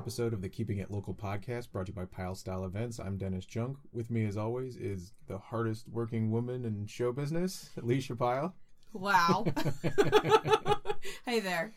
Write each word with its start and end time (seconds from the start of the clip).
episode 0.00 0.32
of 0.32 0.40
the 0.40 0.48
Keeping 0.48 0.78
It 0.78 0.90
Local 0.90 1.12
podcast 1.12 1.70
brought 1.70 1.84
to 1.84 1.92
you 1.92 1.94
by 1.94 2.06
Pyle 2.06 2.34
Style 2.34 2.64
Events. 2.64 2.98
I'm 2.98 3.18
Dennis 3.18 3.44
Junk. 3.44 3.76
With 3.92 4.10
me, 4.10 4.24
as 4.24 4.38
always, 4.38 4.78
is 4.78 5.12
the 5.26 5.36
hardest 5.36 5.86
working 5.90 6.30
woman 6.30 6.64
in 6.64 6.86
show 6.86 7.12
business, 7.12 7.68
Alicia 7.76 8.16
Pyle. 8.16 8.54
Wow. 8.94 9.44
hey 11.26 11.40
there. 11.40 11.74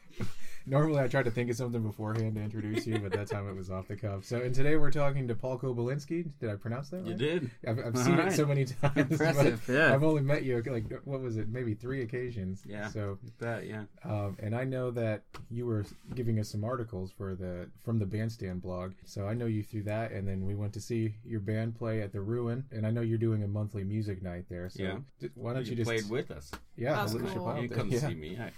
Normally, 0.65 1.01
I 1.01 1.07
try 1.09 1.21
to 1.23 1.29
think 1.31 1.49
of 1.49 1.57
something 1.57 1.81
beforehand 1.83 2.35
to 2.35 2.41
introduce 2.41 2.87
you, 2.87 2.97
but 2.99 3.11
that 3.11 3.27
time 3.27 3.49
it 3.49 3.55
was 3.55 3.69
off 3.69 3.89
the 3.89 3.97
cuff. 3.97 4.23
So, 4.23 4.37
and 4.39 4.55
today 4.55 4.77
we're 4.77 4.91
talking 4.91 5.27
to 5.27 5.35
Paul 5.35 5.59
Kobolinski. 5.59 6.31
Did 6.39 6.49
I 6.49 6.55
pronounce 6.55 6.89
that 6.91 6.97
right? 6.99 7.07
You 7.07 7.15
did. 7.15 7.51
I've, 7.67 7.79
I've 7.79 7.97
seen 7.97 8.17
All 8.19 8.27
it 8.27 8.31
so 8.31 8.45
many 8.45 8.63
times. 8.81 8.95
Impressive, 9.11 9.61
yeah. 9.67 9.93
I've 9.93 10.03
only 10.03 10.21
met 10.21 10.43
you 10.43 10.61
like 10.65 10.85
what 11.03 11.19
was 11.21 11.35
it? 11.35 11.49
Maybe 11.49 11.73
three 11.73 12.01
occasions. 12.01 12.63
Yeah. 12.65 12.87
So, 12.87 13.17
That 13.39 13.67
yeah. 13.67 13.83
um, 14.05 14.37
and 14.39 14.55
I 14.55 14.63
know 14.63 14.89
that 14.91 15.23
you 15.51 15.65
were 15.65 15.85
giving 16.15 16.39
us 16.39 16.49
some 16.49 16.63
articles 16.63 17.11
for 17.11 17.35
the 17.35 17.67
from 17.83 17.99
the 17.99 18.05
Bandstand 18.05 18.61
blog. 18.61 18.93
So 19.05 19.27
I 19.27 19.33
know 19.33 19.47
you 19.47 19.63
through 19.63 19.83
that, 19.83 20.11
and 20.13 20.25
then 20.27 20.45
we 20.45 20.55
went 20.55 20.71
to 20.73 20.81
see 20.81 21.15
your 21.25 21.41
band 21.41 21.75
play 21.75 22.01
at 22.01 22.13
the 22.13 22.21
Ruin, 22.21 22.63
and 22.71 22.87
I 22.87 22.91
know 22.91 23.01
you're 23.01 23.17
doing 23.17 23.43
a 23.43 23.47
monthly 23.47 23.83
music 23.83 24.23
night 24.23 24.45
there. 24.49 24.69
So 24.69 24.81
Yeah. 24.83 24.97
d- 25.19 25.29
why 25.35 25.53
don't 25.53 25.65
you, 25.65 25.71
you 25.71 25.75
just 25.77 25.89
played 25.89 26.09
with 26.09 26.31
us. 26.31 26.51
yeah, 26.77 26.93
That's 26.93 27.13
Alicia 27.13 27.35
cool. 27.35 27.45
Pyle 27.47 27.61
You 27.61 27.67
did, 27.67 27.77
come 27.77 27.89
yeah. 27.89 27.99
see 27.99 28.13
me. 28.15 28.37
I, 28.39 28.51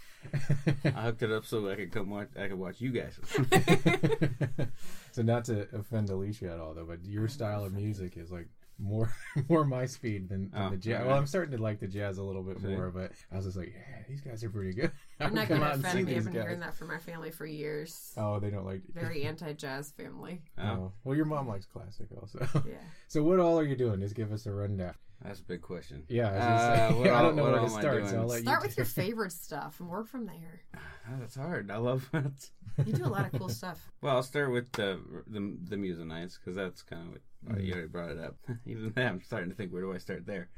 I 0.86 1.02
hooked 1.02 1.24
it 1.24 1.32
up 1.32 1.46
so 1.46 1.70
I 1.70 1.76
could 1.76 1.92
come 1.92 2.10
watch. 2.10 2.30
I 2.40 2.48
could 2.48 2.60
watch 2.60 2.82
you 2.82 2.92
guys. 2.92 3.20
so 5.12 5.22
not 5.22 5.46
to 5.46 5.68
offend 5.74 6.10
Alicia 6.10 6.52
at 6.52 6.60
all 6.60 6.74
though, 6.74 6.86
but 6.86 7.04
your 7.06 7.28
style 7.28 7.64
of 7.66 7.74
music 7.74 8.18
is 8.18 8.32
like 8.32 8.48
more 8.78 9.10
more 9.50 9.64
my 9.66 9.86
speed 9.86 10.28
than, 10.30 10.50
than 10.52 10.62
Oh, 10.62 10.70
the 10.72 10.78
jazz. 10.78 10.94
alright. 10.96 11.08
Well, 11.08 11.18
I'm 11.18 11.28
starting 11.28 11.56
to 11.56 11.64
like 11.64 11.80
the 11.80 11.88
jazz 11.88 12.18
a 12.18 12.24
little 12.24 12.44
bit 12.44 12.60
See? 12.60 12.68
more, 12.68 12.92
but 12.92 13.12
I 13.32 13.38
was 13.38 13.46
just 13.46 13.56
like, 13.58 13.74
yeah, 13.74 14.04
these 14.10 14.20
guys 14.22 14.44
are 14.44 14.50
pretty 14.50 14.74
good. 14.74 14.92
You're 15.22 15.30
not 15.30 15.48
going 15.48 15.62
to 15.62 15.68
out 15.68 15.74
and 15.76 15.84
see 15.84 15.88
offend 15.90 16.06
me. 16.08 16.12
I've 16.12 16.16
these 16.18 16.24
been 16.26 16.34
guys. 16.34 16.44
hearing 16.44 16.60
that 16.60 16.74
from 16.76 16.90
my 16.90 16.98
family 16.98 17.32
for 17.32 17.46
years. 17.46 18.12
Oh, 18.18 18.40
they 18.40 18.50
don't 18.50 18.66
like 18.66 18.82
Very 18.94 19.24
anti 19.24 19.54
jazz 19.54 19.92
family. 19.92 20.42
Oh, 20.58 20.64
Oh, 20.64 20.92
well, 21.06 21.16
your 21.16 21.26
mom 21.26 21.48
likes 21.48 21.66
classic 21.66 22.08
also. 22.20 22.40
Yeah. 22.68 22.74
so 23.08 23.24
what 23.24 23.40
all 23.40 23.58
are 23.58 23.64
you 23.66 23.78
doing? 23.78 24.02
Just 24.02 24.16
give 24.16 24.34
us 24.34 24.46
a 24.46 24.52
rundown. 24.52 24.94
That's 25.28 25.40
a 25.40 25.44
big 25.44 25.62
question. 25.62 26.04
Yeah, 26.08 26.30
I, 26.30 26.36
Uh, 26.38 26.90
gonna 26.90 27.00
what 27.00 27.10
I 27.10 27.22
don't 27.22 27.36
know 27.36 27.44
what 27.44 27.52
where 27.54 27.62
all 27.62 27.66
to 27.68 27.72
start, 27.72 27.98
doing? 28.00 28.10
so 28.10 28.20
I'll 28.22 28.28
let 28.28 28.42
Start 28.42 28.62
you. 28.64 28.68
with 28.68 28.78
your 28.78 28.86
favorite 29.04 29.32
stuff 29.32 29.80
and 29.80 29.90
work 29.90 30.08
from 30.08 30.26
there. 30.26 30.62
Ah, 31.08 31.18
That's 31.20 31.36
hard. 31.36 31.70
I 31.70 31.78
love 31.78 32.10
it. 32.14 32.50
You 32.84 32.94
do 32.94 33.06
a 33.06 33.08
lot 33.08 33.32
of 33.32 33.40
cool 33.40 33.50
stuff. 33.62 33.92
Well, 34.02 34.16
I'll 34.16 34.24
start 34.24 34.52
with 34.52 34.72
the 34.72 35.00
the, 35.28 35.56
the 35.70 35.78
music 35.78 36.06
nights 36.08 36.38
because 36.40 36.56
that's 36.56 36.82
kind 36.82 37.04
of 37.04 37.08
what 37.14 37.22
oh, 37.52 37.54
Mm. 37.54 37.64
you 37.66 37.74
already 37.74 37.88
brought 37.90 38.10
it 38.10 38.18
up. 38.20 38.36
Even 38.66 38.92
then, 38.96 39.08
I'm 39.08 39.22
starting 39.22 39.50
to 39.52 39.56
think, 39.56 39.72
where 39.72 39.84
do 39.84 39.94
I 39.94 40.00
start 40.00 40.26
there? 40.26 40.50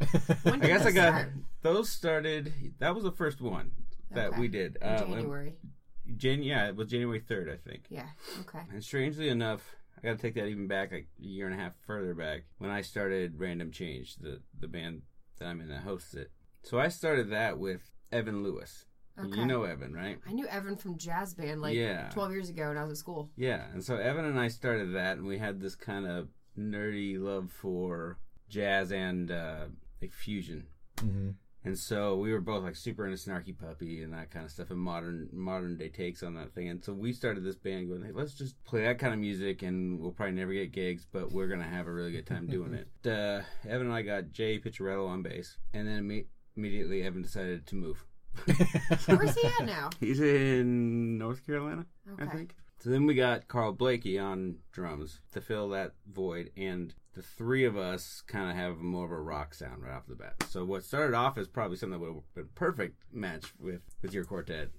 When 0.43 0.61
I 0.63 0.67
guess 0.67 0.85
I 0.85 0.91
got 0.91 1.09
start? 1.19 1.33
those 1.63 1.89
started. 1.89 2.53
That 2.79 2.95
was 2.95 3.03
the 3.03 3.11
first 3.11 3.41
one 3.41 3.71
that 4.11 4.29
Okay. 4.29 4.39
we 4.39 4.47
did. 4.47 4.77
In 4.77 4.83
Uh, 4.87 4.99
January. 4.99 5.53
Jan- 6.15 6.43
yeah, 6.43 6.69
it 6.69 6.77
was 6.77 6.87
January 6.89 7.19
third, 7.19 7.49
I 7.49 7.57
think. 7.69 7.83
Yeah. 7.89 8.07
Okay. 8.39 8.61
And 8.71 8.81
strangely 8.81 9.27
enough, 9.27 9.75
I 9.97 10.07
got 10.07 10.17
to 10.17 10.21
take 10.21 10.35
that 10.35 10.47
even 10.47 10.67
back 10.67 10.91
like 10.91 11.07
a 11.19 11.23
year 11.23 11.47
and 11.47 11.59
a 11.59 11.61
half 11.63 11.73
further 11.85 12.13
back 12.13 12.43
when 12.59 12.69
I 12.69 12.81
started 12.81 13.39
Random 13.39 13.71
Change, 13.71 14.15
the 14.17 14.41
the 14.59 14.67
band 14.67 15.01
that 15.39 15.45
I'm 15.47 15.61
in 15.61 15.69
that 15.69 15.81
hosts 15.83 16.13
it. 16.13 16.31
So 16.63 16.79
I 16.79 16.87
started 16.89 17.29
that 17.31 17.57
with 17.57 17.89
Evan 18.11 18.43
Lewis. 18.43 18.85
Okay. 19.19 19.39
You 19.39 19.45
know 19.47 19.63
Evan, 19.63 19.93
right? 19.93 20.19
I 20.27 20.31
knew 20.31 20.45
Evan 20.47 20.75
from 20.75 20.97
jazz 20.97 21.33
band 21.33 21.61
like 21.61 21.75
Yeah. 21.75 22.09
12 22.13 22.31
years 22.31 22.49
ago 22.49 22.67
when 22.67 22.77
I 22.77 22.83
was 22.83 22.91
at 22.91 22.97
school. 22.97 23.31
Yeah, 23.35 23.65
and 23.73 23.83
so 23.83 23.95
Evan 23.95 24.25
and 24.25 24.39
I 24.39 24.47
started 24.47 24.93
that, 24.93 25.17
and 25.17 25.25
we 25.25 25.39
had 25.39 25.59
this 25.59 25.75
kind 25.75 26.05
of 26.05 26.27
nerdy 26.57 27.19
love 27.19 27.51
for 27.51 28.19
jazz 28.49 28.91
and 28.91 29.31
uh, 29.31 29.65
like 30.01 30.11
fusion. 30.13 30.67
hmm 30.99 31.31
And 31.67 31.77
so 31.77 32.15
we 32.15 32.31
were 32.31 32.39
both 32.39 32.63
like 32.63 32.75
super 32.75 33.05
into 33.05 33.17
Snarky 33.17 33.57
Puppy 33.57 34.01
and 34.03 34.13
that 34.13 34.31
kind 34.31 34.45
of 34.45 34.51
stuff 34.51 34.71
and 34.71 34.79
modern 34.79 35.27
modern 35.33 35.77
day 35.77 35.89
takes 35.89 36.23
on 36.23 36.33
that 36.35 36.53
thing. 36.53 36.69
And 36.69 36.83
so 36.83 36.93
we 36.93 37.11
started 37.13 37.43
this 37.43 37.55
band 37.55 37.89
going, 37.89 38.03
hey, 38.03 38.11
let's 38.13 38.33
just 38.33 38.61
play 38.63 38.83
that 38.83 38.99
kind 38.99 39.13
of 39.13 39.19
music 39.19 39.63
and 39.63 39.99
we'll 39.99 40.11
probably 40.11 40.35
never 40.35 40.53
get 40.53 40.71
gigs, 40.71 41.05
but 41.11 41.31
we're 41.31 41.47
gonna 41.47 41.63
have 41.67 41.87
a 41.87 41.91
really 41.91 42.11
good 42.11 42.25
time 42.27 42.47
doing 42.47 42.73
it. 42.73 42.87
Uh, 43.07 43.41
Evan 43.67 43.87
and 43.87 43.93
I 43.95 44.01
got 44.01 44.31
Jay 44.33 44.59
Picciarello 44.59 45.07
on 45.07 45.21
bass, 45.21 45.57
and 45.73 45.87
then 45.87 46.03
imme- 46.03 46.25
immediately 46.57 47.03
Evan 47.03 47.21
decided 47.21 47.65
to 47.67 47.75
move. 47.75 48.03
Where's 49.05 49.33
he 49.33 49.47
at 49.47 49.65
now? 49.65 49.89
He's 49.99 50.19
in 50.19 51.17
North 51.17 51.45
Carolina, 51.45 51.85
I 52.19 52.25
think. 52.25 52.53
So 52.79 52.89
then 52.91 53.05
we 53.05 53.15
got 53.15 53.47
Carl 53.47 53.73
Blakey 53.73 54.19
on 54.19 54.57
drums 54.71 55.19
to 55.31 55.41
fill 55.41 55.69
that 55.69 55.93
void, 56.11 56.51
and 56.55 56.93
the 57.15 57.21
three 57.23 57.65
of 57.65 57.75
us 57.75 58.21
kind 58.27 58.49
of 58.51 58.55
have 58.55 58.77
more 58.77 59.05
of 59.05 59.11
a 59.11 59.19
rock 59.19 59.53
sound 59.55 59.81
right 59.81 59.93
off 59.93 60.05
the 60.07 60.15
bat. 60.15 60.35
So 60.49 60.63
what 60.63 60.83
started 60.83 61.15
off 61.15 61.37
as 61.39 61.47
probably 61.47 61.77
something 61.77 61.99
that 61.99 62.05
would 62.05 62.13
have 62.13 62.33
been 62.35 62.43
a 62.43 62.47
perfect 62.59 63.01
match 63.11 63.45
with 63.59 63.81
with 64.03 64.13
your 64.13 64.25
quartet 64.25 64.69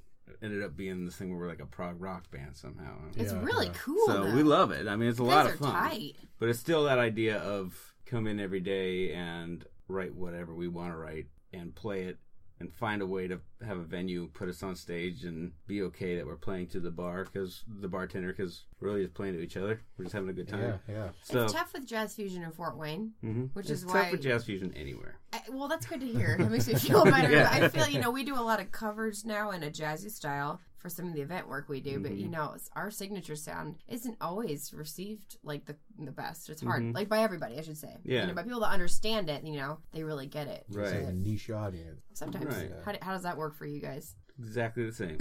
ended 0.42 0.62
up 0.62 0.76
being 0.76 1.06
this 1.06 1.16
thing 1.16 1.30
where 1.30 1.38
we're 1.38 1.48
like 1.48 1.58
a 1.60 1.66
prog 1.66 2.00
rock 2.00 2.30
band 2.30 2.54
somehow. 2.56 2.94
It's 3.16 3.32
Yeah, 3.32 3.42
really 3.42 3.66
yeah. 3.66 3.72
cool. 3.82 4.06
So 4.06 4.24
though. 4.24 4.34
we 4.34 4.42
love 4.42 4.70
it. 4.70 4.86
I 4.86 4.94
mean, 4.94 5.08
it's 5.08 5.18
a 5.18 5.22
You 5.22 5.28
lot 5.28 5.46
of 5.46 5.56
fun, 5.56 5.72
tight. 5.72 6.16
but 6.38 6.48
it's 6.50 6.58
still 6.60 6.84
that 6.84 6.98
idea 6.98 7.38
of 7.38 7.94
come 8.06 8.26
in 8.26 8.38
every 8.38 8.60
day 8.60 9.12
and 9.14 9.64
write 9.88 10.14
whatever 10.14 10.54
we 10.54 10.68
want 10.68 10.92
to 10.92 10.96
write 10.98 11.26
and 11.52 11.74
play 11.74 12.02
it 12.04 12.18
and 12.60 12.72
find 12.74 13.02
a 13.02 13.06
way 13.06 13.28
to 13.28 13.38
have 13.66 13.78
a 13.78 13.82
venue 13.82 14.28
put 14.34 14.48
us 14.48 14.62
on 14.62 14.74
stage 14.74 15.24
and 15.24 15.52
be 15.66 15.82
okay 15.82 16.16
that 16.16 16.26
we're 16.26 16.36
playing 16.36 16.66
to 16.68 16.80
the 16.80 16.90
bar 16.90 17.24
because 17.24 17.62
the 17.80 17.88
bartender 17.88 18.32
because 18.32 18.64
really 18.80 19.02
is 19.02 19.10
playing 19.10 19.34
to 19.34 19.40
each 19.40 19.56
other 19.56 19.80
we're 19.96 20.04
just 20.04 20.14
having 20.14 20.28
a 20.28 20.32
good 20.32 20.48
time 20.48 20.78
yeah, 20.88 20.94
yeah. 20.94 21.08
so 21.22 21.44
it's 21.44 21.52
tough 21.52 21.72
with 21.72 21.86
jazz 21.86 22.14
fusion 22.14 22.42
in 22.42 22.50
Fort 22.50 22.76
Wayne. 22.76 23.12
mhm. 23.24 23.50
which 23.54 23.70
it's 23.70 23.82
is 23.82 23.84
tough 23.84 23.94
why- 23.94 24.10
for 24.10 24.16
jazz 24.16 24.44
fusion 24.44 24.72
anywhere 24.76 25.18
I, 25.30 25.42
well, 25.50 25.68
that's 25.68 25.84
good 25.84 26.00
to 26.00 26.06
hear. 26.06 26.36
That 26.38 26.50
makes 26.50 26.66
me 26.68 26.74
feel 26.76 27.04
better. 27.04 27.30
Yeah. 27.30 27.50
I 27.52 27.68
feel 27.68 27.86
you 27.86 28.00
know 28.00 28.10
we 28.10 28.24
do 28.24 28.34
a 28.34 28.40
lot 28.40 28.60
of 28.62 28.72
covers 28.72 29.26
now 29.26 29.50
in 29.50 29.62
a 29.62 29.66
jazzy 29.70 30.10
style 30.10 30.58
for 30.78 30.88
some 30.88 31.06
of 31.08 31.14
the 31.14 31.20
event 31.20 31.48
work 31.48 31.68
we 31.68 31.80
do, 31.80 31.98
but 32.00 32.12
Mm-hmm. 32.12 32.20
you 32.20 32.28
know 32.28 32.56
our 32.74 32.90
signature 32.90 33.36
sound 33.36 33.76
isn't 33.88 34.16
always 34.20 34.72
received 34.72 35.36
like 35.42 35.64
the 35.66 35.76
the 35.98 36.12
best. 36.12 36.48
It's 36.48 36.62
hard, 36.62 36.82
Mhm. 36.82 36.94
like 36.94 37.08
by 37.08 37.20
everybody, 37.20 37.58
I 37.58 37.62
should 37.62 37.76
say. 37.76 37.96
Yeah. 38.04 38.22
you 38.22 38.26
know, 38.28 38.34
by 38.34 38.42
people 38.44 38.60
that 38.60 38.70
understand 38.72 39.28
it. 39.28 39.44
You 39.44 39.56
know, 39.58 39.78
they 39.92 40.04
really 40.04 40.26
get 40.26 40.46
it. 40.46 40.64
It's 40.68 40.76
right 40.76 40.94
like 41.04 41.08
a 41.08 41.12
niche 41.12 41.50
audience. 41.50 42.00
Sometimes, 42.14 42.46
Right. 42.54 42.70
how, 42.84 42.92
do- 42.92 42.98
how 43.02 43.12
does 43.12 43.24
that 43.24 43.36
work 43.36 43.54
for 43.56 43.66
you 43.66 43.80
guys? 43.80 44.14
exactly 44.40 44.86
the 44.86 44.92
same 44.92 45.18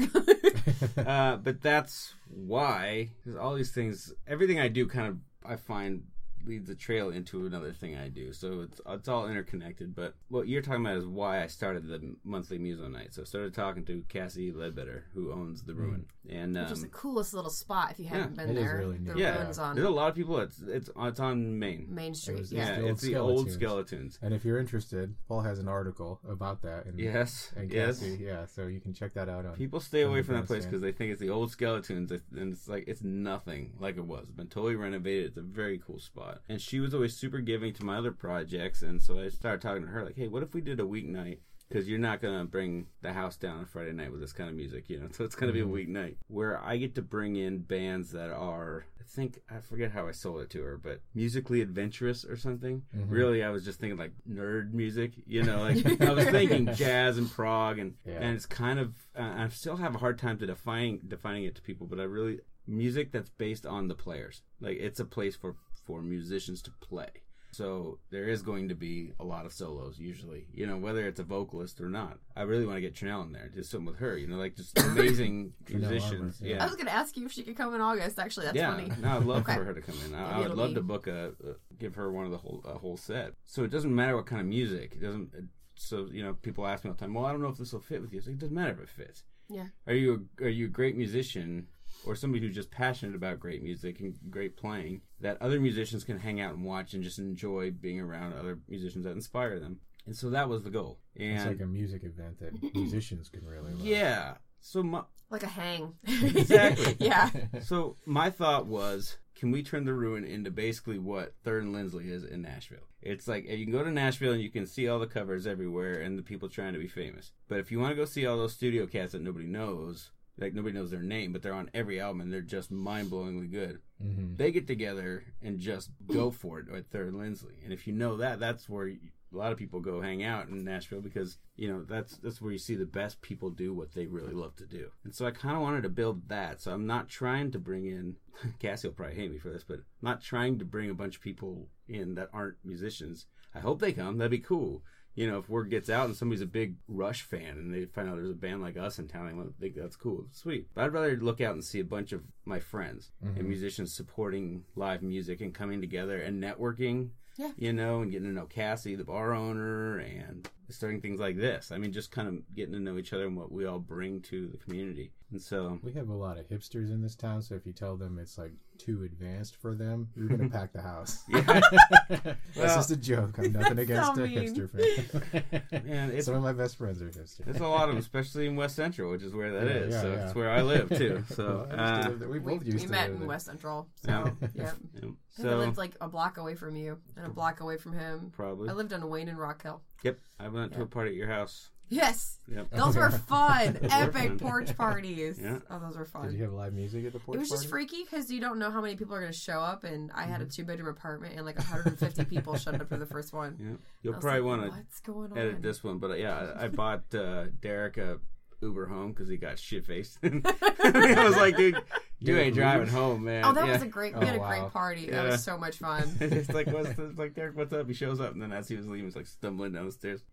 uh, 1.07 1.38
but 1.38 1.59
that's 1.59 2.13
why 2.29 3.09
because 3.18 3.35
all 3.35 3.56
these 3.56 3.72
things 3.72 4.13
everything 4.28 4.59
i 4.59 4.68
do 4.68 4.85
kind 4.88 5.07
of 5.07 5.18
i 5.44 5.56
find 5.56 6.03
leads 6.47 6.69
a 6.69 6.75
trail 6.75 7.09
into 7.09 7.45
another 7.45 7.71
thing 7.73 7.95
i 7.97 8.07
do 8.07 8.31
so 8.33 8.61
it's 8.61 8.79
it's 8.87 9.07
all 9.07 9.27
interconnected 9.27 9.95
but 9.95 10.15
what 10.29 10.47
you're 10.47 10.61
talking 10.61 10.81
about 10.85 10.97
is 10.97 11.05
why 11.05 11.43
i 11.43 11.47
started 11.47 11.87
the 11.87 12.15
monthly 12.23 12.57
muso 12.57 12.87
night 12.87 13.13
so 13.13 13.21
i 13.21 13.25
started 13.25 13.53
talking 13.53 13.83
to 13.85 14.03
cassie 14.09 14.51
ledbetter 14.51 15.05
who 15.13 15.31
owns 15.31 15.63
the 15.63 15.73
ruin 15.73 16.05
and 16.29 16.55
Which 16.57 16.71
is 16.71 16.79
the 16.81 16.87
um, 16.87 16.91
coolest 16.91 17.33
little 17.33 17.49
spot 17.49 17.91
if 17.91 17.99
you 17.99 18.05
haven't 18.05 18.33
it 18.33 18.35
been 18.37 18.49
is 18.57 18.63
there. 18.65 18.77
really 18.77 18.99
neat. 18.99 19.13
the 19.13 19.19
yeah 19.19 19.37
ruins 19.41 19.59
on 19.59 19.75
there's 19.75 19.87
a 19.87 19.91
lot 19.91 20.09
of 20.09 20.15
people 20.15 20.39
it's 20.39 20.59
it's 20.61 20.89
it's 20.97 21.19
on 21.19 21.57
main 21.59 21.87
Main 21.89 22.13
Street. 22.15 22.39
was- 22.39 22.51
Yeah. 22.51 22.69
yeah, 22.69 22.75
the 22.77 22.81
old 22.81 22.91
it's 22.91 23.01
the 23.01 23.15
old 23.15 23.49
Skeletons. 23.51 23.53
skeletons 23.53 24.19
And 24.21 24.33
if 24.33 24.43
you're 24.45 24.59
interested, 24.59 25.15
Paul 25.27 25.41
has 25.41 25.59
an 25.59 25.67
article 25.67 26.19
about 26.29 26.61
that. 26.63 26.85
And, 26.85 26.99
yes 26.99 27.51
and 27.55 27.71
yes 27.71 27.99
Cassie, 27.99 28.17
yeah, 28.21 28.45
so 28.45 28.67
you 28.67 28.79
can 28.79 28.93
check 28.93 29.13
that 29.13 29.29
out 29.29 29.45
on. 29.45 29.53
People 29.55 29.79
stay 29.79 30.03
on 30.03 30.09
away 30.09 30.21
from 30.21 30.35
that 30.35 30.47
place 30.47 30.65
because 30.65 30.81
they 30.81 30.91
think 30.91 31.11
it's 31.11 31.21
the 31.21 31.29
old 31.29 31.51
skeletons, 31.51 32.11
and 32.11 32.53
it's 32.53 32.67
like 32.67 32.85
it's 32.87 33.01
nothing 33.03 33.73
like 33.79 33.97
it 33.97 34.05
was. 34.05 34.23
It's 34.23 34.31
been 34.31 34.47
totally 34.47 34.75
renovated. 34.75 35.27
It's 35.27 35.37
a 35.37 35.41
very 35.41 35.77
cool 35.79 35.99
spot. 35.99 36.36
And 36.49 36.61
she 36.61 36.79
was 36.79 36.93
always 36.93 37.15
super 37.15 37.39
giving 37.39 37.73
to 37.73 37.83
my 37.85 37.97
other 37.97 38.11
projects, 38.11 38.81
and 38.81 39.01
so 39.01 39.19
I 39.19 39.29
started 39.29 39.61
talking 39.61 39.83
to 39.83 39.89
her 39.89 40.03
like, 40.03 40.15
"Hey, 40.15 40.27
what 40.27 40.43
if 40.43 40.53
we 40.53 40.61
did 40.61 40.79
a 40.79 40.83
weeknight? 40.83 41.39
Because 41.69 41.89
you're 41.89 41.99
not 41.99 42.21
gonna 42.21 42.45
bring 42.45 42.88
the 43.01 43.12
house 43.12 43.35
down 43.35 43.59
on 43.59 43.65
Friday 43.65 43.91
night 43.91 44.09
with 44.12 44.21
this 44.21 44.31
kind 44.31 44.50
of 44.50 44.56
music, 44.56 44.89
you 44.89 45.00
know. 45.01 45.07
So 45.12 45.25
it's 45.25 45.35
gonna 45.35 45.51
be 45.51 45.59
a 45.59 45.65
weeknight 45.65 46.15
where 46.29 46.62
I 46.63 46.77
get 46.77 46.95
to 46.95 47.01
bring 47.01 47.35
in 47.35 47.59
bands 47.59 48.12
that 48.13 48.29
are, 48.31 48.85
I 49.01 49.03
think, 49.03 49.39
I 49.50 49.59
forget 49.59 49.91
how 49.91 50.07
I 50.07 50.12
sold 50.12 50.39
it 50.41 50.50
to 50.51 50.62
her, 50.63 50.77
but 50.77 51.01
musically 51.13 51.59
adventurous 51.59 52.23
or 52.23 52.38
something. 52.38 52.83
Mhm. 52.95 53.12
Really, 53.12 53.44
I 53.44 53.50
was 53.50 53.65
just 53.65 53.81
thinking 53.81 54.00
like 54.00 54.13
nerd 54.29 54.71
music, 54.71 55.12
you 55.25 55.44
know. 55.44 55.59
Like 55.59 56.01
I 56.01 56.13
was 56.13 56.23
thinking 56.29 56.73
jazz 56.73 57.17
and 57.17 57.29
prog, 57.29 57.79
and 57.79 57.95
Yeah. 58.06 58.19
and 58.21 58.33
it's 58.38 58.45
kind 58.45 58.79
of 58.79 58.94
uh, 59.13 59.33
I 59.35 59.50
still 59.50 59.75
have 59.75 59.94
a 59.94 59.97
hard 59.97 60.17
time 60.17 60.38
to 60.39 60.45
defining 60.47 61.00
defining 61.06 61.44
it 61.44 61.56
to 61.56 61.62
people, 61.62 61.85
but 61.85 62.00
I 62.00 62.03
really 62.03 62.39
music 62.65 63.12
that's 63.12 63.29
based 63.29 63.65
on 63.65 63.89
the 63.89 63.95
players. 63.95 64.41
Like 64.62 64.77
it's 64.77 65.00
a 65.01 65.06
place 65.06 65.35
for 65.35 65.56
for 65.88 66.01
musicians 66.04 66.62
to 66.63 66.72
play. 66.81 67.10
So 67.51 67.98
there 68.12 68.25
is 68.25 68.44
going 68.44 68.69
to 68.69 68.75
be 68.75 69.13
a 69.19 69.24
lot 69.24 69.45
of 69.48 69.54
solos 69.54 69.98
usually, 69.98 70.45
you 70.54 70.68
know, 70.68 70.78
whether 70.78 71.07
it's 71.07 71.19
a 71.19 71.24
vocalist 71.24 71.81
or 71.81 71.89
not. 71.89 72.19
I 72.36 72.44
really 72.44 72.66
want 72.66 72.78
to 72.78 72.81
get 72.81 72.95
Chanel 72.95 73.24
in 73.24 73.31
there, 73.31 73.50
just 73.56 73.72
something 73.72 73.88
with 73.88 73.98
her, 73.98 74.16
you 74.18 74.28
know, 74.28 74.36
like 74.36 74.56
just 74.56 74.78
amazing 74.92 75.54
Chanel 75.68 75.89
musicians. 75.89 76.39
Armour, 76.42 76.54
yeah. 76.54 76.62
I 76.62 76.68
was 76.68 76.75
going 76.75 76.86
to 76.86 76.94
ask 76.94 77.18
you 77.18 77.25
if 77.25 77.31
she 77.31 77.42
could 77.42 77.56
come 77.57 77.74
in 77.74 77.81
August. 77.81 78.19
Actually, 78.19 78.48
that's 78.48 78.57
yeah, 78.57 78.75
funny. 78.75 78.92
no, 79.01 79.18
I'd 79.18 79.24
love 79.24 79.42
Okay. 79.44 79.56
for 79.56 79.63
her 79.63 79.74
to 79.74 79.81
come 79.81 79.95
in. 80.06 80.13
I, 80.13 80.38
I 80.38 80.39
would 80.48 80.56
love 80.57 80.69
be- 80.72 80.75
to 80.75 80.81
book 80.81 81.07
a, 81.07 81.28
uh, 81.30 81.54
give 81.80 81.95
her 81.95 82.12
one 82.12 82.25
of 82.25 82.31
the 82.31 82.38
whole 82.38 82.62
a 82.66 82.78
whole 82.78 82.98
set. 82.98 83.31
So 83.45 83.63
it 83.63 83.72
doesn't 83.72 83.95
matter 83.95 84.16
what 84.16 84.28
kind 84.28 84.42
of 84.42 84.48
music. 84.48 84.92
It 84.95 85.01
doesn't. 85.01 85.31
So 85.75 86.10
you 86.12 86.24
know, 86.24 86.34
people 86.34 86.68
ask 86.68 86.84
me 86.84 86.89
all 86.89 86.95
the 86.95 87.00
time. 87.00 87.13
Well, 87.13 87.25
I 87.25 87.31
don't 87.31 87.42
know 87.42 87.48
if 87.50 87.57
this 87.57 87.72
will 87.74 87.80
fit 87.80 88.01
with 88.01 88.12
you. 88.12 88.19
It's 88.19 88.28
like, 88.28 88.36
it 88.36 88.39
doesn't 88.39 88.56
matter 88.56 88.74
if 88.74 88.80
it 88.81 88.89
fits. 88.89 89.24
Yeah. 89.50 89.68
Are 89.88 89.94
you 89.94 90.28
a, 90.42 90.44
are 90.44 90.50
you 90.50 90.66
a 90.66 90.69
great 90.69 90.98
musician 90.98 91.68
or 92.05 92.15
somebody 92.15 92.45
who's 92.45 92.55
just 92.55 92.71
passionate 92.71 93.15
about 93.15 93.39
great 93.39 93.63
music 93.63 93.99
and 93.99 94.15
great 94.29 94.55
playing 94.57 95.01
that 95.21 95.41
other 95.41 95.59
musicians 95.59 96.03
can 96.03 96.19
hang 96.19 96.39
out 96.39 96.53
and 96.53 96.63
watch 96.63 96.94
and 96.94 97.03
just 97.03 97.19
enjoy 97.19 97.71
being 97.71 97.99
around 97.99 98.33
other 98.33 98.59
musicians 98.67 99.03
that 99.05 99.11
inspire 99.11 99.59
them? 99.59 99.79
And 100.05 100.15
so 100.15 100.29
that 100.29 100.47
was 100.47 100.63
the 100.63 100.69
goal. 100.69 100.99
And 101.17 101.35
It's 101.38 101.45
like 101.45 101.61
a 101.61 101.65
music 101.65 102.03
event 102.03 102.39
that 102.39 102.53
musicians 102.75 103.29
can 103.29 103.45
really 103.45 103.73
love. 103.73 103.81
yeah. 103.85 104.35
So 104.61 104.81
my 104.83 105.03
Like 105.29 105.44
a 105.44 105.47
hang. 105.47 105.94
Exactly. 106.05 106.95
yeah. 107.05 107.29
so 107.61 107.95
my 108.05 108.29
thought 108.29 108.67
was, 108.67 109.17
can 109.35 109.51
we 109.51 109.61
turn 109.63 109.85
the 109.85 109.93
ruin 109.93 110.23
into 110.23 110.50
basically 110.50 110.97
what 110.97 111.33
Third 111.43 111.63
and 111.63 111.73
Lindsley 111.73 112.09
is 112.09 112.23
in 112.23 112.41
Nashville? 112.41 112.88
It's 113.01 113.27
like 113.27 113.47
you 113.47 113.65
can 113.65 113.71
go 113.73 113.83
to 113.83 113.91
Nashville 113.91 114.33
and 114.33 114.41
you 114.41 114.50
can 114.50 114.65
see 114.65 114.88
all 114.88 114.97
the 115.00 115.07
covers 115.07 115.45
everywhere 115.45 116.01
and 116.01 116.17
the 116.17 116.23
people 116.23 116.50
trying 116.50 116.73
to 116.73 116.79
be 116.79 116.88
famous. 116.88 117.31
But 117.47 117.59
if 117.59 117.71
you 117.71 117.79
want 117.79 117.91
to 117.91 117.95
go 117.95 118.05
see 118.05 118.25
all 118.25 118.38
those 118.38 118.53
studio 118.53 118.88
cats 118.88 119.11
that 119.11 119.21
nobody 119.21 119.45
knows, 119.45 120.09
like 120.38 120.54
nobody 120.54 120.74
knows 120.75 120.92
their 120.92 121.01
name, 121.01 121.34
but 121.34 121.42
they're 121.42 121.54
on 121.54 121.69
every 121.74 122.00
album 122.00 122.22
and 122.22 122.31
they're 122.31 122.42
just 122.42 122.72
mind 122.72 123.10
blowingly 123.10 123.50
good. 123.51 123.80
hmm 124.01 124.36
They 124.36 124.51
get 124.51 124.68
together 124.68 125.24
and 125.42 125.60
just 125.60 125.89
go 126.07 126.31
for 126.31 126.60
it 126.60 126.68
at 126.74 126.89
Third 126.89 127.13
Lindsley. 127.13 127.56
And 127.63 127.74
if 127.74 127.88
you 127.88 127.94
know 127.94 128.18
that, 128.18 128.39
that's 128.39 128.69
where 128.69 128.88
you, 128.88 129.00
a 129.34 129.38
lot 129.38 129.51
of 129.51 129.57
people 129.57 129.80
go 129.81 130.00
hang 130.01 130.24
out 130.24 130.48
in 130.48 130.63
Nashville 130.63 131.01
because 131.01 131.38
you 131.56 131.68
know 131.68 131.84
that's 131.84 132.18
that's 132.18 132.42
where 132.42 132.51
you 132.51 132.57
see 132.57 132.75
the 132.75 132.86
best 132.86 133.19
people 133.22 133.50
do 133.50 133.74
what 133.74 133.94
they 133.94 134.06
really 134.06 134.34
love 134.34 134.56
to 134.57 134.66
do. 134.66 134.92
And 135.04 135.13
so 135.13 135.25
I 135.25 135.31
kind 135.31 135.56
of 135.56 135.62
wanted 135.62 135.84
to 135.84 135.89
build 135.89 136.30
that. 136.30 136.62
So 136.62 136.72
I'm 136.72 136.88
not 136.88 137.10
trying 137.10 137.51
to 137.51 137.60
bring 137.60 137.86
in 137.86 138.16
Cassie 138.60 138.88
will 138.88 138.95
probably 138.95 139.16
hate 139.16 139.31
me 139.31 139.38
for 139.39 139.50
this, 139.50 139.63
but 139.63 139.80
I'm 139.80 139.84
not 140.01 140.22
trying 140.22 140.60
to 140.60 140.66
bring 140.66 140.89
a 140.89 140.94
bunch 140.94 141.16
of 141.18 141.22
people 141.22 141.68
in 141.88 142.16
that 142.16 142.30
aren't 142.31 142.57
musicians. 142.63 143.25
I 143.56 143.60
hope 143.60 143.80
they 143.80 143.92
come. 143.92 144.18
That'd 144.18 144.31
be 144.31 144.38
cool. 144.39 144.84
You 145.17 145.31
know, 145.31 145.39
if 145.39 145.49
word 145.49 145.71
gets 145.71 145.89
out 145.89 146.05
and 146.05 146.15
somebody's 146.15 146.43
a 146.43 146.45
big 146.45 146.75
Rush 146.87 147.23
fan 147.23 147.57
and 147.57 147.73
they 147.73 147.85
find 147.85 148.07
out 148.07 148.17
there's 148.17 148.29
a 148.29 148.35
band 148.35 148.61
like 148.61 148.77
us 148.77 148.99
in 148.99 149.07
town, 149.07 149.27
I 149.27 149.59
think 149.59 149.73
that's 149.75 149.95
cool. 149.95 150.27
Sweet. 150.31 150.67
But 150.75 150.83
I'd 150.83 150.93
rather 150.93 151.17
look 151.17 151.41
out 151.41 151.55
and 151.55 151.63
see 151.63 151.79
a 151.79 151.83
bunch 151.83 152.11
of 152.11 152.21
my 152.45 152.59
friends 152.59 153.09
and 153.23 153.35
mm-hmm. 153.35 153.47
musicians 153.47 153.95
supporting 153.95 154.63
live 154.75 155.01
music 155.01 155.41
and 155.41 155.55
coming 155.55 155.81
together 155.81 156.21
and 156.21 156.41
networking. 156.41 157.09
Yeah. 157.35 157.49
You 157.57 157.73
know, 157.73 158.01
and 158.01 158.11
getting 158.11 158.27
to 158.27 158.33
know 158.33 158.45
Cassie, 158.45 158.95
the 158.95 159.03
bar 159.03 159.33
owner, 159.33 159.97
and 159.97 160.47
starting 160.69 161.01
things 161.01 161.19
like 161.19 161.37
this. 161.37 161.71
I 161.71 161.77
mean, 161.77 161.91
just 161.93 162.11
kind 162.11 162.27
of 162.27 162.55
getting 162.55 162.73
to 162.73 162.79
know 162.79 162.97
each 162.97 163.13
other 163.13 163.25
and 163.27 163.37
what 163.37 163.51
we 163.51 163.65
all 163.65 163.79
bring 163.79 164.21
to 164.23 164.47
the 164.47 164.57
community. 164.57 165.11
And 165.31 165.41
so, 165.41 165.77
We 165.83 165.91
have 165.93 166.07
a 166.07 166.13
lot 166.13 166.37
of 166.37 166.47
hipsters 166.47 166.89
in 166.89 167.01
this 167.01 167.13
town, 167.15 167.41
so 167.41 167.55
if 167.55 167.65
you 167.65 167.73
tell 167.73 167.97
them 167.97 168.17
it's 168.17 168.37
like 168.37 168.53
too 168.77 169.03
advanced 169.03 169.57
for 169.57 169.75
them, 169.75 170.07
you're 170.15 170.29
gonna 170.29 170.49
pack 170.49 170.71
the 170.71 170.81
house. 170.81 171.23
Yeah. 171.27 171.41
That's 172.55 172.75
just 172.75 172.91
a 172.91 172.95
joke. 172.95 173.37
I'm 173.37 173.51
nothing 173.51 173.79
against 173.79 174.15
so 174.15 174.23
a 174.23 174.27
mean. 174.27 174.39
hipster 174.55 174.69
fan. 174.69 175.61
Man, 175.85 176.09
it's- 176.09 176.25
Some 176.25 176.35
of 176.35 176.43
my 176.43 176.53
best 176.53 176.77
friends 176.77 177.01
are 177.01 177.09
hipsters. 177.09 177.45
It's 177.47 177.59
a 177.59 177.67
lot 177.67 177.83
of 177.83 177.89
them, 177.89 177.97
especially 177.97 178.47
in 178.47 178.55
West 178.55 178.75
Central, 178.77 179.11
which 179.11 179.23
is 179.23 179.33
where 179.33 179.51
that 179.51 179.65
Yeah, 179.67 179.81
is. 179.81 179.93
yeah, 179.95 180.01
so 180.01 180.11
yeah. 180.13 180.25
it's 180.25 180.35
where 180.35 180.49
I 180.49 180.61
live 180.61 180.89
too. 180.89 181.23
So, 181.31 181.67
Well, 181.69 181.79
I 181.81 182.01
to 182.01 182.07
uh, 182.07 182.09
live 182.09 182.19
there. 182.19 182.29
we 182.29 182.39
We, 182.39 182.53
both 182.57 182.65
used 182.65 182.77
we 182.79 182.83
to 182.85 182.89
met 182.91 183.01
live 183.07 183.11
in 183.15 183.19
there. 183.19 183.27
West 183.27 183.45
Central. 183.47 183.87
So, 184.05 184.09
Yeah. 184.09 184.31
yeah. 184.55 184.71
yeah. 185.03 185.09
I 185.51 185.55
lived 185.55 185.77
like 185.77 185.95
a 186.01 186.07
block 186.07 186.37
away 186.37 186.55
from 186.55 186.75
you 186.77 186.97
and 187.17 187.25
a 187.25 187.29
block 187.29 187.59
away 187.59 187.75
from 187.77 187.93
him. 187.93 188.31
probably. 188.33 188.69
I 188.69 188.73
lived 188.73 188.93
on 188.93 189.07
Wayne 189.09 189.27
and 189.27 189.37
Rock 189.37 189.61
Hill. 189.63 189.81
Yep, 190.03 190.19
I 190.39 190.47
went 190.49 190.73
to 190.73 190.81
a 190.81 190.85
party 190.85 191.11
at 191.11 191.15
your 191.15 191.27
house. 191.27 191.69
Yes. 191.89 192.39
Yep. 192.53 192.69
Those 192.75 192.97
were 192.97 193.09
fun. 193.11 193.79
Epic 193.83 194.38
porch 194.39 194.75
parties. 194.77 195.39
Yeah. 195.41 195.59
Oh, 195.69 195.79
those 195.79 195.95
were 195.97 196.03
fun. 196.03 196.27
Did 196.27 196.33
you 196.38 196.44
have 196.44 196.51
live 196.51 196.73
music 196.73 197.05
at 197.05 197.13
the 197.13 197.19
porch 197.19 197.38
It 197.38 197.39
was 197.39 197.49
just 197.49 197.69
freaky 197.69 198.03
because 198.03 198.29
you 198.29 198.41
don't 198.41 198.59
know 198.59 198.69
how 198.71 198.81
many 198.81 198.97
people 198.97 199.15
are 199.15 199.21
going 199.21 199.31
to 199.31 199.38
show 199.38 199.59
up, 199.61 199.85
and 199.85 200.11
I 200.13 200.23
Mm-hmm. 200.23 200.31
had 200.33 200.41
a 200.41 200.45
two 200.45 200.65
bedroom 200.65 200.89
apartment, 200.89 201.35
and 201.38 201.45
like 201.45 201.57
150 201.57 202.25
people 202.25 202.57
showed 202.57 202.75
up 202.81 202.89
for 202.89 202.97
the 202.97 203.05
first 203.05 203.31
one. 203.33 203.55
Yeah, 203.57 203.77
you'll 204.03 204.13
probably 204.19 204.41
like, 204.41 204.44
want 204.44 204.61
to 204.63 204.69
What's 204.77 204.99
going 204.99 205.31
on? 205.31 205.38
edit 205.38 205.61
this 205.61 205.81
one, 205.81 205.97
but 206.00 206.11
uh, 206.11 206.15
yeah, 206.15 206.51
I, 206.57 206.65
I 206.65 206.67
bought 206.67 207.15
uh, 207.15 207.45
Derek 207.61 207.95
a 207.97 208.17
Uber 208.61 208.88
home 208.88 209.13
because 209.13 209.29
he 209.29 209.38
got 209.38 209.57
shit 209.57 209.85
faced. 209.85 210.17
I 210.23 211.23
was 211.23 211.38
like, 211.38 211.55
dude, 211.55 211.77
you 212.19 212.35
ain't 212.37 212.55
driving 212.55 212.87
home, 212.87 213.23
man. 213.25 213.45
Oh, 213.45 213.53
that 213.53 213.65
yeah. 213.67 213.73
was 213.73 213.81
a 213.83 213.87
great. 213.87 214.15
We 214.15 214.21
Oh, 214.21 214.25
had 214.25 214.35
a 214.35 214.39
wow. 214.39 214.47
great 214.49 214.73
party. 214.73 215.09
That 215.11 215.25
was 215.25 215.43
so 215.43 215.57
much 215.57 215.77
fun. 215.77 216.15
it's 216.19 216.49
like, 216.49 216.67
what's 216.67 216.93
the, 216.93 217.05
it's 217.09 217.19
like 217.19 217.33
Derek? 217.35 217.55
What's 217.55 217.71
up? 217.73 217.87
He 217.87 217.93
shows 217.93 218.19
up, 218.19 218.33
and 218.33 218.41
then 218.41 218.51
as 218.51 218.67
he 218.67 218.75
was 218.75 218.87
leaving, 218.87 219.05
he's 219.05 219.15
like 219.15 219.27
stumbling 219.27 219.73
down 219.73 219.85
the 219.85 219.91
stairs. 219.91 220.23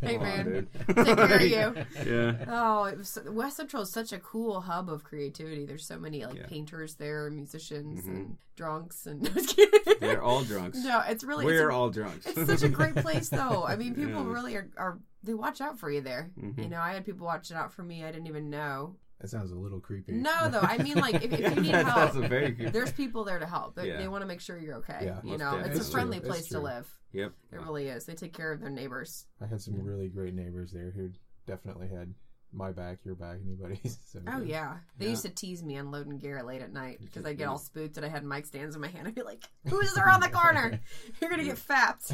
Hey 0.00 0.14
Come 0.18 0.22
on, 0.22 0.28
man, 0.28 0.44
dude. 0.44 0.96
take 0.96 1.16
care 1.16 1.36
of 1.36 1.42
you. 1.42 1.86
Yeah. 2.12 2.44
Oh, 2.48 2.84
it 2.84 2.98
was 2.98 3.18
West 3.26 3.56
Central 3.56 3.82
is 3.82 3.90
such 3.92 4.12
a 4.12 4.18
cool 4.18 4.60
hub 4.60 4.90
of 4.90 5.04
creativity. 5.04 5.64
There's 5.64 5.86
so 5.86 5.98
many 5.98 6.24
like 6.24 6.36
Yeah. 6.36 6.46
painters 6.46 6.96
there, 6.96 7.30
musicians, 7.30 8.04
Mhm. 8.04 8.08
and 8.08 8.36
drunks, 8.56 9.06
and 9.06 9.26
I'm 9.26 9.34
just 9.34 9.56
kidding. 9.56 9.80
They're 10.00 10.22
all 10.22 10.42
drunks. 10.44 10.78
No, 10.78 11.02
it's 11.08 11.24
really 11.24 11.44
We're 11.44 11.66
it's, 11.68 11.72
a- 11.72 11.76
all 11.76 11.90
drunks. 11.90 12.26
it's 12.26 12.46
such 12.46 12.62
a 12.62 12.68
great 12.68 12.94
place 12.96 13.28
though. 13.28 13.64
I 13.66 13.76
mean, 13.76 13.94
people 13.94 14.24
Yeah. 14.24 14.32
really 14.32 14.56
are, 14.56 14.68
are 14.76 14.98
they 15.22 15.34
watch 15.34 15.60
out 15.60 15.78
for 15.78 15.90
you 15.90 16.00
there. 16.00 16.30
Mhm. 16.40 16.62
You 16.62 16.68
know, 16.68 16.80
I 16.80 16.92
had 16.92 17.04
people 17.04 17.26
watching 17.26 17.56
out 17.56 17.72
for 17.72 17.82
me. 17.82 18.04
I 18.04 18.12
didn't 18.12 18.26
even 18.28 18.50
know. 18.50 18.96
That 19.20 19.28
sounds 19.28 19.50
a 19.50 19.54
little 19.56 19.80
creepy. 19.80 20.12
No, 20.12 20.48
though. 20.50 20.60
I 20.60 20.78
mean, 20.78 20.96
like 20.98 21.16
if, 21.16 21.32
if 21.32 21.40
you 21.56 21.62
need 21.62 21.72
That's- 21.74 21.94
help, 22.14 22.14
a 22.16 22.28
very 22.28 22.50
there's 22.52 22.92
people 22.92 23.24
there 23.24 23.38
to 23.38 23.46
help. 23.46 23.74
They, 23.76 23.88
Yeah. 23.88 23.96
they 23.98 24.08
want 24.08 24.22
to 24.22 24.26
make 24.26 24.40
sure 24.40 24.58
you're 24.58 24.76
okay. 24.76 24.98
Yeah. 25.02 25.20
you 25.24 25.38
know, 25.38 25.52
definitely. 25.52 25.70
it's 25.70 25.80
It's 25.80 25.88
a 25.88 25.92
friendly 25.92 26.18
true. 26.20 26.28
place 26.28 26.40
It's 26.42 26.48
to 26.50 26.60
live. 26.60 26.88
Yep. 27.12 27.32
It 27.52 27.60
really 27.60 27.88
is. 27.88 28.04
They 28.04 28.14
take 28.14 28.34
care 28.34 28.52
of 28.52 28.60
their 28.60 28.68
neighbors. 28.70 29.24
I 29.40 29.46
had 29.46 29.60
some 29.62 29.80
really 29.82 30.08
great 30.08 30.34
neighbors 30.34 30.70
there 30.72 30.90
who 30.94 31.10
definitely 31.46 31.88
had 31.88 32.12
my 32.52 32.72
back, 32.72 32.98
your 33.04 33.14
back, 33.14 33.38
anybody's. 33.44 33.98
So, 34.12 34.20
Oh 34.28 34.40
yeah, 34.42 34.76
they 34.98 35.06
Yeah. 35.06 35.10
used 35.12 35.22
to 35.22 35.30
tease 35.30 35.62
me 35.62 35.76
unloading 35.76 36.18
gear 36.18 36.42
late 36.42 36.60
at 36.62 36.72
night 36.72 36.98
because 37.02 37.24
I'd 37.24 37.38
get 37.38 37.48
all 37.48 37.58
spooked 37.58 37.96
and 37.96 38.04
I 38.04 38.08
had 38.10 38.22
mic 38.24 38.44
stands 38.46 38.74
in 38.74 38.80
my 38.82 38.88
hand. 38.88 39.08
I'd 39.08 39.14
be 39.14 39.22
like, 39.22 39.42
"Who's 39.68 39.96
around 39.98 40.20
the 40.22 40.28
corner? 40.28 40.78
You're 41.20 41.30
gonna 41.30 41.44
get 41.44 41.58
fapped." 41.58 42.12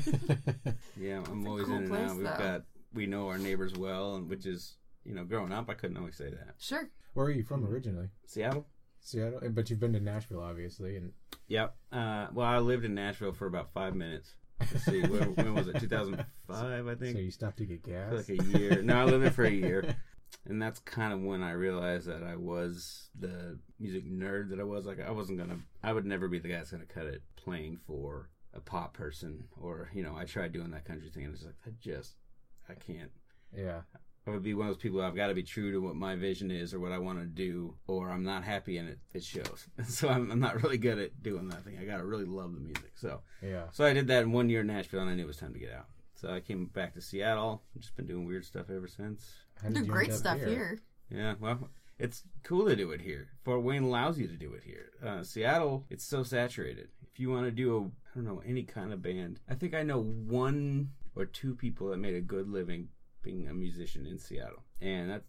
Yeah, 0.98 1.22
I'm 1.30 1.44
a 1.46 1.48
always 1.48 1.66
cool 1.66 1.76
in 1.76 1.84
and 1.84 1.94
out. 1.96 2.16
We've 2.16 2.24
got 2.24 2.62
we 2.94 3.06
know 3.06 3.28
our 3.28 3.38
neighbors 3.38 3.72
well, 3.74 4.16
and 4.16 4.28
which 4.28 4.46
is 4.46 4.76
you 5.04 5.14
know, 5.14 5.24
growing 5.24 5.52
up, 5.52 5.68
I 5.68 5.74
couldn't 5.74 5.96
always 5.96 6.16
say 6.16 6.30
that. 6.30 6.54
sure. 6.58 6.90
Where 7.14 7.26
are 7.26 7.30
you 7.30 7.42
from 7.44 7.64
originally? 7.66 8.08
Seattle. 8.26 8.66
Seattle, 9.00 9.40
but 9.50 9.68
you've 9.68 9.80
been 9.80 9.92
to 9.94 10.00
Nashville, 10.00 10.40
obviously, 10.40 10.96
and 10.96 11.12
Yep. 11.48 11.74
Uh, 11.90 12.28
well, 12.32 12.46
I 12.46 12.58
lived 12.58 12.84
in 12.84 12.94
Nashville 12.94 13.32
for 13.32 13.46
about 13.46 13.72
five 13.74 13.94
minutes. 13.94 14.34
Let's 14.60 14.84
see, 14.84 15.02
when, 15.02 15.34
when 15.34 15.54
was 15.54 15.68
it? 15.68 15.78
2005, 15.80 16.86
I 16.88 16.94
think. 16.94 17.16
so 17.16 17.20
you 17.22 17.30
stopped 17.30 17.58
to 17.58 17.66
get 17.66 17.82
For 17.84 17.90
gas. 17.90 18.28
like 18.28 18.40
a 18.40 18.44
year. 18.58 18.82
No, 18.82 18.96
I 19.00 19.04
lived 19.04 19.24
there 19.24 19.30
for 19.30 19.44
a 19.44 19.50
year. 19.50 19.96
And 20.48 20.60
that's 20.62 20.78
kind 20.80 21.12
of 21.12 21.20
when 21.20 21.42
I 21.42 21.52
realized 21.52 22.06
that 22.06 22.22
I 22.22 22.36
was 22.36 23.10
the 23.18 23.58
music 23.78 24.08
nerd 24.10 24.50
that 24.50 24.60
I 24.60 24.64
was. 24.64 24.86
Like, 24.86 25.00
I 25.00 25.10
wasn't 25.10 25.38
going 25.38 25.50
to, 25.50 25.58
I 25.82 25.92
would 25.92 26.06
never 26.06 26.26
be 26.28 26.38
the 26.38 26.48
guy 26.48 26.56
that's 26.56 26.70
going 26.70 26.86
to 26.86 26.92
cut 26.92 27.06
it 27.06 27.22
playing 27.36 27.78
for 27.86 28.30
a 28.54 28.60
pop 28.60 28.94
person. 28.94 29.44
Or, 29.60 29.90
you 29.92 30.02
know, 30.02 30.16
I 30.16 30.24
tried 30.24 30.52
doing 30.52 30.70
that 30.70 30.84
country 30.86 31.10
thing 31.10 31.24
and 31.24 31.34
it's 31.34 31.44
like, 31.44 31.54
I 31.66 31.70
just, 31.80 32.14
I 32.68 32.74
can't. 32.74 33.10
yeah, 33.54 33.82
I 34.26 34.30
would 34.30 34.42
be 34.42 34.54
one 34.54 34.68
of 34.68 34.74
those 34.74 34.82
people. 34.82 35.00
I've 35.00 35.16
got 35.16 35.28
to 35.28 35.34
be 35.34 35.42
true 35.42 35.72
to 35.72 35.78
what 35.78 35.96
my 35.96 36.14
vision 36.14 36.50
is 36.50 36.72
or 36.72 36.78
what 36.78 36.92
I 36.92 36.98
want 36.98 37.18
to 37.18 37.26
do, 37.26 37.74
or 37.88 38.08
I'm 38.08 38.22
not 38.22 38.44
happy 38.44 38.78
and 38.78 38.88
it. 38.88 38.98
It 39.12 39.24
shows. 39.24 39.66
So 39.86 40.08
I'm, 40.08 40.30
I'm 40.30 40.40
not 40.40 40.62
really 40.62 40.78
good 40.78 40.98
at 40.98 41.22
doing 41.22 41.48
that 41.48 41.64
thing. 41.64 41.78
I 41.80 41.84
got 41.84 41.98
to 41.98 42.04
really 42.04 42.24
love 42.24 42.54
the 42.54 42.60
music. 42.60 42.92
So 42.94 43.20
yeah. 43.42 43.64
so 43.72 43.84
I 43.84 43.92
did 43.92 44.06
that 44.08 44.22
in 44.22 44.32
one 44.32 44.48
year 44.48 44.60
in 44.60 44.68
Nashville, 44.68 45.00
and 45.00 45.10
I 45.10 45.14
knew 45.14 45.24
it 45.24 45.26
was 45.26 45.36
time 45.36 45.52
to 45.52 45.58
get 45.58 45.72
out. 45.72 45.86
So 46.14 46.32
I 46.32 46.40
came 46.40 46.66
back 46.66 46.94
to 46.94 47.00
Seattle. 47.00 47.62
Just 47.78 47.96
been 47.96 48.06
doing 48.06 48.26
weird 48.26 48.44
stuff 48.44 48.70
ever 48.70 48.86
since. 48.86 49.32
How 49.60 49.68
did 49.68 49.74
Do 49.74 49.80
you 49.80 49.86
great 49.86 50.10
end 50.10 50.12
up 50.12 50.18
stuff 50.18 50.38
here. 50.38 50.78
Yeah, 51.10 51.34
well, 51.40 51.68
it's 51.98 52.22
cool 52.44 52.66
to 52.66 52.76
do 52.76 52.92
it 52.92 53.00
here. 53.00 53.28
Fort 53.44 53.62
Wayne 53.62 53.82
allows 53.82 54.18
you 54.18 54.28
to 54.28 54.36
do 54.36 54.54
it 54.54 54.62
here. 54.64 54.90
Uh, 55.04 55.22
Seattle, 55.24 55.84
it's 55.90 56.04
so 56.04 56.22
saturated. 56.22 56.88
If 57.12 57.18
you 57.18 57.30
want 57.30 57.46
to 57.46 57.50
do 57.50 57.76
a, 57.76 57.80
I 57.80 57.90
don't 58.14 58.24
know, 58.24 58.42
any 58.46 58.62
kind 58.62 58.92
of 58.92 59.02
band, 59.02 59.40
I 59.48 59.54
think 59.54 59.74
I 59.74 59.82
know 59.82 60.00
one 60.00 60.90
or 61.14 61.26
two 61.26 61.54
people 61.54 61.90
that 61.90 61.98
made 61.98 62.14
a 62.14 62.20
good 62.20 62.48
living 62.48 62.88
being 63.22 63.48
a 63.48 63.54
musician 63.54 64.06
in 64.06 64.18
Seattle, 64.18 64.62
and 64.80 65.10
that's 65.10 65.26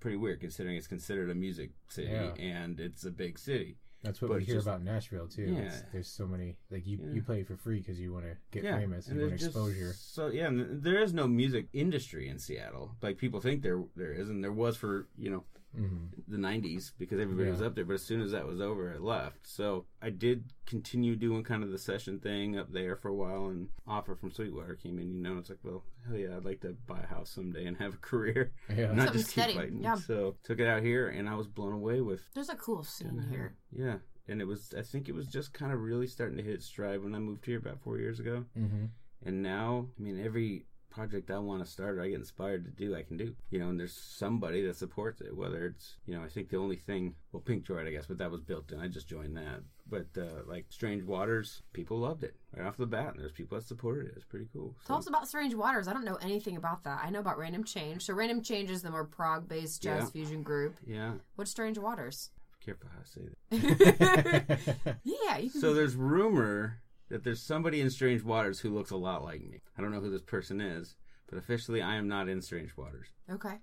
pretty 0.00 0.16
weird 0.16 0.40
considering 0.40 0.76
it's 0.76 0.86
considered 0.86 1.30
a 1.30 1.34
music 1.34 1.70
city 1.88 2.08
Yeah. 2.08 2.34
and 2.34 2.78
it's 2.80 3.04
a 3.04 3.10
big 3.10 3.38
city. 3.38 3.78
That's 4.02 4.20
what 4.20 4.28
But 4.28 4.38
we 4.38 4.44
hear 4.44 4.56
just- 4.56 4.66
about 4.66 4.82
Nashville 4.82 5.28
too. 5.28 5.44
It's- 5.44 5.80
Yeah. 5.82 5.88
there's 5.92 6.08
so 6.08 6.26
many 6.26 6.58
like 6.70 6.86
you 6.86 6.98
Yeah. 6.98 7.12
you 7.14 7.22
play 7.22 7.42
for 7.42 7.56
free 7.56 7.78
because 7.78 7.98
you 7.98 8.12
want 8.12 8.26
to 8.26 8.36
get 8.50 8.62
yeah, 8.64 8.78
famous, 8.78 9.08
and 9.08 9.18
you 9.18 9.26
want 9.28 9.38
just 9.38 9.46
exposure. 9.52 9.94
So 9.94 10.26
yeah, 10.28 10.50
there 10.52 11.02
is 11.02 11.14
no 11.14 11.26
music 11.26 11.68
industry 11.72 12.28
in 12.28 12.38
Seattle. 12.38 12.96
Like 13.00 13.16
people 13.16 13.40
think 13.40 13.62
there 13.62 13.82
there 13.96 14.12
is, 14.12 14.28
and 14.28 14.44
there 14.44 14.52
was 14.52 14.76
for 14.76 15.08
you 15.16 15.30
know 15.30 15.44
hmm 15.76 16.06
the 16.26 16.36
'90s 16.38 16.92
because 16.98 17.20
everybody 17.20 17.50
was 17.50 17.60
up 17.60 17.74
there. 17.74 17.84
But 17.84 17.94
as 17.94 18.02
soon 18.02 18.22
as 18.22 18.30
that 18.32 18.46
was 18.46 18.60
over, 18.60 18.92
I 18.94 18.98
left. 18.98 19.46
So 19.46 19.84
I 20.00 20.08
did 20.10 20.44
continue 20.64 21.16
doing 21.16 21.44
kind 21.44 21.62
of 21.62 21.70
the 21.70 21.78
session 21.78 22.18
thing 22.18 22.56
up 22.58 22.72
there 22.72 22.96
for 22.96 23.08
a 23.08 23.14
while, 23.14 23.46
and 23.46 23.68
offer 23.86 24.14
from 24.14 24.30
Sweetwater 24.30 24.74
came 24.76 24.98
in. 24.98 25.12
You 25.12 25.20
know, 25.20 25.38
it's 25.38 25.50
like, 25.50 25.58
well, 25.62 25.84
hell 26.08 26.16
yeah, 26.16 26.36
I'd 26.36 26.44
like 26.44 26.60
to 26.62 26.76
buy 26.86 27.00
a 27.02 27.06
house 27.06 27.30
someday 27.30 27.66
and 27.66 27.76
have 27.76 27.94
a 27.94 27.96
career, 28.10 28.52
Yeah, 28.70 28.92
not 28.92 29.06
Something 29.08 29.12
just 29.14 29.34
keep 29.34 29.50
fighting. 29.54 29.80
yeah. 29.82 29.96
So 29.96 30.36
took 30.44 30.60
it 30.60 30.66
out 30.66 30.82
here, 30.82 31.08
and 31.08 31.28
I 31.28 31.34
was 31.34 31.46
blown 31.46 31.72
away 31.74 32.00
with 32.00 32.22
There's 32.34 32.48
a 32.48 32.56
cool 32.56 32.82
scene 32.84 33.26
here. 33.30 33.56
Yeah. 33.70 33.96
And 34.26 34.40
it 34.40 34.46
was, 34.46 34.72
I 34.78 34.80
think 34.80 35.10
it 35.10 35.14
was 35.14 35.26
just 35.26 35.52
kind 35.52 35.70
of 35.70 35.80
really 35.80 36.06
starting 36.06 36.38
to 36.38 36.42
hit 36.42 36.62
stride 36.62 37.02
when 37.02 37.14
I 37.14 37.18
moved 37.18 37.44
here 37.44 37.58
about 37.58 37.80
four 37.82 37.98
years 37.98 38.18
ago. 38.20 38.46
hmm 38.54 38.86
And 39.26 39.42
now, 39.42 39.88
I 39.98 40.02
mean, 40.02 40.18
every 40.24 40.64
project 40.94 41.30
I 41.30 41.38
want 41.38 41.64
to 41.64 41.70
start 41.70 41.98
or 41.98 42.02
I 42.02 42.08
get 42.08 42.18
inspired 42.20 42.64
to 42.64 42.70
do, 42.70 42.94
I 42.94 43.02
can 43.02 43.16
do. 43.16 43.34
You 43.50 43.58
know, 43.58 43.68
and 43.68 43.78
there's 43.80 43.92
somebody 43.92 44.62
that 44.66 44.76
supports 44.76 45.20
it. 45.20 45.36
Whether 45.36 45.66
it's, 45.66 45.96
you 46.06 46.14
know, 46.16 46.22
I 46.22 46.28
think 46.28 46.50
the 46.50 46.56
only 46.58 46.76
thing, 46.76 47.14
well, 47.32 47.42
Pink 47.42 47.66
Droid, 47.66 47.86
I 47.86 47.90
guess, 47.90 48.06
but 48.06 48.18
that 48.18 48.30
was 48.30 48.40
built 48.40 48.70
in. 48.72 48.80
I 48.80 48.88
just 48.88 49.08
joined 49.08 49.36
that. 49.36 49.60
But 49.88 50.06
uh, 50.16 50.42
like 50.46 50.66
Strange 50.70 51.02
Waters, 51.04 51.62
people 51.72 51.98
loved 51.98 52.24
it 52.24 52.34
right 52.56 52.66
off 52.66 52.76
the 52.76 52.86
bat, 52.86 53.08
and 53.12 53.20
there's 53.20 53.32
people 53.32 53.58
that 53.58 53.66
supported 53.66 54.06
it. 54.06 54.14
It's 54.16 54.24
pretty 54.24 54.48
cool. 54.52 54.74
Tell 54.86 54.96
us 54.98 55.06
about 55.08 55.28
Strange 55.28 55.54
Waters. 55.54 55.88
I 55.88 55.92
don't 55.92 56.04
know 56.04 56.18
anything 56.22 56.56
about 56.56 56.84
that. 56.84 57.00
I 57.04 57.10
know 57.10 57.18
about 57.20 57.38
Random 57.38 57.64
Change. 57.64 58.02
So 58.04 58.14
Random 58.14 58.42
Change 58.42 58.70
is 58.70 58.82
the 58.82 58.90
more 58.90 59.04
prog-based 59.04 59.82
jazz 59.82 60.04
Yeah. 60.04 60.10
fusion 60.10 60.42
group. 60.42 60.76
yeah, 60.86 61.14
What's 61.36 61.50
Strange 61.50 61.78
Waters? 61.78 62.30
careful 62.64 62.88
how 62.94 63.00
I 63.00 63.04
say 63.04 63.20
that. 63.50 64.96
yeah, 65.04 65.36
you 65.36 65.50
can. 65.50 65.60
So 65.60 65.74
there's 65.74 65.94
rumor 65.96 66.80
that 67.08 67.24
there's 67.24 67.42
somebody 67.42 67.80
in 67.80 67.90
Strange 67.90 68.22
Waters 68.22 68.60
who 68.60 68.70
looks 68.74 68.90
a 68.90 68.96
lot 68.96 69.24
like 69.24 69.42
me. 69.42 69.60
I 69.76 69.82
don't 69.82 69.90
know 69.92 70.00
who 70.00 70.10
this 70.10 70.22
person 70.22 70.60
is, 70.60 70.96
but 71.28 71.38
officially 71.38 71.82
I 71.82 71.96
am 71.96 72.08
not 72.08 72.28
in 72.28 72.40
Strange 72.42 72.76
Waters. 72.76 73.08
okay. 73.30 73.56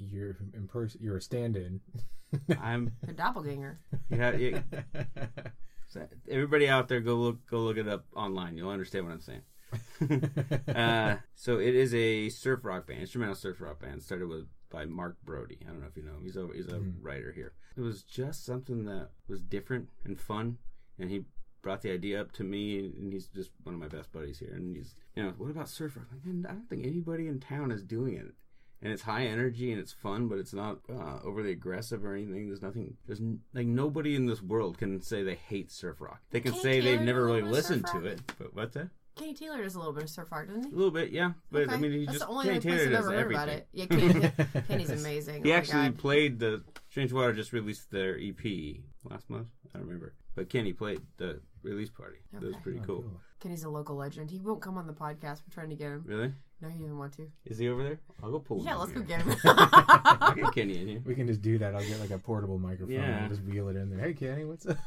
you're 0.00 0.36
in 0.54 0.66
person. 0.68 1.00
You're 1.02 1.16
a 1.18 1.20
stand-in. 1.20 1.80
I'm 2.60 2.92
A 3.06 3.12
doppelganger. 3.12 3.80
yeah, 4.10 4.32
yeah. 4.36 4.60
So 5.88 6.08
everybody 6.30 6.70
out 6.70 6.88
there, 6.88 7.00
go 7.00 7.16
look 7.16 7.44
go 7.50 7.58
look 7.60 7.76
it 7.76 7.86
up 7.86 8.06
online. 8.16 8.56
You'll 8.56 8.70
understand 8.70 9.04
what 9.04 9.12
I'm 9.12 9.20
saying. 9.20 9.42
uh, 10.74 11.16
so 11.34 11.58
it 11.58 11.74
is 11.74 11.94
a 11.94 12.30
surf 12.30 12.60
rock 12.64 12.86
band, 12.86 13.00
instrumental 13.00 13.34
surf 13.34 13.60
rock 13.60 13.80
band. 13.80 14.02
Started 14.02 14.28
with 14.28 14.46
by 14.70 14.86
Mark 14.86 15.16
Brody. 15.22 15.58
I 15.62 15.66
don't 15.70 15.80
know 15.80 15.86
if 15.88 15.96
you 15.96 16.02
know 16.02 16.14
him. 16.14 16.24
He's 16.24 16.36
a 16.36 16.48
he's 16.54 16.66
a 16.68 16.78
Mhm. 16.78 16.94
writer 17.02 17.32
here. 17.32 17.52
It 17.76 17.80
was 17.82 18.02
just 18.02 18.44
something 18.46 18.84
that 18.86 19.10
was 19.28 19.42
different 19.42 19.90
and 20.04 20.18
fun, 20.18 20.56
and 20.98 21.10
he 21.10 21.26
brought 21.62 21.82
the 21.82 21.92
idea 21.92 22.20
up 22.20 22.32
to 22.32 22.44
me, 22.44 22.78
and 22.78 23.12
he's 23.12 23.26
just 23.28 23.50
one 23.62 23.74
of 23.74 23.80
my 23.80 23.88
best 23.88 24.12
buddies 24.12 24.38
here. 24.38 24.52
And 24.54 24.76
he's 24.76 24.94
you 25.16 25.22
know, 25.22 25.32
what 25.38 25.50
about 25.50 25.68
surf 25.68 25.96
rock? 25.96 26.06
Like, 26.12 26.24
man, 26.24 26.46
I 26.48 26.52
don't 26.52 26.68
think 26.68 26.86
anybody 26.86 27.28
in 27.28 27.40
town 27.40 27.70
is 27.70 27.82
doing 27.82 28.14
it. 28.14 28.34
And 28.84 28.92
it's 28.92 29.02
high 29.02 29.26
energy 29.26 29.70
and 29.70 29.80
it's 29.80 29.92
fun, 29.92 30.26
but 30.26 30.38
it's 30.38 30.52
not 30.52 30.78
uh, 30.92 31.20
overly 31.22 31.52
aggressive 31.52 32.04
or 32.04 32.14
anything. 32.14 32.48
There's 32.48 32.62
nothing. 32.62 32.96
There's 33.06 33.20
n- 33.20 33.38
like 33.54 33.68
nobody 33.68 34.16
in 34.16 34.26
this 34.26 34.42
world 34.42 34.76
can 34.76 35.00
say 35.00 35.22
they 35.22 35.36
hate 35.36 35.70
surf 35.70 36.00
rock. 36.00 36.20
They 36.32 36.40
can 36.40 36.52
say 36.54 36.80
they've 36.80 37.00
never 37.00 37.26
really 37.26 37.42
little 37.42 37.50
bit 37.52 37.58
of 37.58 37.70
listened 37.70 37.86
to 37.92 38.06
it. 38.06 38.20
But 38.38 38.54
what's 38.54 38.74
that? 38.74 38.88
Kenny 39.14 39.34
Taylor 39.34 39.62
does 39.62 39.74
a 39.74 39.78
little 39.78 39.92
bit 39.92 40.02
of 40.04 40.10
surf 40.10 40.32
rock, 40.32 40.48
doesn't 40.48 40.64
he? 40.64 40.72
A 40.72 40.74
little 40.74 40.90
bit, 40.90 41.10
yeah. 41.10 41.32
But 41.52 41.68
I 41.70 41.76
mean, 41.76 41.92
he 41.92 42.06
That's 42.06 42.18
just 42.18 42.26
the 42.26 42.32
only 42.32 42.46
Kenny 42.46 42.60
Taylor 42.60 42.90
does 42.90 42.98
ever 43.06 43.10
heard 43.10 43.18
everything. 43.20 43.42
about 43.42 43.48
it. 43.50 43.68
Yeah, 43.72 43.86
Kenny, 43.86 44.64
Kenny's 44.68 44.90
amazing. 44.90 45.44
He 45.44 45.52
oh 45.52 45.56
actually 45.56 45.90
played 45.90 46.38
the 46.40 46.64
Strange 46.90 47.12
Water 47.12 47.32
just 47.32 47.52
released 47.52 47.90
their 47.92 48.18
EP 48.18 48.78
last 49.04 49.30
month. 49.30 49.48
I 49.72 49.78
don't 49.78 49.86
remember, 49.86 50.14
but 50.34 50.48
Kenny 50.48 50.72
played 50.72 51.02
the 51.18 51.40
release 51.62 51.90
party. 51.90 52.18
That 52.32 52.42
was 52.42 52.54
Okay. 52.54 52.62
pretty 52.62 52.80
Oh, 52.80 52.84
cool. 52.86 53.20
Kenny's 53.40 53.64
a 53.64 53.70
local 53.70 53.96
legend. 53.96 54.30
He 54.30 54.38
won't 54.40 54.60
come 54.62 54.76
on 54.78 54.86
the 54.86 54.92
podcast. 54.92 55.42
We're 55.46 55.52
trying 55.52 55.70
to 55.70 55.76
get 55.76 55.88
him. 55.88 56.04
Really? 56.06 56.32
No, 56.62 56.68
he 56.68 56.78
doesn't 56.78 56.96
want 56.96 57.12
to. 57.16 57.28
Is 57.44 57.58
he 57.58 57.68
over 57.68 57.82
there? 57.82 57.98
I'll 58.22 58.30
go 58.30 58.38
pull 58.38 58.60
him. 58.60 58.66
Yeah, 58.66 58.76
let's 58.76 58.92
go 58.92 59.00
get 59.00 59.20
him. 59.22 59.34
I'll 59.44 60.32
get 60.32 60.52
Kenny 60.54 60.80
in 60.80 60.86
here. 60.86 61.02
We 61.04 61.16
can 61.16 61.26
just 61.26 61.42
do 61.42 61.58
that. 61.58 61.74
I'll 61.74 61.82
get 61.84 61.98
like 61.98 62.12
a 62.12 62.18
portable 62.18 62.56
microphone 62.56 62.94
Yeah. 62.94 63.18
and 63.24 63.28
just 63.28 63.42
wheel 63.42 63.68
it 63.68 63.74
in 63.76 63.90
there. 63.90 63.98
Hey, 63.98 64.12
Kenny, 64.14 64.44
what's 64.44 64.64
up? 64.66 64.78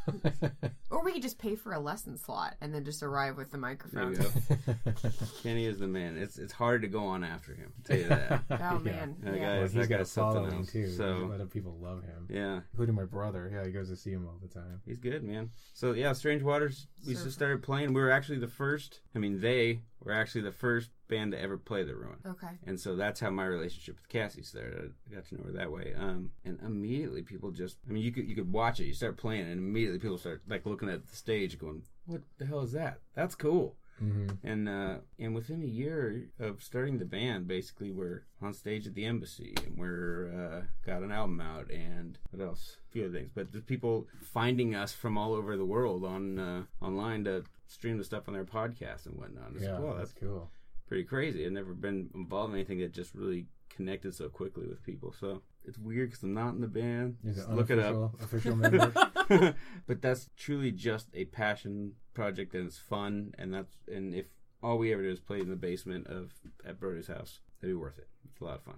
or 0.89 1.03
we 1.03 1.11
could 1.11 1.21
just 1.21 1.37
pay 1.37 1.55
for 1.55 1.73
a 1.73 1.79
lesson 1.79 2.17
slot 2.17 2.55
and 2.61 2.73
then 2.73 2.85
just 2.85 3.03
arrive 3.03 3.35
with 3.35 3.47
the 3.51 3.57
There 3.57 3.61
microphone. 3.61 4.13
you 4.13 4.17
go. 4.19 4.73
Kenny 5.43 5.65
is 5.65 5.77
the 5.79 5.87
man. 5.87 6.15
It's 6.17 6.37
it's 6.37 6.53
hard 6.53 6.81
to 6.83 6.87
go 6.87 7.05
on 7.07 7.25
after 7.25 7.53
him. 7.53 7.73
I'll 7.77 7.83
tell 7.83 7.97
you 7.97 8.07
that. 8.07 8.43
Oh 8.51 8.79
man, 8.79 9.17
That 9.21 9.35
yeah. 9.35 9.41
guy 9.41 9.53
Well, 9.55 9.63
is- 9.63 9.73
he's 9.73 9.81
that 9.81 9.89
got 9.89 9.95
a 9.95 9.97
guy's 9.99 10.11
something 10.11 10.35
following 10.43 10.57
else. 10.59 10.71
too. 10.71 10.91
So- 10.91 11.17
a 11.17 11.27
lot 11.27 11.41
of 11.41 11.49
people 11.51 11.77
love 11.81 12.03
him, 12.03 12.27
Yeah, 12.29 12.61
including 12.71 12.95
my 12.95 13.03
brother. 13.05 13.51
Yeah, 13.53 13.65
he 13.65 13.71
goes 13.73 13.89
to 13.89 13.97
see 13.97 14.11
him 14.11 14.25
all 14.27 14.39
the 14.41 14.47
time. 14.47 14.79
he's 14.85 14.97
good, 14.99 15.23
man. 15.23 15.49
So 15.73 15.91
yeah, 15.91 16.13
Strange 16.13 16.41
Waters. 16.41 16.87
We 17.05 17.15
Surf. 17.15 17.25
just 17.25 17.35
started 17.35 17.61
playing. 17.63 17.93
We 17.93 17.99
were 18.01 18.11
actually 18.11 18.39
the 18.39 18.47
first. 18.47 19.01
I 19.13 19.19
mean, 19.19 19.41
they 19.41 19.81
were 20.03 20.11
actually 20.11 20.41
the 20.41 20.51
first 20.51 20.89
band 21.07 21.31
to 21.31 21.41
ever 21.41 21.57
play 21.57 21.83
the 21.83 21.95
Ruin. 21.95 22.17
Okay. 22.25 22.47
And 22.65 22.79
so 22.79 22.95
that's 22.95 23.19
how 23.19 23.29
my 23.29 23.45
relationship 23.45 23.95
with 23.97 24.09
Cassie 24.09 24.43
started. 24.43 24.93
I 25.09 25.15
got 25.15 25.25
to 25.25 25.35
know 25.35 25.43
her 25.45 25.51
that 25.53 25.71
way. 25.71 25.93
Um, 25.97 26.31
and 26.43 26.59
immediately 26.61 27.21
people 27.21 27.51
just, 27.51 27.77
I 27.87 27.91
mean, 27.91 28.03
you 28.03 28.11
could 28.11 28.27
you 28.27 28.35
could 28.35 28.51
watch 28.51 28.79
it, 28.79 28.85
you 28.85 28.93
start 28.93 29.17
playing, 29.17 29.41
and 29.49 29.59
immediately 29.59 29.99
people 29.99 30.17
start 30.17 30.41
like 30.47 30.65
looking 30.65 30.89
at 30.89 31.07
the 31.07 31.15
stage, 31.15 31.57
going, 31.57 31.83
"What 32.05 32.21
the 32.37 32.45
hell 32.45 32.61
is 32.61 32.71
that? 32.73 32.99
That's 33.15 33.35
cool." 33.35 33.75
hmm 33.99 34.27
And 34.43 34.67
uh, 34.67 34.95
and 35.17 35.33
within 35.33 35.61
a 35.63 35.65
year 35.65 36.27
of 36.39 36.61
starting 36.61 36.97
the 36.97 37.05
band, 37.05 37.47
basically 37.47 37.91
we're 37.91 38.23
on 38.41 38.53
stage 38.53 38.85
at 38.87 38.93
the 38.93 39.05
embassy, 39.05 39.53
and 39.65 39.77
we're 39.77 40.29
uh, 40.35 40.61
got 40.85 41.01
an 41.01 41.11
album 41.13 41.39
out, 41.39 41.71
and 41.71 42.17
what 42.31 42.45
else? 42.45 42.77
A 42.89 42.91
few 42.91 43.05
other 43.05 43.13
things, 43.13 43.31
but 43.33 43.53
the 43.53 43.61
people 43.61 44.07
finding 44.21 44.75
us 44.75 44.91
from 44.91 45.17
all 45.17 45.33
over 45.33 45.55
the 45.55 45.65
world 45.65 46.03
on 46.03 46.37
uh, 46.37 46.63
online 46.81 47.23
to 47.23 47.43
stream 47.67 47.97
the 47.97 48.03
stuff 48.03 48.27
on 48.27 48.33
their 48.33 48.45
podcast 48.45 49.05
and 49.05 49.15
whatnot. 49.17 49.51
It's 49.55 49.63
Yeah, 49.63 49.73
like, 49.73 49.81
"Wow, 49.83 49.93
that's 49.97 50.11
that's 50.11 50.23
cool. 50.23 50.51
pretty 50.87 51.03
crazy. 51.03 51.45
I've 51.45 51.51
never 51.51 51.73
been 51.73 52.09
involved 52.13 52.53
in 52.53 52.59
anything 52.59 52.79
that 52.79 52.93
just 52.93 53.13
really 53.15 53.47
connected 53.69 54.13
so 54.15 54.29
quickly 54.29 54.67
with 54.67 54.81
people. 54.83 55.11
So 55.19 55.41
it's 55.65 55.77
weird 55.77 56.09
because 56.09 56.23
I'm 56.23 56.33
not 56.33 56.53
in 56.53 56.61
the 56.61 56.67
band. 56.67 57.17
Look 57.49 57.69
it 57.71 57.79
up. 57.79 58.19
official 58.21 58.55
member. 58.55 58.91
but 59.87 60.01
that's 60.01 60.29
truly 60.37 60.71
just 60.71 61.07
a 61.13 61.25
passion 61.25 61.93
project 62.13 62.53
and 62.53 62.67
it's 62.67 62.77
fun 62.77 63.33
and 63.37 63.53
that's 63.53 63.75
and 63.91 64.13
if 64.15 64.27
all 64.63 64.77
we 64.77 64.93
ever 64.93 65.01
do 65.01 65.09
is 65.09 65.19
play 65.19 65.39
in 65.41 65.49
the 65.49 65.55
basement 65.55 66.07
of 66.07 66.31
at 66.65 66.79
Brody's 66.79 67.07
house, 67.07 67.41
it'd 67.61 67.69
be 67.71 67.73
worth 67.79 67.97
it. 67.97 68.07
It's 68.31 68.39
a 68.39 68.43
lot 68.45 68.55
of 68.55 68.63
fun. 68.63 68.75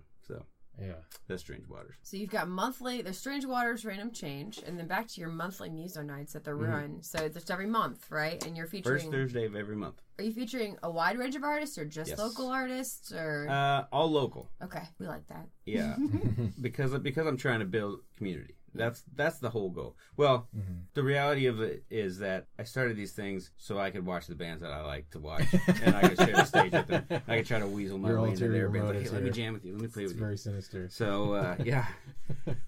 So 0.78 0.86
Yeah. 0.86 0.94
that's 1.28 1.42
Strange 1.42 1.68
Waters. 1.68 1.96
So 2.04 2.18
you've 2.18 2.30
got 2.30 2.48
monthly, 2.48 3.02
there's 3.02 3.18
Strange 3.18 3.46
Waters, 3.46 3.84
Random 3.86 4.12
Change, 4.12 4.60
and 4.66 4.78
then 4.78 4.88
back 4.88 5.08
to 5.08 5.20
your 5.22 5.30
monthly 5.30 5.70
muso 5.70 6.02
nights 6.02 6.36
at 6.36 6.44
the 6.44 6.52
Mhm. 6.52 6.60
Ruin. 6.60 7.04
So 7.04 7.20
it's 7.20 7.34
just 7.36 7.50
every 7.52 7.66
month, 7.66 8.10
right? 8.12 8.44
And 8.46 8.56
you're 8.56 8.68
featuring. 8.68 9.00
First. 9.00 9.12
Thursday 9.12 9.46
of 9.46 9.56
every 9.56 9.76
month. 9.76 10.02
Are 10.20 10.24
you 10.24 10.32
featuring 10.34 10.78
a 10.84 10.92
wide 10.92 11.18
range 11.18 11.36
of 11.36 11.44
artists 11.44 11.78
or 11.78 11.86
just 11.86 12.10
Yes. 12.12 12.20
local 12.20 12.48
artists? 12.50 13.12
Or 13.12 13.48
Uh, 13.50 13.86
all 13.92 14.10
local. 14.12 14.52
okay, 14.62 14.84
we 15.00 15.08
like 15.08 15.28
that. 15.28 15.48
Yeah. 15.66 15.96
because 16.62 16.98
because 17.00 17.26
I'm 17.28 17.38
trying 17.38 17.60
to 17.60 17.66
build 17.66 18.02
community. 18.16 18.56
That's 18.78 19.04
that's 19.16 19.40
the 19.40 19.50
whole 19.50 19.70
goal. 19.70 19.96
Well, 20.16 20.48
Mhm. 20.58 20.82
the 20.94 21.04
reality 21.04 21.46
of 21.48 21.60
it 21.62 21.84
is 21.90 22.20
that 22.20 22.48
I 22.60 22.64
started 22.64 22.96
these 22.98 23.12
things 23.12 23.52
so 23.58 23.78
I 23.80 23.90
could 23.92 24.06
watch 24.06 24.28
the 24.28 24.36
bands 24.36 24.62
that 24.62 24.72
I 24.72 24.82
like 24.86 25.10
to 25.12 25.20
watch, 25.20 25.46
and 25.84 25.96
I 25.96 26.08
could 26.10 26.18
share 26.18 26.36
the 26.36 26.44
stage 26.46 26.72
with 26.72 26.88
them. 26.88 27.06
I 27.28 27.38
could 27.38 27.46
try 27.48 27.60
to 27.60 27.68
weasel 27.68 27.98
my 27.98 28.10
Your 28.10 28.22
way 28.22 28.30
into 28.32 28.46
ulterior 28.46 28.70
their 28.70 28.82
bands. 28.82 28.96
Like, 28.96 29.04
hey, 29.04 29.10
let 29.10 29.24
me 29.24 29.30
jam 29.32 29.54
with 29.54 29.66
you. 29.66 29.74
Let 29.74 29.82
me 29.82 29.88
play 29.88 30.04
It's 30.04 30.12
with 30.14 30.18
you. 30.20 30.26
very 30.26 30.38
sinister. 30.38 30.90
So 30.90 31.34
uh, 31.34 31.56
yeah. 31.64 31.88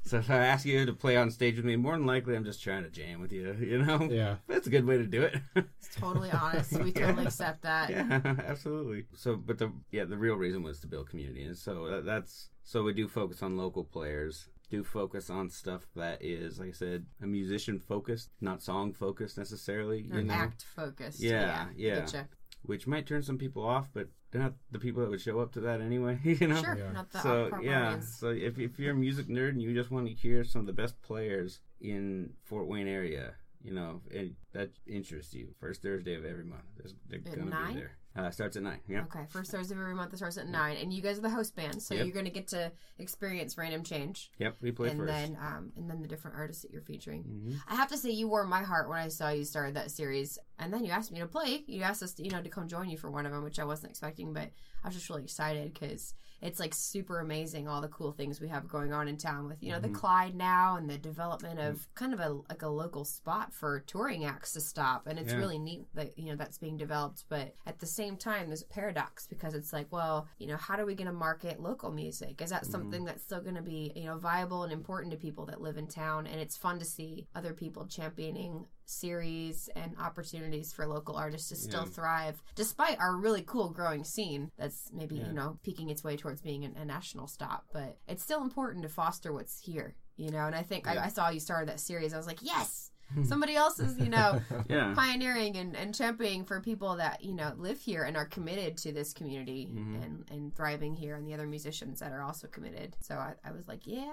So 0.03 0.17
if 0.17 0.29
I 0.29 0.37
ask 0.37 0.65
you 0.65 0.85
to 0.85 0.93
play 0.93 1.17
on 1.17 1.29
stage 1.31 1.55
with 1.57 1.65
me, 1.65 1.75
more 1.75 1.93
than 1.97 2.05
likely 2.05 2.35
I'm 2.35 2.43
just 2.45 2.61
trying 2.63 2.83
to 2.83 2.89
jam 2.89 3.21
with 3.21 3.31
you. 3.31 3.55
You 3.69 3.83
know, 3.85 4.07
Yeah. 4.09 4.37
that's 4.47 4.65
a 4.67 4.69
good 4.69 4.85
way 4.85 4.97
to 4.97 5.05
do 5.05 5.21
it. 5.23 5.35
It's 5.55 5.95
totally 5.95 6.31
honest. 6.31 6.71
We 6.73 6.91
totally 6.91 7.25
accept 7.25 7.61
that. 7.63 7.89
yeah, 7.89 8.19
absolutely. 8.47 9.05
So, 9.15 9.35
but 9.35 9.57
the 9.59 9.71
yeah, 9.91 10.05
the 10.05 10.17
real 10.17 10.35
reason 10.35 10.63
was 10.63 10.79
to 10.81 10.87
build 10.87 11.09
community, 11.09 11.43
and 11.43 11.55
so 11.57 11.85
that, 11.89 12.05
that's 12.05 12.49
so 12.63 12.83
we 12.83 12.93
do 12.93 13.07
focus 13.07 13.41
on 13.43 13.57
local 13.57 13.83
players. 13.83 14.47
Do 14.69 14.83
focus 14.83 15.29
on 15.29 15.49
stuff 15.49 15.87
that 15.95 16.23
is, 16.23 16.59
like 16.59 16.69
I 16.69 16.73
said, 16.73 17.05
a 17.21 17.25
musician 17.27 17.79
focused, 17.79 18.29
not 18.39 18.61
song 18.61 18.93
focused 18.93 19.37
necessarily. 19.37 20.07
Or 20.11 20.17
You 20.19 20.23
know, 20.25 20.33
act 20.33 20.63
focused. 20.75 21.19
Yeah, 21.19 21.67
yeah. 21.75 22.01
Getcha. 22.01 22.27
which 22.63 22.85
might 22.85 23.07
turn 23.07 23.23
some 23.23 23.37
people 23.37 23.65
off, 23.65 23.89
but 23.93 24.09
they're 24.31 24.41
not 24.41 24.53
the 24.71 24.77
people 24.79 25.01
that 25.01 25.09
would 25.09 25.21
show 25.21 25.39
up 25.39 25.51
to 25.53 25.61
that 25.61 25.81
anyway. 25.81 26.19
You 26.23 26.47
know. 26.47 26.61
Sure, 26.61 26.77
Yeah. 26.77 26.91
not 26.91 27.11
the 27.11 27.21
So 27.21 27.49
yeah, 27.63 27.87
audience. 27.87 28.15
so 28.19 28.29
if 28.29 28.59
if 28.59 28.77
you're 28.77 28.91
a 28.93 28.95
music 28.95 29.27
nerd 29.27 29.49
and 29.49 29.61
you 29.61 29.73
just 29.73 29.89
want 29.91 30.05
to 30.07 30.13
hear 30.13 30.43
some 30.43 30.61
of 30.61 30.67
the 30.67 30.73
best 30.73 31.01
players 31.01 31.61
in 31.81 32.33
Fort 32.43 32.67
Wayne 32.67 32.87
area, 32.87 33.33
you 33.63 33.73
know, 33.73 34.01
and 34.13 34.35
that 34.53 34.69
interests 34.85 35.33
you, 35.33 35.55
first 35.59 35.81
Thursday 35.81 36.13
of 36.15 36.25
every 36.25 36.43
month, 36.45 36.63
there's, 36.77 36.93
they're 37.09 37.19
gonna 37.35 37.49
nine? 37.49 37.73
be 37.73 37.79
there. 37.79 37.91
Uh, 38.19 38.29
starts 38.31 38.57
at 38.57 38.63
nine. 38.63 38.79
Yeah. 38.87 39.03
Okay, 39.03 39.25
first 39.29 39.49
Thursday 39.51 39.73
of 39.75 39.79
every 39.79 39.95
month. 39.95 40.11
It 40.13 40.17
starts 40.17 40.37
at 40.37 40.47
nine, 40.49 40.75
and 40.75 40.91
you 40.91 41.01
guys 41.01 41.17
are 41.17 41.21
the 41.21 41.29
host 41.29 41.55
band, 41.55 41.81
so 41.81 41.93
Yep. 41.95 42.05
you're 42.05 42.13
going 42.13 42.25
to 42.25 42.31
get 42.31 42.47
to 42.49 42.69
experience 42.97 43.57
Random 43.57 43.81
Change, 43.81 44.29
Yep. 44.39 44.57
We 44.61 44.71
play 44.73 44.89
and 44.89 44.99
first. 44.99 45.07
then 45.13 45.37
um, 45.39 45.71
and 45.77 45.89
then 45.89 46.01
the 46.01 46.07
different 46.07 46.35
artists 46.35 46.63
that 46.63 46.71
you're 46.71 46.81
featuring. 46.81 47.23
Mhm. 47.23 47.61
I 47.67 47.75
have 47.75 47.87
to 47.89 47.97
say, 47.97 48.09
you 48.11 48.27
warmed 48.27 48.49
my 48.49 48.63
heart 48.63 48.89
when 48.89 48.99
I 48.99 49.07
saw 49.07 49.29
you 49.29 49.45
started 49.45 49.75
that 49.75 49.89
series, 49.91 50.37
and 50.57 50.73
then 50.73 50.83
you 50.83 50.91
asked 50.91 51.11
me 51.13 51.19
to 51.19 51.27
play. 51.27 51.63
You 51.65 51.83
asked 51.83 52.03
us, 52.03 52.13
to, 52.15 52.23
you 52.23 52.29
know, 52.31 52.41
to 52.41 52.49
come 52.49 52.67
join 52.67 52.89
you 52.89 52.97
for 52.97 53.09
one 53.09 53.25
of 53.25 53.31
them, 53.31 53.43
which 53.43 53.59
I 53.59 53.63
wasn't 53.63 53.91
expecting, 53.91 54.33
but 54.33 54.51
I 54.83 54.87
was 54.87 54.95
just 54.95 55.09
really 55.09 55.23
excited 55.23 55.73
because 55.73 56.13
it's 56.41 56.57
like 56.59 56.73
super 56.73 57.19
amazing 57.19 57.67
all 57.67 57.81
the 57.81 57.89
cool 57.89 58.13
things 58.13 58.39
we 58.39 58.47
have 58.47 58.65
going 58.65 58.93
on 58.93 59.09
in 59.09 59.17
town 59.17 59.45
with 59.49 59.61
you 59.61 59.71
know 59.73 59.79
the 59.81 59.89
Mhm. 59.89 59.93
Clyde 59.95 60.35
now 60.35 60.77
and 60.77 60.89
the 60.89 60.97
development 60.97 61.59
of 61.59 61.93
kind 61.95 62.13
of 62.13 62.21
a 62.21 62.29
like 62.49 62.61
a 62.61 62.69
local 62.69 63.03
spot 63.03 63.53
for 63.53 63.81
touring 63.81 64.23
acts 64.23 64.53
to 64.53 64.61
stop, 64.61 65.05
and 65.07 65.19
it's 65.19 65.33
Yeah. 65.33 65.37
really 65.39 65.59
neat 65.59 65.93
that 65.95 66.17
you 66.17 66.25
know 66.27 66.35
that's 66.37 66.57
being 66.57 66.77
developed. 66.77 67.25
But 67.29 67.55
at 67.65 67.79
the 67.79 67.85
same 67.85 68.08
time, 68.17 68.47
there's 68.47 68.61
a 68.61 68.67
paradox 68.67 69.27
because 69.27 69.53
it's 69.53 69.71
like, 69.73 69.87
well, 69.91 70.27
you 70.37 70.47
know, 70.47 70.57
how 70.57 70.77
are 70.79 70.85
we 70.85 70.95
going 70.95 71.07
to 71.07 71.13
market 71.13 71.59
local 71.61 71.91
music? 71.91 72.41
Is 72.41 72.49
that 72.49 72.63
Mhm. 72.63 72.71
something 72.71 73.05
that's 73.05 73.23
still 73.23 73.41
going 73.41 73.55
to 73.55 73.61
be 73.61 73.91
you 73.95 74.05
know 74.05 74.17
viable 74.17 74.63
and 74.63 74.71
important 74.73 75.11
to 75.11 75.17
people 75.17 75.45
that 75.47 75.61
live 75.61 75.77
in 75.77 75.87
town? 75.87 76.27
And 76.27 76.39
it's 76.39 76.57
fun 76.57 76.79
to 76.79 76.85
see 76.85 77.27
other 77.35 77.53
people 77.53 77.85
championing 77.87 78.65
series 78.85 79.69
and 79.75 79.95
opportunities 79.99 80.73
for 80.73 80.87
local 80.87 81.15
artists 81.15 81.49
to 81.49 81.55
still 81.55 81.83
Yeah. 81.83 81.89
thrive 81.91 82.41
despite 82.55 82.99
our 82.99 83.15
really 83.15 83.43
cool 83.43 83.69
growing 83.69 84.03
scene 84.03 84.49
that's 84.57 84.91
maybe 84.91 85.15
Yeah. 85.17 85.27
you 85.27 85.33
know 85.33 85.59
peeking 85.63 85.89
its 85.91 86.03
way 86.03 86.17
towards 86.17 86.41
being 86.41 86.65
a, 86.65 86.71
a 86.81 86.85
national 86.85 87.27
stop 87.27 87.65
but 87.71 87.99
it's 88.07 88.23
still 88.23 88.41
important 88.41 88.81
to 88.81 88.89
foster 88.89 89.31
what's 89.31 89.59
here 89.61 89.95
you 90.15 90.31
know 90.31 90.47
and 90.47 90.55
i 90.55 90.63
think 90.63 90.85
Yeah. 90.87 91.01
I, 91.03 91.05
I 91.05 91.09
saw 91.09 91.29
you 91.29 91.39
started 91.39 91.69
that 91.69 91.79
series 91.79 92.15
i 92.15 92.17
was 92.17 92.25
like 92.25 92.39
yes 92.41 92.89
somebody 93.23 93.55
else 93.55 93.79
is 93.79 93.97
you 93.99 94.09
know 94.09 94.39
Yeah. 94.69 94.93
pioneering 94.95 95.57
and, 95.57 95.75
and 95.75 95.93
championing 95.95 96.45
for 96.45 96.59
people 96.61 96.95
that 96.97 97.23
you 97.23 97.33
know 97.33 97.53
live 97.57 97.79
here 97.79 98.03
and 98.03 98.15
are 98.17 98.25
committed 98.25 98.77
to 98.77 98.91
this 98.91 99.13
community 99.13 99.67
Mhm. 99.71 100.03
and, 100.03 100.25
and 100.31 100.55
thriving 100.55 100.95
here 100.95 101.15
and 101.15 101.27
the 101.27 101.33
other 101.33 101.47
musicians 101.47 101.99
that 101.99 102.11
are 102.11 102.21
also 102.21 102.47
committed 102.47 102.95
so 103.01 103.15
i, 103.15 103.33
I 103.43 103.51
was 103.51 103.67
like 103.67 103.81
yeah 103.85 104.07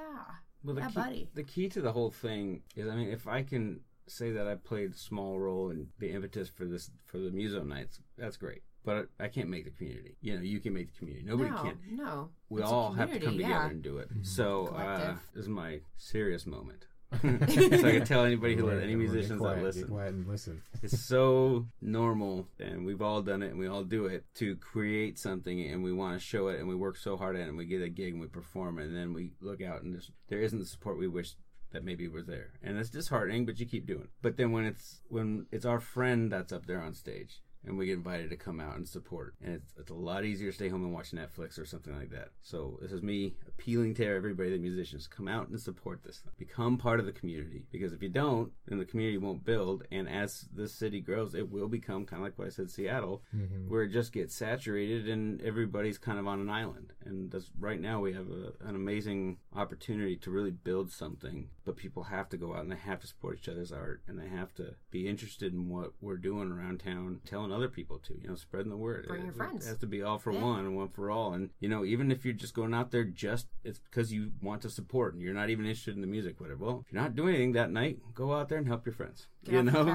Well, 0.64 0.74
the 0.74 0.80
Yeah, 0.82 0.88
key, 0.88 0.94
buddy. 0.94 1.28
the 1.34 1.44
key 1.44 1.68
to 1.70 1.80
the 1.80 1.92
whole 1.92 2.10
thing 2.10 2.62
is, 2.74 2.88
I 2.88 2.94
mean, 2.96 3.10
if 3.10 3.26
I 3.28 3.42
can 3.42 3.80
say 4.08 4.30
that 4.32 4.46
I 4.46 4.54
played 4.54 4.92
a 4.92 4.96
small 4.96 5.38
role 5.38 5.70
in 5.70 5.88
the 5.98 6.10
impetus 6.10 6.48
for 6.48 6.64
this 6.64 6.90
for 7.04 7.18
the 7.18 7.30
Muso 7.30 7.62
nights, 7.62 8.00
that's 8.16 8.36
great. 8.36 8.62
But 8.84 9.08
I 9.18 9.26
can't 9.28 9.48
make 9.48 9.64
the 9.64 9.70
community. 9.78 10.16
You 10.20 10.36
know, 10.36 10.42
you 10.42 10.60
can 10.60 10.72
make 10.72 10.92
the 10.92 10.98
community. 10.98 11.24
Nobody 11.26 11.50
no, 11.50 11.56
can. 11.62 11.78
no 11.90 12.28
We 12.48 12.62
It's 12.62 12.70
a 12.70 12.74
all 12.74 12.92
have 12.92 13.12
to 13.12 13.18
come 13.18 13.32
together 13.36 13.50
yeah. 13.52 13.68
and 13.70 13.82
do 13.82 13.98
it. 13.98 14.08
Mhm. 14.12 14.24
So 14.24 14.68
uh, 14.68 15.16
this 15.34 15.42
is 15.44 15.48
my 15.48 15.80
serious 15.96 16.46
moment. 16.46 16.86
So 17.12 17.28
I 17.28 17.92
can 17.92 18.04
tell 18.06 18.25
anybody 18.25 18.56
who 18.56 18.66
Right, 18.68 18.82
any 18.82 18.92
everyone 18.92 19.06
get 19.06 19.12
musicians 19.12 19.40
quiet, 19.40 19.54
that 19.56 19.60
get 19.60 19.66
listen. 19.75 19.88
quiet 19.88 20.14
and 20.14 20.26
listen. 20.26 20.62
It's 20.82 21.00
so 21.00 21.66
normal, 21.80 22.48
and 22.58 22.84
we've 22.84 23.02
all 23.02 23.22
done 23.22 23.42
it, 23.42 23.50
and 23.50 23.58
we 23.58 23.66
all 23.68 23.84
do 23.84 24.06
it 24.06 24.25
to 24.36 24.56
create 24.56 25.18
something, 25.18 25.60
and 25.70 25.82
we 25.84 25.92
want 25.92 26.18
to 26.18 26.25
show 26.25 26.48
it, 26.48 26.58
and 26.58 26.68
we 26.68 26.75
work 26.75 26.96
so 26.96 27.16
hard 27.16 27.36
at 27.36 27.42
it, 27.42 27.48
and 27.48 27.56
we 27.56 27.64
get 27.66 27.82
a 27.82 27.88
gig, 27.88 28.12
and 28.12 28.20
we 28.20 28.26
perform, 28.28 28.78
and 28.78 28.94
then 28.94 29.12
we 29.12 29.30
look 29.40 29.62
out, 29.62 29.82
and 29.82 29.94
just, 29.94 30.10
there 30.28 30.40
isn't 30.40 30.58
the 30.58 30.66
support 30.66 30.98
we 30.98 31.08
wish 31.08 31.34
that 31.72 31.84
maybe 31.84 32.08
was 32.08 32.26
there, 32.26 32.50
and 32.62 32.78
it's 32.78 32.90
disheartening, 32.90 33.46
but 33.46 33.58
you 33.60 33.66
keep 33.66 33.86
doing. 33.86 34.02
it. 34.02 34.10
But 34.22 34.36
then 34.36 34.52
when 34.52 34.64
it's 34.64 35.00
when 35.08 35.46
it's 35.52 35.64
our 35.66 35.80
friend 35.80 36.30
that's 36.30 36.52
up 36.52 36.66
there 36.66 36.80
on 36.80 36.94
stage, 36.94 37.40
and 37.66 37.76
we 37.76 37.87
get 37.87 37.94
invited 37.94 38.30
to 38.30 38.37
come 38.37 38.61
out 38.61 38.76
and 38.76 38.88
support. 38.88 39.35
And 39.44 39.54
it's, 39.56 39.73
it's 39.78 39.90
a 39.90 39.94
lot 39.94 40.25
easier 40.25 40.50
to 40.50 40.54
stay 40.54 40.68
home 40.68 40.85
and 40.85 40.92
watch 40.94 41.11
Netflix 41.12 41.58
or 41.58 41.64
something 41.66 41.96
like 41.96 42.11
that. 42.11 42.28
So 42.42 42.78
this 42.80 42.92
is 42.92 43.02
me 43.02 43.35
appealing 43.49 43.94
to 43.94 44.06
everybody, 44.06 44.50
the 44.50 44.58
musicians, 44.58 45.06
come 45.06 45.28
out 45.28 45.49
and 45.49 45.61
support 45.61 46.02
this. 46.04 46.23
Become 46.38 46.78
part 46.78 47.00
of 47.00 47.06
the 47.06 47.12
community. 47.12 47.64
Because 47.73 47.92
if 47.92 48.02
you 48.02 48.08
don't, 48.08 48.52
then 48.66 48.78
the 48.78 48.85
community 48.85 49.18
won't 49.18 49.44
build. 49.44 49.85
And 49.90 50.08
as 50.08 50.46
this 50.54 50.73
city 50.75 51.00
grows, 51.00 51.35
it 51.35 51.50
will 51.50 51.68
become 51.68 52.04
kind 52.06 52.20
of 52.23 52.25
like 52.26 52.38
what 52.38 52.46
I 52.46 52.50
said, 52.50 52.70
Seattle, 52.70 53.23
Mm-hmm. 53.37 53.68
where 53.68 53.82
it 53.82 53.92
just 53.92 54.12
gets 54.12 54.35
saturated 54.35 55.08
and 55.08 55.40
everybody's 55.42 55.99
kind 55.99 56.18
of 56.18 56.26
on 56.26 56.40
an 56.40 56.49
island. 56.49 56.92
And 57.04 57.30
that's, 57.30 57.50
right 57.58 57.80
now 57.80 58.00
we 58.00 58.12
have 58.14 58.28
a, 58.30 58.52
an 58.66 58.75
amazing 58.76 59.38
opportunity 59.54 60.16
to 60.16 60.30
really 60.30 60.50
build 60.50 60.90
something. 60.90 61.49
But 61.64 61.76
people 61.76 62.04
have 62.04 62.28
to 62.30 62.37
go 62.37 62.54
out 62.54 62.62
and 62.62 62.70
they 62.73 62.76
have 62.76 63.00
to 63.00 63.06
support 63.06 63.38
each 63.38 63.49
other's 63.49 63.73
art 63.73 64.02
and 64.06 64.18
they 64.18 64.28
have 64.28 64.54
to 64.54 64.75
be 64.90 65.08
interested 65.08 65.52
in 65.52 65.68
what 65.68 65.92
we're 66.00 66.16
doing 66.16 66.50
around 66.52 66.80
town, 66.80 67.20
telling 67.26 67.52
other 67.56 67.68
people 67.68 67.98
to, 68.00 68.14
you 68.20 68.28
know, 68.28 68.34
spreading 68.36 68.70
the 68.70 68.76
word. 68.76 69.06
Bring 69.08 69.22
your 69.22 69.30
It- 69.30 69.36
friends. 69.36 69.66
It 69.66 69.70
has 69.70 69.78
to 69.78 69.86
be 69.86 70.02
all 70.02 70.18
for 70.18 70.32
Yeah. 70.32 70.42
one 70.42 70.60
and 70.60 70.76
one 70.76 70.88
for 70.88 71.10
all. 71.10 71.32
And, 71.34 71.50
you 71.60 71.68
know, 71.68 71.84
even 71.84 72.10
if 72.12 72.25
you're 72.25 72.34
just 72.34 72.54
going 72.54 72.75
out 72.75 72.90
there 72.90 73.04
just, 73.04 73.48
it's 73.64 73.78
because 73.80 74.12
you 74.12 74.32
want 74.40 74.62
to 74.62 74.70
support 74.70 75.14
and 75.14 75.22
you're 75.22 75.34
not 75.34 75.50
even 75.50 75.64
interested 75.64 75.94
in 75.94 76.00
the 76.02 76.06
music, 76.06 76.40
whatever. 76.40 76.64
Well, 76.64 76.84
if 76.86 76.92
you're 76.92 77.02
not 77.02 77.14
doing 77.16 77.30
anything 77.34 77.52
that 77.52 77.70
night, 77.72 77.98
go 78.14 78.32
out 78.34 78.48
there 78.48 78.58
and 78.58 78.66
help 78.68 78.86
your 78.86 78.92
friends. 78.94 79.26
Get 79.44 79.54
you 79.54 79.62
know? 79.64 79.86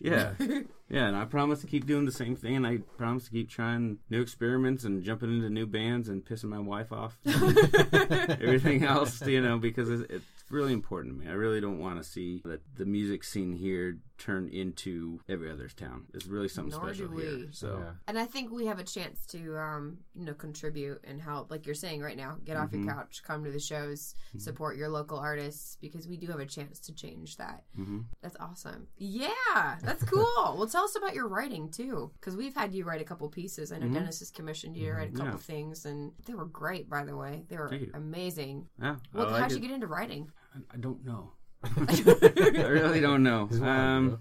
Yeah. 0.00 0.34
Yeah. 0.40 0.62
Yeah, 0.90 1.06
and 1.08 1.16
I 1.16 1.24
promise 1.24 1.60
to 1.62 1.66
keep 1.66 1.86
doing 1.86 2.04
the 2.04 2.12
same 2.12 2.36
thing, 2.36 2.56
and 2.56 2.66
I 2.66 2.78
promise 2.98 3.24
to 3.24 3.30
keep 3.30 3.48
trying 3.48 3.98
new 4.10 4.20
experiments 4.20 4.84
and 4.84 5.02
jumping 5.02 5.34
into 5.34 5.48
new 5.50 5.66
bands 5.66 6.08
and 6.08 6.24
pissing 6.24 6.50
my 6.50 6.58
wife 6.58 6.92
off. 6.92 7.18
Everything 7.24 8.84
else, 8.84 9.20
you 9.26 9.40
know, 9.40 9.58
because 9.58 9.88
it, 9.88 10.10
it's 10.10 10.24
really 10.54 10.72
important 10.72 11.14
to 11.14 11.20
me. 11.24 11.30
I 11.30 11.34
really 11.34 11.60
don't 11.60 11.78
want 11.78 11.98
to 11.98 12.04
see 12.04 12.40
that 12.44 12.60
the 12.76 12.86
music 12.86 13.24
scene 13.24 13.52
here 13.52 13.98
turn 14.16 14.48
into 14.48 15.20
every 15.28 15.50
other 15.50 15.68
town. 15.68 16.04
It's 16.14 16.26
really 16.26 16.46
something 16.48 16.70
Nor 16.70 16.88
special 16.94 17.08
do 17.08 17.16
here. 17.16 17.48
So, 17.50 17.78
Yeah. 17.80 17.92
And 18.06 18.16
I 18.16 18.26
think 18.26 18.52
we 18.52 18.66
have 18.66 18.78
a 18.78 18.84
chance 18.84 19.26
to, 19.26 19.58
um, 19.58 19.98
you 20.14 20.24
know, 20.24 20.34
contribute 20.34 21.00
and 21.02 21.20
help. 21.20 21.50
Like 21.50 21.66
you're 21.66 21.74
saying 21.74 22.00
right 22.00 22.16
now, 22.16 22.38
get 22.44 22.56
off 22.56 22.70
Mhm. 22.70 22.84
your 22.84 22.94
couch, 22.94 23.22
come 23.24 23.42
to 23.42 23.50
the 23.50 23.58
shows, 23.58 24.14
Mhm. 24.32 24.40
support 24.40 24.76
your 24.76 24.88
local 24.88 25.18
artists 25.18 25.76
because 25.80 26.06
we 26.06 26.16
do 26.16 26.28
have 26.28 26.38
a 26.38 26.46
chance 26.46 26.78
to 26.80 26.94
change 26.94 27.36
that. 27.38 27.64
hmm 27.74 28.02
That's 28.22 28.36
awesome. 28.38 28.86
Yeah, 28.96 29.78
that's 29.82 30.04
cool. 30.12 30.54
well, 30.56 30.68
tell 30.68 30.84
us 30.84 30.94
about 30.96 31.14
your 31.14 31.26
writing 31.26 31.68
too, 31.70 32.12
because 32.20 32.36
we've 32.36 32.54
had 32.54 32.72
you 32.72 32.84
write 32.84 33.00
a 33.00 33.04
couple 33.04 33.28
pieces. 33.28 33.72
I 33.72 33.78
know 33.78 33.86
Mhm. 33.88 33.94
Dennis 33.94 34.20
has 34.20 34.30
commissioned 34.30 34.76
you 34.76 34.86
to 34.86 34.92
write 34.92 35.08
a 35.12 35.16
couple 35.16 35.32
Yeah. 35.32 35.38
things, 35.38 35.84
and 35.86 36.12
they 36.24 36.34
were 36.34 36.46
great. 36.46 36.88
By 36.88 37.04
the 37.04 37.16
way, 37.16 37.46
they 37.48 37.56
were 37.56 37.72
amazing. 37.94 38.68
yeah. 38.78 38.96
Well, 39.12 39.30
like 39.30 39.42
how'd 39.42 39.52
you 39.52 39.58
get 39.58 39.72
into 39.72 39.88
writing? 39.88 40.30
I- 40.54 40.74
I 40.74 40.76
don't 40.78 41.04
know. 41.04 41.32
I 41.64 42.66
really 42.66 43.00
don't 43.00 43.22
know. 43.22 43.48
Um. 43.62 44.18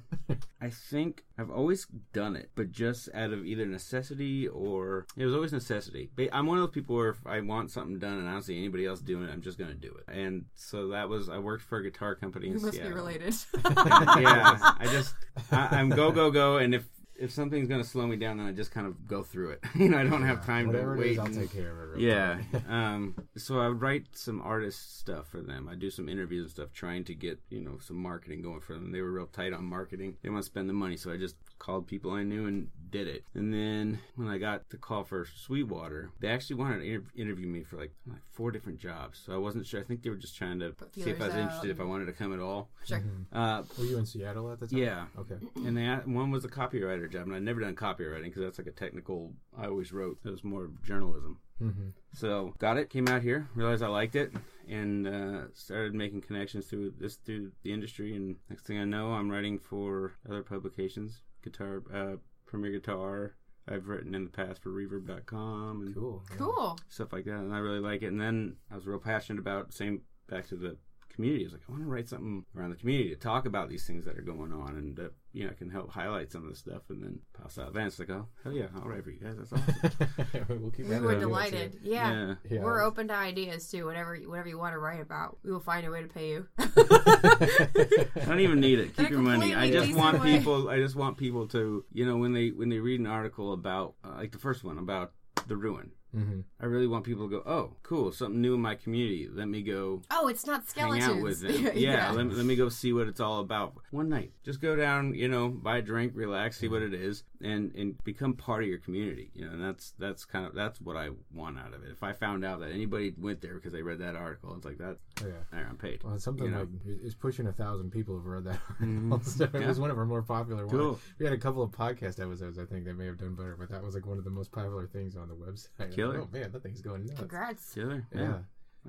I 0.61 0.69
think 0.69 1.25
I've 1.37 1.49
always 1.51 1.85
done 2.13 2.37
it, 2.37 2.51
but 2.55 2.71
just 2.71 3.09
out 3.13 3.33
of 3.33 3.45
either 3.45 3.65
necessity 3.65 4.47
or 4.47 5.05
it 5.17 5.25
was 5.25 5.35
always 5.35 5.51
necessity. 5.51 6.09
But 6.15 6.29
I'm 6.31 6.45
one 6.45 6.57
of 6.57 6.63
those 6.63 6.73
people 6.73 6.95
where 6.95 7.09
if 7.09 7.17
I 7.27 7.41
want 7.41 7.69
something 7.69 7.99
done 7.99 8.17
and 8.19 8.29
I 8.29 8.31
don't 8.31 8.43
see 8.43 8.57
anybody 8.57 8.85
else 8.85 9.01
doing 9.01 9.27
it, 9.27 9.31
I'm 9.33 9.41
just 9.41 9.57
going 9.57 9.69
to 9.71 9.75
do 9.75 9.93
it. 9.93 10.05
And 10.13 10.45
so 10.55 10.87
that 10.89 11.09
was 11.09 11.27
I 11.27 11.37
worked 11.39 11.63
for 11.63 11.79
a 11.79 11.83
guitar 11.83 12.15
company 12.15 12.47
You 12.47 12.53
must 12.53 12.71
Seattle. 12.71 12.91
be 12.91 12.95
related. 12.95 13.35
yeah, 13.65 14.57
I 14.79 14.87
just 14.89 15.13
I, 15.51 15.67
I'm 15.79 15.89
go 15.89 16.13
go 16.13 16.31
go, 16.31 16.57
and 16.57 16.73
if 16.73 16.85
if 17.15 17.31
something's 17.31 17.67
going 17.67 17.81
to 17.81 17.87
slow 17.87 18.07
me 18.07 18.15
down, 18.15 18.37
then 18.37 18.47
I 18.47 18.51
just 18.51 18.71
kind 18.71 18.87
of 18.87 19.07
go 19.07 19.23
through 19.23 19.51
it. 19.51 19.63
you 19.75 19.89
know, 19.89 19.97
I 19.97 20.03
don't 20.03 20.23
have 20.23 20.45
time 20.45 20.71
to 20.71 20.95
wait. 20.97 21.11
is, 21.11 21.19
I'll 21.19 21.25
and- 21.25 21.35
take 21.35 21.53
care 21.53 21.71
of 21.71 21.93
it. 21.95 21.99
yeah. 22.01 22.39
um, 22.69 23.15
so 23.37 23.59
I 23.59 23.67
would 23.67 23.81
write 23.81 24.07
some 24.13 24.41
artist 24.41 24.99
stuff 24.99 25.27
for 25.27 25.41
them. 25.41 25.69
I 25.69 25.75
do 25.75 25.89
some 25.89 26.09
interviews 26.09 26.43
and 26.43 26.51
stuff, 26.51 26.73
trying 26.73 27.03
to 27.05 27.15
get 27.15 27.39
you 27.49 27.61
know 27.61 27.77
some 27.79 27.97
marketing 27.97 28.41
going 28.41 28.61
for 28.61 28.73
them. 28.73 28.91
They 28.91 29.01
were 29.01 29.11
real 29.11 29.27
tight 29.27 29.53
on 29.53 29.65
marketing. 29.65 30.17
They 30.21 30.29
want 30.29 30.43
to 30.43 30.49
spend 30.49 30.69
the 30.69 30.73
money, 30.73 30.97
so 30.97 31.11
I 31.11 31.17
just 31.17 31.35
called 31.59 31.87
people 31.87 32.11
I 32.11 32.23
knew 32.23 32.47
and 32.47 32.69
did 32.93 33.07
it. 33.07 33.23
And 33.33 33.51
then 33.53 33.99
when 34.15 34.27
I 34.27 34.37
got 34.37 34.69
the 34.69 34.77
call 34.77 35.03
for 35.03 35.25
Sweetwater, 35.25 36.11
they 36.21 36.27
actually 36.29 36.57
wanted 36.57 36.79
to 36.79 36.85
inter- 36.85 37.07
interview 37.15 37.47
me 37.47 37.63
for 37.63 37.75
like, 37.77 37.91
like 38.07 38.21
four 38.31 38.51
different 38.51 38.79
jobs. 38.79 39.19
So 39.25 39.33
I 39.33 39.37
wasn't 39.37 39.65
sure. 39.65 39.79
I 39.81 39.83
think 39.83 40.03
they 40.03 40.09
were 40.09 40.15
just 40.15 40.37
trying 40.37 40.59
to 40.59 40.69
Put 40.71 40.93
see 40.95 41.09
if 41.09 41.19
I 41.21 41.25
was 41.25 41.33
out. 41.33 41.39
interested, 41.41 41.71
if 41.71 41.79
I 41.81 41.83
wanted 41.83 42.05
to 42.05 42.13
come 42.13 42.31
at 42.33 42.39
all. 42.39 42.69
sure. 42.85 42.99
Mhm. 42.99 43.25
Uh, 43.33 43.63
Were 43.77 43.85
you 43.85 43.97
in 43.97 44.05
Seattle 44.05 44.51
at 44.51 44.59
the 44.59 44.67
time? 44.67 44.77
yeah. 44.79 45.05
Okay. 45.17 45.37
And 45.65 45.75
they 45.75 45.87
one 46.05 46.31
was 46.31 46.45
a 46.45 46.49
copywriter 46.49 47.11
job, 47.11 47.25
and 47.27 47.35
I'd 47.35 47.43
never 47.43 47.59
done 47.61 47.75
copywriting 47.75 48.25
because 48.25 48.43
that's 48.43 48.57
like 48.59 48.67
a 48.67 48.71
technical. 48.71 49.33
I 49.57 49.65
always 49.67 49.91
wrote. 49.91 50.19
It 50.23 50.29
was 50.29 50.43
more 50.43 50.69
journalism. 50.85 51.39
Mm-hmm. 51.61 51.89
So 52.13 52.53
got 52.59 52.77
it, 52.77 52.89
came 52.89 53.07
out 53.07 53.21
here, 53.21 53.47
realized 53.55 53.83
I 53.83 53.87
liked 53.87 54.15
it, 54.15 54.33
and 54.67 55.07
uh, 55.07 55.41
started 55.53 55.93
making 55.93 56.21
connections 56.21 56.65
through 56.67 56.93
this 56.99 57.15
through 57.15 57.51
the 57.63 57.71
industry. 57.73 58.15
And 58.15 58.35
next 58.49 58.65
thing 58.65 58.79
I 58.79 58.85
know, 58.85 59.11
I'm 59.13 59.29
writing 59.31 59.57
for 59.59 60.13
other 60.29 60.43
publications, 60.43 61.21
guitar, 61.43 61.83
uh, 61.93 62.15
Premier 62.53 62.69
Guitar. 62.71 63.33
I've 63.67 63.87
written 63.87 64.13
in 64.13 64.25
the 64.25 64.29
past 64.29 64.61
for 64.61 64.69
Reverb.com 64.69 65.81
and 65.81 65.95
Cool. 65.95 66.23
yeah. 66.29 66.37
Cool. 66.37 66.77
stuff 66.87 67.11
like 67.11 67.25
that, 67.25 67.39
and 67.39 67.51
I 67.51 67.57
really 67.57 67.79
like 67.79 68.03
it. 68.03 68.07
And 68.11 68.21
then 68.21 68.57
I 68.71 68.75
was 68.75 68.85
real 68.85 68.99
passionate 68.99 69.39
about 69.39 69.73
same 69.73 70.01
back 70.29 70.47
to 70.49 70.55
the 70.55 70.77
community. 71.13 71.43
I 71.43 71.45
was 71.45 71.53
like, 71.53 71.61
I 71.67 71.71
want 71.71 71.83
to 71.83 71.89
write 71.89 72.09
something 72.09 72.45
around 72.57 72.71
the 72.71 72.75
community 72.75 73.09
to 73.09 73.15
talk 73.15 73.45
about 73.45 73.69
these 73.69 73.85
things 73.85 74.05
that 74.05 74.17
are 74.17 74.21
going 74.23 74.51
on, 74.51 74.75
and 74.75 74.95
that 74.97 75.13
you 75.31 75.45
know 75.45 75.53
can 75.53 75.69
help 75.69 75.91
highlight 75.91 76.31
some 76.31 76.43
of 76.43 76.49
the 76.49 76.55
stuff. 76.55 76.81
And 76.89 77.03
then 77.03 77.19
pass 77.39 77.57
out 77.57 77.69
events. 77.69 77.99
Like, 77.99 78.09
oh 78.09 78.27
hell 78.43 78.53
yeah, 78.53 78.67
I'll 78.75 78.83
write 78.87 79.03
for 79.03 79.11
you 79.11 79.19
guys. 79.19 79.35
That's 79.37 79.53
awesome. 79.53 80.45
we'll 80.61 80.71
keep 80.71 80.87
We 80.87 80.95
at 80.95 81.01
were 81.01 81.09
on 81.09 81.13
you, 81.13 81.19
that's 81.19 81.21
delighted. 81.21 81.75
it. 81.75 81.79
Yeah. 81.83 82.35
Yeah. 82.49 82.61
We're 82.61 82.81
open 82.81 83.07
to 83.09 83.13
ideas 83.15 83.69
too. 83.69 83.85
Whatever, 83.85 84.17
whatever 84.25 84.47
you 84.49 84.57
want 84.57 84.73
to 84.73 84.79
write 84.79 85.01
about, 85.01 85.37
we 85.43 85.51
will 85.51 85.59
find 85.59 85.85
a 85.85 85.91
way 85.91 86.01
to 86.01 86.07
pay 86.07 86.29
you. 86.29 86.47
I 86.57 88.25
don't 88.25 88.39
even 88.39 88.59
need 88.59 88.79
it. 88.79 88.95
Keep 88.95 89.09
your 89.09 89.19
money. 89.19 89.55
I 89.55 89.71
just 89.71 89.93
want 89.93 90.19
way. 90.21 90.37
people. 90.37 90.69
I 90.69 90.77
just 90.77 90.95
want 90.95 91.17
people 91.17 91.47
to, 91.49 91.85
you 91.91 92.05
know, 92.05 92.17
when 92.17 92.33
they 92.33 92.49
when 92.49 92.69
they 92.69 92.79
read 92.79 92.99
an 92.99 93.07
article 93.07 93.53
about, 93.53 93.95
uh, 94.03 94.15
like 94.17 94.31
the 94.31 94.37
first 94.39 94.63
one 94.63 94.77
about 94.77 95.13
the 95.47 95.55
ruin. 95.57 95.91
Mm-hmm. 96.15 96.41
I 96.61 96.65
really 96.65 96.87
want 96.87 97.05
people 97.05 97.27
to 97.27 97.37
go, 97.37 97.43
oh, 97.45 97.75
cool, 97.83 98.11
something 98.11 98.39
new 98.39 98.53
in 98.53 98.61
my 98.61 98.75
community. 98.75 99.27
Let 99.31 99.47
me 99.47 99.61
go 99.63 100.01
oh, 100.11 100.27
it's 100.27 100.45
not 100.45 100.67
skeletons. 100.67 101.05
hang 101.05 101.17
out 101.17 101.23
with 101.23 101.41
them. 101.63 101.71
Yeah, 101.75 102.11
Let, 102.11 102.27
me, 102.27 102.35
let 102.35 102.45
me 102.45 102.55
go 102.55 102.69
see 102.69 102.93
what 102.93 103.07
it's 103.07 103.19
all 103.19 103.39
about. 103.39 103.73
One 103.91 104.09
night, 104.09 104.31
just 104.43 104.61
go 104.61 104.75
down, 104.75 105.15
you 105.15 105.27
know, 105.27 105.49
buy 105.49 105.77
a 105.77 105.81
drink, 105.81 106.13
relax, 106.15 106.59
see 106.59 106.67
what 106.67 106.81
it 106.81 106.93
is, 106.93 107.23
and 107.43 107.73
and 107.75 108.03
become 108.03 108.33
part 108.33 108.63
of 108.63 108.69
your 108.69 108.79
community. 108.79 109.29
You 109.33 109.45
know, 109.45 109.51
and 109.51 109.63
that's 109.63 109.91
that's 109.99 110.25
kind 110.25 110.45
of 110.45 110.55
that's 110.55 110.79
what 110.81 110.95
I 110.95 111.09
want 111.33 111.59
out 111.59 111.73
of 111.73 111.83
it. 111.83 111.91
If 111.91 112.03
I 112.03 112.13
found 112.13 112.43
out 112.45 112.59
that 112.61 112.71
anybody 112.71 113.13
went 113.17 113.41
there 113.41 113.55
because 113.55 113.73
they 113.73 113.81
read 113.81 113.99
that 113.99 114.15
article, 114.15 114.55
it's 114.55 114.65
like 114.65 114.77
that. 114.79 114.97
Oh, 115.21 115.27
yeah. 115.27 115.33
There, 115.51 115.67
I'm 115.69 115.77
paid. 115.77 116.03
Well, 116.03 116.15
it's 116.15 116.23
something 116.23 116.45
You 116.45 116.51
know. 116.51 116.59
like 116.59 116.69
it's 117.03 117.15
pushing 117.15 117.47
a 117.47 117.51
thousand 117.51 117.91
people 117.91 118.15
have 118.15 118.25
read 118.25 118.45
that 118.45 118.59
article. 118.69 118.87
Mm-hmm. 118.87 119.13
So 119.23 119.45
it 119.45 119.67
was 119.67 119.79
one 119.79 119.91
of 119.91 119.97
our 119.97 120.05
more 120.05 120.21
popular 120.21 120.65
ones. 120.65 120.77
Cool. 120.77 120.99
We 121.19 121.25
had 121.25 121.33
a 121.33 121.37
couple 121.37 121.63
of 121.63 121.71
podcast 121.71 122.19
episodes. 122.21 122.57
I 122.59 122.65
think 122.65 122.85
they 122.85 122.93
may 122.93 123.05
have 123.05 123.17
done 123.17 123.35
better, 123.35 123.55
but 123.57 123.69
that 123.69 123.83
was 123.83 123.95
like 123.95 124.05
one 124.05 124.17
of 124.17 124.23
the 124.23 124.29
most 124.29 124.51
popular 124.51 124.87
things 124.87 125.15
on 125.15 125.27
the 125.27 125.35
website. 125.35 125.93
Killer. 125.93 126.21
Oh 126.21 126.29
man, 126.31 126.51
that 126.51 126.63
thing's 126.63 126.81
going 126.81 127.05
nuts. 127.05 127.19
Congrats. 127.19 127.73
Killer. 127.73 128.05
Yeah. 128.13 128.21
Yeah. 128.21 128.37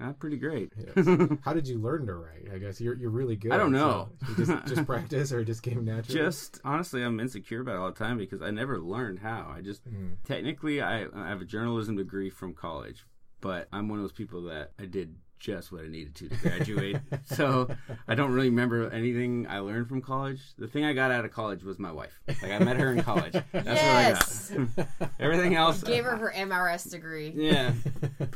Ah, 0.00 0.12
pretty 0.12 0.36
great. 0.36 0.72
How 1.42 1.52
did 1.52 1.68
you 1.68 1.78
learn 1.78 2.06
to 2.06 2.14
write? 2.14 2.48
I 2.52 2.58
guess 2.58 2.80
you're 2.80 2.94
you're 2.94 3.10
really 3.10 3.36
good. 3.36 3.52
I 3.52 3.56
don't 3.56 3.72
know. 3.72 4.08
you 4.28 4.34
just 4.34 4.66
just 4.66 4.86
practice 4.92 5.32
or 5.32 5.40
it 5.40 5.44
just 5.44 5.62
came 5.62 5.84
naturally. 5.84 6.20
just 6.20 6.60
honestly, 6.64 7.02
I'm 7.02 7.20
insecure 7.20 7.60
about 7.60 7.76
it 7.76 7.78
all 7.78 7.92
the 7.92 7.98
time 8.04 8.18
because 8.18 8.42
I 8.42 8.50
never 8.50 8.78
learned 8.80 9.20
how. 9.20 9.52
I 9.56 9.60
just 9.60 9.84
Mm. 9.88 10.16
technically 10.24 10.80
I, 10.82 11.04
I 11.14 11.28
have 11.28 11.40
a 11.40 11.44
journalism 11.44 11.96
degree 11.96 12.30
from 12.30 12.54
college, 12.54 13.04
but 13.40 13.68
I'm 13.72 13.88
one 13.88 13.98
of 13.98 14.02
those 14.02 14.12
people 14.12 14.42
that 14.44 14.72
I 14.80 14.86
did 14.86 15.14
just 15.38 15.72
what 15.72 15.84
I 15.84 15.88
needed 15.88 16.14
to 16.16 16.28
to 16.28 16.36
graduate. 16.36 16.96
so 17.24 17.68
I 18.08 18.14
don't 18.14 18.32
really 18.32 18.50
remember 18.50 18.90
anything 18.90 19.46
I 19.48 19.58
learned 19.58 19.88
from 19.88 20.00
college. 20.00 20.40
The 20.58 20.66
thing 20.66 20.84
I 20.84 20.92
got 20.92 21.10
out 21.10 21.24
of 21.24 21.32
college 21.32 21.62
was 21.62 21.78
my 21.78 21.92
wife. 21.92 22.18
Like 22.26 22.50
I 22.50 22.58
met 22.58 22.76
her 22.76 22.92
in 22.92 23.02
college. 23.02 23.32
That's 23.52 23.66
yes. 23.66 24.50
what 24.50 24.60
I 24.78 24.82
got. 24.82 25.10
Everything 25.20 25.54
else 25.54 25.82
Gave 25.82 26.04
her 26.04 26.16
her 26.16 26.32
MRS 26.34 26.90
degree. 26.90 27.32
Yeah. 27.34 27.72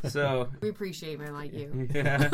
So 0.05 0.49
We 0.61 0.69
appreciate 0.69 1.19
men 1.19 1.33
like 1.33 1.53
you. 1.53 1.87
yeah. 1.93 2.29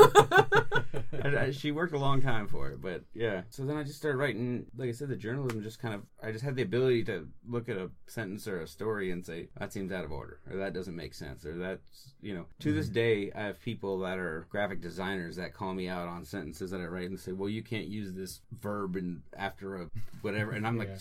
I, 1.23 1.45
I, 1.45 1.51
she 1.51 1.71
worked 1.71 1.93
a 1.93 1.97
long 1.97 2.21
time 2.21 2.47
for 2.47 2.69
it, 2.69 2.82
but 2.82 3.04
yeah. 3.13 3.43
So 3.49 3.65
then 3.65 3.78
I 3.78 3.84
just 3.84 3.97
started 3.97 4.17
writing. 4.17 4.65
Like 4.78 4.89
I 4.89 4.91
said, 4.91 5.10
the 5.10 5.15
journalism 5.15 5.63
just 5.63 5.80
kind 5.80 5.93
of. 5.93 6.01
I 6.23 6.32
just 6.32 6.43
had 6.43 6.56
the 6.56 6.62
ability 6.62 7.04
to 7.06 7.28
look 7.47 7.69
at 7.69 7.78
a 7.78 7.89
sentence 8.08 8.47
or 8.47 8.62
a 8.62 8.67
story 8.67 9.12
and 9.12 9.25
say 9.25 9.49
that 9.58 9.73
seems 9.73 9.91
out 9.91 10.06
of 10.06 10.12
order, 10.12 10.39
or 10.49 10.58
that 10.58 10.73
doesn't 10.73 10.95
make 10.95 11.13
sense, 11.13 11.45
or 11.45 11.58
that's 11.58 12.13
you 12.21 12.34
know. 12.34 12.45
To 12.60 12.73
this 12.73 12.88
mm-hmm. 12.88 12.93
day, 12.93 13.32
I 13.36 13.43
have 13.43 13.62
people 13.62 13.99
that 13.99 14.17
are 14.17 14.47
graphic 14.55 14.79
designers 14.81 15.35
that 15.35 15.53
call 15.53 15.73
me 15.73 15.89
out 15.89 16.07
on 16.07 16.23
sentences 16.23 16.71
that 16.71 16.79
I 16.79 16.85
write 16.85 17.09
and 17.09 17.19
say, 17.19 17.33
"Well, 17.33 17.49
you 17.49 17.61
can't 17.61 17.87
use 17.87 18.13
this 18.13 18.39
verb 18.57 18.95
and 18.95 19.21
after 19.35 19.75
a 19.75 19.89
whatever," 20.21 20.51
and 20.51 20.65
I'm 20.65 20.77
like. 20.77 20.89
Yeah. 20.89 20.97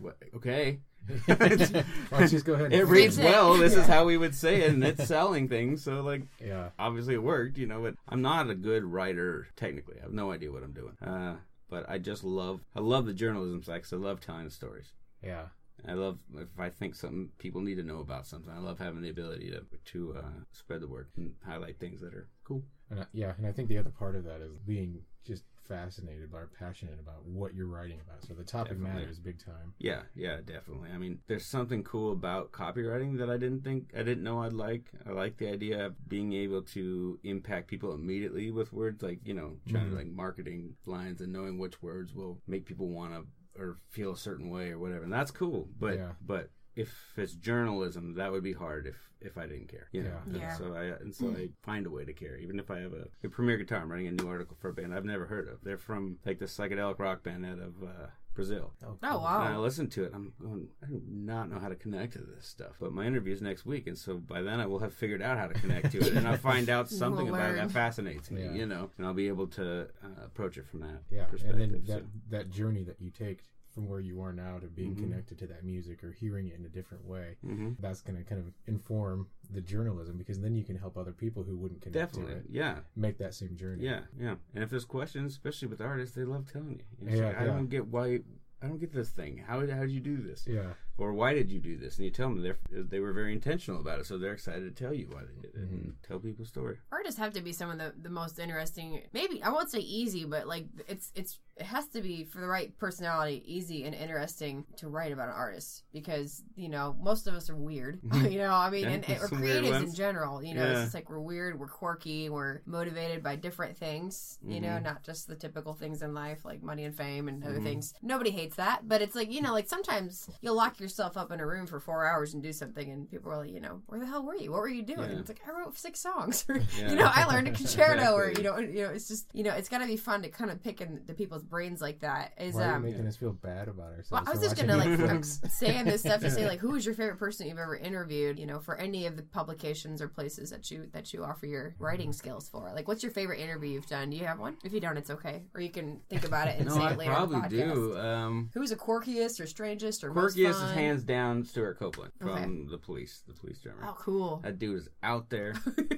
What, 0.00 0.16
okay. 0.34 0.80
Why 1.26 1.36
don't 1.36 1.60
you 1.60 2.26
just 2.26 2.44
go 2.44 2.54
ahead? 2.54 2.72
It 2.72 2.86
reads 2.86 3.16
well. 3.18 3.54
This 3.56 3.76
is 3.76 3.86
how 3.86 4.04
we 4.04 4.16
would 4.16 4.34
say 4.34 4.62
it, 4.62 4.72
and 4.72 4.82
it's 4.82 5.06
selling 5.06 5.48
things. 5.48 5.84
So, 5.84 6.02
like, 6.02 6.22
Yeah. 6.44 6.70
obviously 6.76 7.14
it 7.14 7.22
worked, 7.22 7.56
you 7.56 7.68
know. 7.68 7.82
But 7.82 7.94
I'm 8.08 8.20
not 8.20 8.50
a 8.50 8.56
good 8.56 8.82
writer 8.82 9.46
technically. 9.54 9.98
I 10.00 10.02
have 10.02 10.12
no 10.12 10.32
idea 10.32 10.50
what 10.50 10.64
I'm 10.64 10.72
doing. 10.72 10.96
Uh, 11.00 11.36
but 11.70 11.88
I 11.88 11.98
just 11.98 12.24
love, 12.24 12.62
I 12.74 12.80
love 12.80 13.06
the 13.06 13.14
journalism 13.14 13.62
side 13.62 13.76
because 13.76 13.92
I 13.92 13.96
love 13.96 14.18
telling 14.20 14.44
the 14.46 14.50
stories. 14.50 14.92
Yeah. 15.22 15.44
I 15.88 15.92
love 15.92 16.18
if 16.36 16.48
I 16.58 16.70
think 16.70 16.94
something 16.94 17.30
people 17.38 17.60
need 17.60 17.76
to 17.76 17.82
know 17.82 18.00
about 18.00 18.26
something. 18.26 18.52
I 18.52 18.58
love 18.58 18.78
having 18.78 19.02
the 19.02 19.10
ability 19.10 19.50
to 19.50 19.64
to 19.92 20.16
uh, 20.18 20.22
spread 20.52 20.80
the 20.80 20.88
word 20.88 21.08
and 21.16 21.34
highlight 21.44 21.78
things 21.78 22.00
that 22.00 22.14
are 22.14 22.28
cool. 22.44 22.62
And 22.90 23.00
I, 23.00 23.04
yeah, 23.12 23.32
and 23.36 23.46
I 23.46 23.52
think 23.52 23.68
the 23.68 23.78
other 23.78 23.90
part 23.90 24.16
of 24.16 24.24
that 24.24 24.40
is 24.40 24.56
being 24.66 25.00
just 25.24 25.44
fascinated 25.68 26.30
by 26.30 26.38
or 26.38 26.50
passionate 26.58 27.00
about 27.00 27.24
what 27.26 27.52
you're 27.52 27.66
writing 27.66 27.98
about. 28.00 28.24
So 28.24 28.34
the 28.34 28.44
topic 28.44 28.78
Definitely. 28.78 29.00
matters 29.00 29.18
big 29.18 29.44
time. 29.44 29.74
Yeah, 29.78 30.02
yeah, 30.14 30.36
definitely. 30.36 30.90
I 30.94 30.98
mean, 30.98 31.18
there's 31.26 31.44
something 31.44 31.82
cool 31.82 32.12
about 32.12 32.52
copywriting 32.52 33.18
that 33.18 33.28
I 33.28 33.36
didn't 33.36 33.64
think 33.64 33.90
I 33.94 34.04
didn't 34.04 34.22
know 34.22 34.42
I'd 34.42 34.52
like. 34.52 34.84
I 35.04 35.10
like 35.10 35.36
the 35.38 35.48
idea 35.52 35.86
of 35.86 36.08
being 36.08 36.32
able 36.32 36.62
to 36.62 37.18
impact 37.24 37.66
people 37.68 37.92
immediately 37.94 38.50
with 38.52 38.72
words, 38.72 39.02
like 39.02 39.18
you 39.24 39.34
know, 39.34 39.56
trying 39.68 39.86
Mhm. 39.86 39.90
to 39.90 39.96
like 39.96 40.06
marketing 40.06 40.76
lines 40.86 41.20
and 41.20 41.32
knowing 41.32 41.58
which 41.58 41.82
words 41.82 42.14
will 42.14 42.40
make 42.46 42.64
people 42.64 42.88
want 42.88 43.12
to 43.12 43.26
or 43.58 43.78
feel 43.90 44.12
a 44.12 44.16
certain 44.16 44.50
way 44.50 44.70
or 44.70 44.78
whatever. 44.78 45.04
And 45.04 45.12
that's 45.12 45.30
cool. 45.30 45.68
But 45.78 45.94
Yeah. 45.96 46.12
but 46.20 46.50
if 46.74 47.14
it's 47.16 47.32
journalism, 47.34 48.14
that 48.14 48.30
would 48.32 48.42
be 48.42 48.52
hard 48.52 48.86
if 48.86 48.96
if 49.20 49.38
I 49.38 49.46
didn't 49.46 49.68
care. 49.68 49.88
You 49.92 50.02
know. 50.02 50.10
Yeah. 50.10 50.22
And 50.26 50.36
Yeah. 50.36 50.54
So 50.56 50.74
I 50.74 50.82
and 51.02 51.14
so 51.14 51.30
I 51.30 51.48
find 51.62 51.86
a 51.86 51.90
way 51.90 52.04
to 52.04 52.12
care, 52.12 52.36
even 52.36 52.58
if 52.58 52.70
I 52.70 52.80
have 52.80 52.92
a, 52.92 53.06
a 53.24 53.28
premier 53.28 53.56
guitar. 53.56 53.80
I'm 53.80 53.90
writing 53.90 54.08
a 54.08 54.12
new 54.12 54.28
article 54.28 54.56
for 54.60 54.68
a 54.68 54.72
band 54.74 54.94
I've 54.94 55.04
never 55.04 55.26
heard 55.26 55.48
of. 55.48 55.58
They're 55.62 55.78
from 55.78 56.18
like 56.26 56.38
the 56.38 56.44
psychedelic 56.46 56.98
rock 56.98 57.22
band 57.22 57.46
out 57.46 57.58
of 57.58 57.82
uh, 57.82 58.06
Brazil. 58.36 58.72
Oh 58.84 58.98
And 59.02 59.10
I 59.10 59.16
wow. 59.16 59.60
listen 59.60 59.88
to 59.88 60.04
it. 60.04 60.12
I'm 60.14 60.32
going. 60.40 60.68
I 60.82 60.86
do 60.86 61.02
not 61.10 61.50
know 61.50 61.58
how 61.58 61.68
to 61.68 61.74
connect 61.74 62.12
to 62.12 62.18
this 62.20 62.46
stuff. 62.46 62.76
But 62.78 62.92
my 62.92 63.04
interview 63.06 63.32
is 63.32 63.42
next 63.42 63.66
week, 63.66 63.86
and 63.88 63.98
so 63.98 64.18
by 64.18 64.42
then 64.42 64.60
I 64.60 64.66
will 64.66 64.78
have 64.78 64.94
figured 64.94 65.22
out 65.22 65.38
how 65.38 65.48
to 65.48 65.54
connect 65.54 65.90
to 65.92 65.98
it, 65.98 66.12
and 66.12 66.28
I'll 66.28 66.36
find 66.52 66.68
out 66.70 66.88
We'll 66.90 66.98
something 66.98 67.28
about 67.28 67.50
it 67.50 67.56
that 67.56 67.70
fascinates 67.72 68.30
me. 68.30 68.44
Yeah. 68.44 68.52
You 68.52 68.66
know, 68.66 68.90
and 68.98 69.06
I'll 69.06 69.14
be 69.14 69.28
able 69.28 69.48
to 69.48 69.82
uh, 70.04 70.24
approach 70.24 70.56
it 70.58 70.66
from 70.68 70.80
that 70.80 71.02
Yeah, 71.10 71.24
perspective. 71.24 71.60
and 71.60 71.74
then 71.74 71.86
so- 71.86 71.92
that 71.94 72.02
that 72.30 72.50
journey 72.50 72.84
that 72.84 73.00
you 73.00 73.10
take 73.10 73.42
from 73.76 73.86
where 73.90 74.00
you 74.00 74.22
are 74.22 74.32
now 74.32 74.58
to 74.58 74.68
being 74.68 74.96
Mhm. 74.96 75.00
connected 75.00 75.36
to 75.38 75.46
that 75.46 75.62
music 75.62 76.02
or 76.02 76.10
hearing 76.10 76.48
it 76.48 76.54
in 76.58 76.64
a 76.64 76.68
different 76.70 77.04
way, 77.04 77.36
Mhm. 77.44 77.76
that's 77.78 78.00
going 78.00 78.16
to 78.16 78.24
kind 78.24 78.40
of 78.40 78.50
inform 78.66 79.28
the 79.50 79.60
journalism 79.60 80.16
because 80.16 80.40
then 80.40 80.54
you 80.54 80.64
can 80.64 80.76
help 80.76 80.96
other 80.96 81.12
people 81.12 81.42
who 81.44 81.58
wouldn't 81.58 81.82
connect 81.82 82.14
Definitely, 82.14 82.32
to 82.36 82.40
it 82.40 82.46
yeah, 82.48 82.80
make 82.96 83.18
that 83.18 83.34
same 83.34 83.54
journey. 83.54 83.84
yeah, 83.84 84.06
yeah. 84.18 84.36
And 84.54 84.64
if 84.64 84.70
there's 84.70 84.86
questions, 84.86 85.32
especially 85.32 85.68
with 85.68 85.82
artists, 85.82 86.14
they 86.16 86.24
love 86.24 86.50
telling 86.50 86.78
you. 86.78 86.84
It's 87.06 87.18
Yeah, 87.20 87.26
like, 87.26 87.36
I 87.36 87.44
don't 87.44 87.66
get 87.68 87.86
why. 87.86 88.22
I 88.62 88.68
don't 88.68 88.78
get 88.78 88.92
this 88.92 89.10
thing. 89.10 89.36
How 89.36 89.60
how 89.60 89.80
did 89.82 89.90
you 89.90 90.00
do 90.00 90.16
this? 90.16 90.46
Yeah. 90.46 90.72
Or 90.98 91.12
why 91.12 91.34
did 91.34 91.50
you 91.50 91.60
do 91.60 91.76
this? 91.76 91.96
And 91.96 92.04
you 92.06 92.10
tell 92.10 92.28
them 92.30 92.42
they 92.42 92.52
they 92.82 93.00
were 93.00 93.12
very 93.12 93.32
intentional 93.32 93.80
about 93.80 94.00
it, 94.00 94.06
so 94.06 94.16
they're 94.16 94.32
excited 94.32 94.74
to 94.74 94.84
tell 94.84 94.94
you 94.94 95.08
why 95.10 95.20
they 95.22 95.40
did 95.42 95.54
it 95.54 95.60
and 95.60 95.94
tell 96.06 96.18
people 96.18 96.44
a 96.44 96.48
story. 96.48 96.78
Artists 96.90 97.18
have 97.20 97.32
to 97.34 97.42
be 97.42 97.52
some 97.52 97.70
of 97.70 97.78
the, 97.78 97.92
the 98.00 98.08
most 98.10 98.38
interesting. 98.38 99.02
Maybe 99.12 99.42
I 99.42 99.50
won't 99.50 99.70
say 99.70 99.80
easy, 99.80 100.24
but 100.24 100.46
like 100.46 100.66
it's 100.88 101.12
it's 101.14 101.38
it 101.58 101.64
has 101.64 101.86
to 101.88 102.02
be 102.02 102.24
for 102.24 102.40
the 102.40 102.46
right 102.46 102.76
personality, 102.78 103.42
easy 103.46 103.84
and 103.84 103.94
interesting 103.94 104.64
to 104.76 104.88
write 104.88 105.10
about 105.12 105.28
an 105.28 105.34
artist 105.34 105.84
because 105.92 106.42
you 106.54 106.68
know 106.68 106.96
most 107.00 107.26
of 107.26 107.34
us 107.34 107.50
are 107.50 107.56
weird. 107.56 108.00
you 108.14 108.38
know, 108.38 108.52
I 108.52 108.70
mean, 108.70 108.84
Yeah, 108.84 108.90
and, 108.90 109.04
and 109.08 109.22
or 109.22 109.28
some 109.28 109.42
creatives 109.42 109.82
in 109.82 109.94
general. 109.94 110.42
You 110.42 110.54
know, 110.54 110.62
Yeah. 110.64 110.70
it's 110.72 110.80
just 110.82 110.94
like 110.94 111.10
we're 111.10 111.20
weird, 111.20 111.58
we're 111.58 111.68
quirky, 111.68 112.28
we're 112.30 112.60
motivated 112.66 113.22
by 113.22 113.36
different 113.36 113.76
things. 113.76 114.38
You 114.46 114.60
know, 114.60 114.68
Mhm. 114.68 114.82
not 114.84 115.02
just 115.02 115.28
the 115.28 115.36
typical 115.36 115.74
things 115.74 116.02
in 116.02 116.14
life 116.14 116.44
like 116.44 116.62
money 116.62 116.84
and 116.84 116.94
fame 116.96 117.28
and 117.28 117.42
other 117.44 117.60
Mhm. 117.60 117.64
things. 117.64 117.94
Nobody 118.02 118.30
hates 118.30 118.56
that, 118.56 118.86
but 118.88 119.02
it's 119.02 119.14
like 119.14 119.30
you 119.32 119.42
know, 119.42 119.52
like 119.52 119.68
sometimes 119.68 120.28
you'll 120.40 120.56
lock 120.56 120.78
yourself 120.86 121.16
up 121.16 121.32
in 121.32 121.40
a 121.40 121.46
room 121.46 121.66
for 121.66 121.80
four 121.80 122.06
hours 122.06 122.32
and 122.34 122.42
do 122.42 122.52
something, 122.52 122.90
and 122.90 123.10
people 123.10 123.32
are 123.32 123.38
like, 123.38 123.50
you 123.50 123.60
know, 123.60 123.82
where 123.86 123.98
the 123.98 124.06
hell 124.06 124.24
were 124.24 124.36
you? 124.36 124.52
What 124.52 124.60
were 124.60 124.68
you 124.68 124.82
doing? 124.82 125.10
Yeah. 125.10 125.18
It's 125.18 125.28
like 125.28 125.40
I 125.46 125.50
wrote 125.50 125.76
six 125.76 126.00
songs. 126.00 126.44
or, 126.48 126.60
Yeah. 126.78 126.90
You 126.90 126.96
know, 126.96 127.10
I 127.12 127.24
learned 127.24 127.48
a 127.48 127.50
concerto, 127.60 128.12
or 128.12 128.30
you 128.30 128.42
know, 128.42 128.58
you 128.58 128.82
know, 128.84 128.90
it's 128.90 129.08
just 129.08 129.26
you 129.32 129.42
know, 129.42 129.52
it's 129.52 129.68
got 129.68 129.78
to 129.78 129.86
be 129.86 129.96
fun 129.96 130.22
to 130.22 130.28
kind 130.28 130.50
of 130.50 130.62
pick 130.62 130.80
in 130.80 131.00
the 131.06 131.14
people's 131.14 131.42
brains 131.42 131.80
like 131.80 132.00
that. 132.00 132.32
Is 132.38 132.54
Why 132.54 132.74
um. 132.74 132.84
making 132.84 133.06
us 133.06 133.16
feel 133.16 133.32
bad 133.32 133.68
about 133.68 133.90
ourselves? 133.90 134.10
Well, 134.10 134.22
I 134.26 134.30
was 134.30 134.40
just 134.40 134.56
gonna 134.56 134.76
like 134.76 134.88
I'm 134.88 135.22
saying 135.58 135.86
this 135.86 136.02
stuff 136.02 136.20
to 136.20 136.30
say 136.30 136.46
like, 136.46 136.60
who 136.60 136.74
is 136.76 136.86
your 136.86 136.94
favorite 136.94 137.18
person 137.18 137.48
you've 137.48 137.58
ever 137.58 137.76
interviewed? 137.76 138.38
You 138.38 138.46
know, 138.46 138.60
for 138.60 138.76
any 138.76 139.06
of 139.06 139.16
the 139.16 139.22
publications 139.22 140.00
or 140.00 140.08
places 140.08 140.50
that 140.50 140.70
you 140.70 140.88
that 140.92 141.12
you 141.12 141.24
offer 141.24 141.46
your 141.46 141.74
writing 141.78 142.12
skills 142.12 142.48
for. 142.48 142.70
Like, 142.74 142.86
what's 142.88 143.02
your 143.02 143.12
favorite 143.12 143.40
interview 143.40 143.70
you've 143.70 143.86
done? 143.86 144.10
Do 144.10 144.16
you 144.16 144.24
have 144.26 144.38
one? 144.38 144.56
If 144.64 144.72
you 144.72 144.80
don't, 144.80 144.96
it's 144.96 145.10
okay, 145.10 145.42
or 145.54 145.60
you 145.60 145.70
can 145.70 146.00
think 146.08 146.24
about 146.24 146.48
it 146.48 146.58
and 146.58 146.68
no, 146.68 146.74
say 146.74 146.80
I 146.80 146.92
it 146.92 146.98
later. 146.98 147.12
on 147.12 147.30
the 147.30 147.38
probably 147.38 147.58
do. 147.58 147.98
Um, 147.98 148.50
Who's 148.54 148.70
the 148.70 148.76
quirkiest 148.76 149.40
or 149.40 149.46
strangest 149.46 150.04
or 150.04 150.12
most 150.12 150.36
Quirkiest 150.36 150.50
is 150.50 150.56
fun? 150.60 150.75
Hands 150.76 151.02
down 151.02 151.44
Stewart 151.44 151.78
Copeland 151.78 152.12
from 152.20 152.28
Okay. 152.30 152.70
the 152.70 152.78
police, 152.78 153.22
the 153.26 153.34
police 153.34 153.58
drummer. 153.58 153.80
Oh, 153.86 153.96
cool. 153.98 154.40
That 154.44 154.58
dude 154.58 154.76
is 154.78 154.88
out 155.02 155.30
there, 155.30 155.54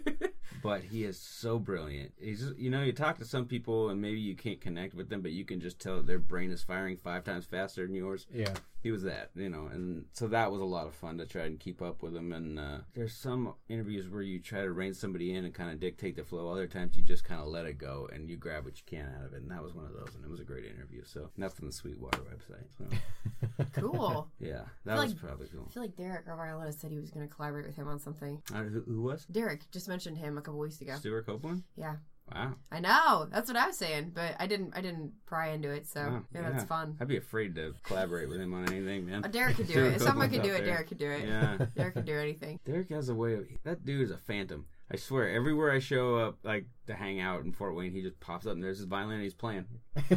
but 0.62 0.82
he 0.82 1.04
is 1.04 1.18
so 1.20 1.58
brilliant. 1.58 2.12
He's 2.18 2.40
just, 2.40 2.58
you 2.58 2.70
know, 2.70 2.82
you 2.82 2.92
talk 2.92 3.18
to 3.18 3.24
some 3.24 3.46
people 3.46 3.90
and 3.90 4.00
maybe 4.00 4.18
you 4.20 4.34
can't 4.34 4.60
connect 4.60 4.94
with 4.94 5.08
them, 5.08 5.20
but 5.22 5.32
you 5.32 5.44
can 5.44 5.60
just 5.60 5.78
tell 5.80 6.02
their 6.02 6.18
brain 6.18 6.50
is 6.50 6.62
firing 6.62 6.96
five 6.96 7.24
times 7.24 7.44
faster 7.46 7.86
than 7.86 7.94
yours. 7.94 8.26
Yeah. 8.32 8.54
He 8.80 8.92
was 8.92 9.02
that, 9.02 9.30
you 9.34 9.48
know, 9.48 9.66
and 9.72 10.04
so 10.12 10.28
that 10.28 10.52
was 10.52 10.60
a 10.60 10.64
lot 10.64 10.86
of 10.86 10.94
fun 10.94 11.18
to 11.18 11.26
try 11.26 11.42
and 11.46 11.58
keep 11.58 11.82
up 11.82 12.00
with 12.00 12.14
him. 12.14 12.32
And 12.32 12.60
uh, 12.60 12.78
there's 12.94 13.12
some 13.12 13.54
interviews 13.68 14.08
where 14.08 14.22
you 14.22 14.38
try 14.38 14.60
to 14.62 14.70
rein 14.70 14.94
somebody 14.94 15.34
in 15.34 15.44
and 15.44 15.52
kind 15.52 15.72
of 15.72 15.80
dictate 15.80 16.14
the 16.14 16.22
flow. 16.22 16.48
Other 16.52 16.68
times 16.68 16.96
you 16.96 17.02
just 17.02 17.24
kind 17.24 17.40
of 17.40 17.48
let 17.48 17.66
it 17.66 17.76
go 17.76 18.08
and 18.12 18.30
you 18.30 18.36
grab 18.36 18.64
what 18.64 18.76
you 18.76 18.84
can 18.86 19.12
out 19.18 19.26
of 19.26 19.32
it. 19.34 19.42
And 19.42 19.50
that 19.50 19.62
was 19.64 19.74
one 19.74 19.84
of 19.84 19.92
those, 19.94 20.14
and 20.14 20.24
it 20.24 20.30
was 20.30 20.38
a 20.38 20.44
great 20.44 20.64
interview. 20.64 21.02
So 21.04 21.28
that's 21.36 21.58
on 21.58 21.66
the 21.66 21.72
Sweetwater 21.72 22.18
website. 22.20 22.66
So 22.78 23.64
Cool. 23.72 24.28
yeah, 24.38 24.62
that 24.84 24.96
was 24.96 25.12
like- 25.12 25.20
probably 25.20 25.48
cool. 25.48 25.66
I 25.68 25.72
feel 25.72 25.82
like 25.82 25.96
Derek, 25.96 26.26
violinist, 26.26 26.80
said 26.80 26.92
he 26.92 26.98
was 27.00 27.10
going 27.10 27.28
to 27.28 27.34
collaborate 27.34 27.66
with 27.66 27.76
him 27.76 27.88
on 27.88 27.98
something. 27.98 28.40
Uh, 28.54 28.62
who, 28.62 28.82
who 28.82 29.02
was 29.02 29.24
Derek 29.26 29.68
just 29.72 29.88
mentioned 29.88 30.18
him 30.18 30.38
a 30.38 30.40
couple 30.40 30.60
weeks 30.60 30.80
ago. 30.80 30.94
Stewart 30.96 31.26
Copeland? 31.26 31.64
Yeah, 31.76 31.96
Wow. 32.34 32.54
I 32.70 32.80
know. 32.80 33.26
That's 33.30 33.48
what 33.48 33.56
I 33.56 33.66
was 33.66 33.76
saying, 33.76 34.12
but 34.14 34.34
I 34.38 34.46
didn't. 34.46 34.72
I 34.76 34.80
didn't 34.80 35.12
pry 35.26 35.48
into 35.50 35.70
it, 35.70 35.86
so 35.86 36.00
Wow, 36.00 36.22
yeah, 36.34 36.50
that's 36.50 36.64
fun. 36.64 36.96
I'd 37.00 37.08
be 37.08 37.16
afraid 37.16 37.54
to 37.56 37.74
collaborate 37.82 38.28
with 38.28 38.40
him 38.40 38.52
on 38.54 38.68
anything, 38.72 39.06
man. 39.06 39.24
Uh, 39.24 39.28
Derek 39.28 39.56
could 39.56 39.68
do 39.68 39.84
it. 39.86 39.94
If 39.94 40.02
someone 40.02 40.30
could 40.30 40.42
do 40.42 40.50
it, 40.52 40.58
there. 40.64 40.74
Derek 40.74 40.88
could 40.88 40.98
do 40.98 41.10
it. 41.10 41.26
Yeah. 41.26 41.66
Derek 41.76 41.94
could 41.94 42.04
do 42.04 42.18
anything. 42.18 42.60
Derek 42.64 42.90
has 42.90 43.08
a 43.08 43.14
way 43.14 43.34
of 43.34 43.46
that 43.64 43.84
dude 43.84 44.02
is 44.02 44.10
a 44.10 44.18
phantom. 44.18 44.66
I 44.90 44.96
swear, 44.96 45.28
everywhere 45.30 45.70
I 45.70 45.80
show 45.80 46.16
up, 46.16 46.38
like 46.42 46.64
to 46.88 46.94
hang 46.94 47.20
out 47.20 47.44
in 47.44 47.52
Fort 47.52 47.74
Wayne, 47.74 47.92
he 47.92 48.02
just 48.02 48.18
pops 48.20 48.46
up 48.46 48.52
and 48.52 48.62
there's 48.62 48.78
his 48.78 48.86
violin 48.86 49.14
and 49.14 49.22
he's 49.22 49.34
playing. 49.34 49.64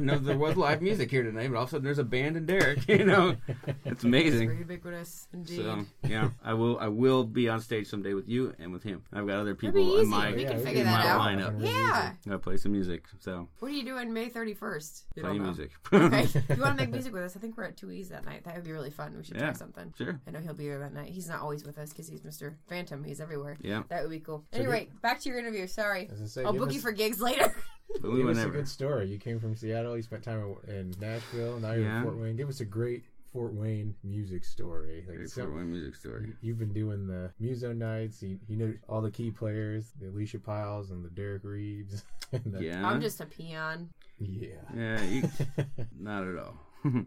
no, 0.00 0.18
there 0.18 0.36
was 0.38 0.56
live 0.56 0.82
music 0.82 1.10
here 1.10 1.22
tonight, 1.22 1.48
but 1.50 1.56
all 1.56 1.62
of 1.64 1.68
a 1.68 1.70
sudden 1.72 1.84
there's 1.84 1.98
a 1.98 2.04
band 2.04 2.36
and 2.36 2.46
Derek. 2.46 2.86
You 2.96 3.04
know, 3.04 3.36
it's 3.46 3.78
It's 3.84 4.04
amazing. 4.04 4.48
very 4.48 4.58
ubiquitous, 4.60 5.28
indeed. 5.32 5.56
So 5.58 5.84
yeah, 6.06 6.30
I 6.42 6.54
will. 6.54 6.78
I 6.78 6.88
will 6.88 7.24
be 7.24 7.48
on 7.48 7.60
stage 7.60 7.88
someday 7.88 8.14
with 8.14 8.26
you 8.28 8.54
and 8.58 8.72
with 8.72 8.82
him. 8.82 9.02
I've 9.12 9.26
got 9.26 9.38
other 9.38 9.54
people 9.54 9.98
in 9.98 10.08
my 10.08 10.32
we 10.32 10.42
Yeah, 10.44 10.50
can 10.52 10.58
figure 10.60 10.84
can 10.84 10.92
that 10.92 11.04
model 11.04 11.10
out. 11.10 11.18
line 11.18 11.40
up. 11.40 11.54
Yeah. 11.58 12.12
I'll 12.30 12.38
play 12.38 12.56
some 12.56 12.72
music. 12.72 13.04
So 13.20 13.48
What 13.58 13.70
are 13.70 13.74
you 13.74 13.84
doing 13.84 14.12
May 14.12 14.28
thirty 14.30 14.54
first? 14.54 15.04
play 15.18 15.38
music. 15.38 15.72
Okay. 15.92 16.22
if 16.22 16.34
you 16.56 16.62
want 16.62 16.78
to 16.78 16.84
make 16.84 16.90
music 16.92 17.12
with 17.12 17.22
us, 17.22 17.36
I 17.36 17.40
think 17.40 17.56
we're 17.56 17.64
at 17.64 17.76
Two 17.76 17.90
E's 17.90 18.08
that 18.10 18.24
night. 18.24 18.44
That 18.44 18.54
would 18.54 18.64
be 18.64 18.72
really 18.72 18.90
fun. 18.90 19.14
We 19.16 19.24
should 19.24 19.38
try 19.38 19.52
something. 19.52 19.92
sure. 19.98 20.20
I 20.26 20.30
know 20.30 20.40
he'll 20.40 20.54
be 20.54 20.68
there 20.68 20.78
that 20.78 20.94
night. 20.94 21.10
He's 21.10 21.28
not 21.28 21.40
always 21.40 21.64
with 21.64 21.76
us 21.78 21.90
because 21.90 22.08
he's 22.08 22.20
Mr. 22.22 22.54
Phantom. 22.68 23.04
He's 23.04 23.20
everywhere. 23.20 23.56
Yeah. 23.60 23.82
That 23.88 24.02
would 24.02 24.10
be 24.10 24.20
cool. 24.20 24.44
Anyway, 24.52 24.88
back 25.02 25.20
to 25.20 25.28
your 25.28 25.38
interview. 25.38 25.66
Sorry. 25.86 26.08
As 26.12 26.20
I 26.22 26.26
say, 26.26 26.44
I'll 26.44 26.52
book 26.52 26.68
us, 26.68 26.74
you 26.74 26.80
for 26.80 26.92
gigs 26.92 27.20
later. 27.20 27.54
But 28.02 28.10
we 28.10 28.16
give 28.18 28.26
were 28.26 28.32
us 28.32 28.38
a 28.44 28.48
good 28.48 28.68
story. 28.68 29.06
You 29.06 29.16
came 29.18 29.38
from 29.38 29.54
Seattle. 29.54 29.96
You 29.96 30.02
spent 30.02 30.24
time 30.24 30.56
in 30.66 30.92
Nashville. 31.00 31.60
Now 31.60 31.70
you're 31.72 31.84
Yeah. 31.84 31.98
in 31.98 32.02
Fort 32.02 32.18
Wayne. 32.18 32.36
Give 32.36 32.48
us 32.48 32.58
a 32.60 32.64
great 32.64 33.04
Fort 33.32 33.54
Wayne 33.54 33.94
music 34.02 34.44
story. 34.44 35.04
Like 35.06 35.18
Great 35.18 35.30
some- 35.30 35.44
Fort 35.44 35.56
Wayne 35.56 35.70
music 35.70 35.94
story. 35.94 36.32
You've 36.42 36.58
been 36.58 36.72
doing 36.72 37.06
the 37.06 37.30
Muso 37.38 37.72
nights. 37.72 38.22
You, 38.24 38.40
you 38.48 38.56
know 38.56 38.74
all 38.88 39.00
the 39.00 39.10
key 39.12 39.30
players, 39.30 39.92
the 40.00 40.08
Alicia 40.08 40.40
Pyles 40.40 40.90
and 40.90 41.04
the 41.04 41.10
Derek 41.10 41.44
Reeves. 41.44 42.04
and 42.32 42.42
the- 42.52 42.64
Yeah. 42.64 42.86
I'm 42.86 43.00
just 43.00 43.20
a 43.20 43.26
peon. 43.26 43.88
yeah. 44.18 44.48
Yeah. 44.76 45.02
You, 45.04 45.22
Not 45.98 46.26
at 46.26 46.36
all. 46.38 46.58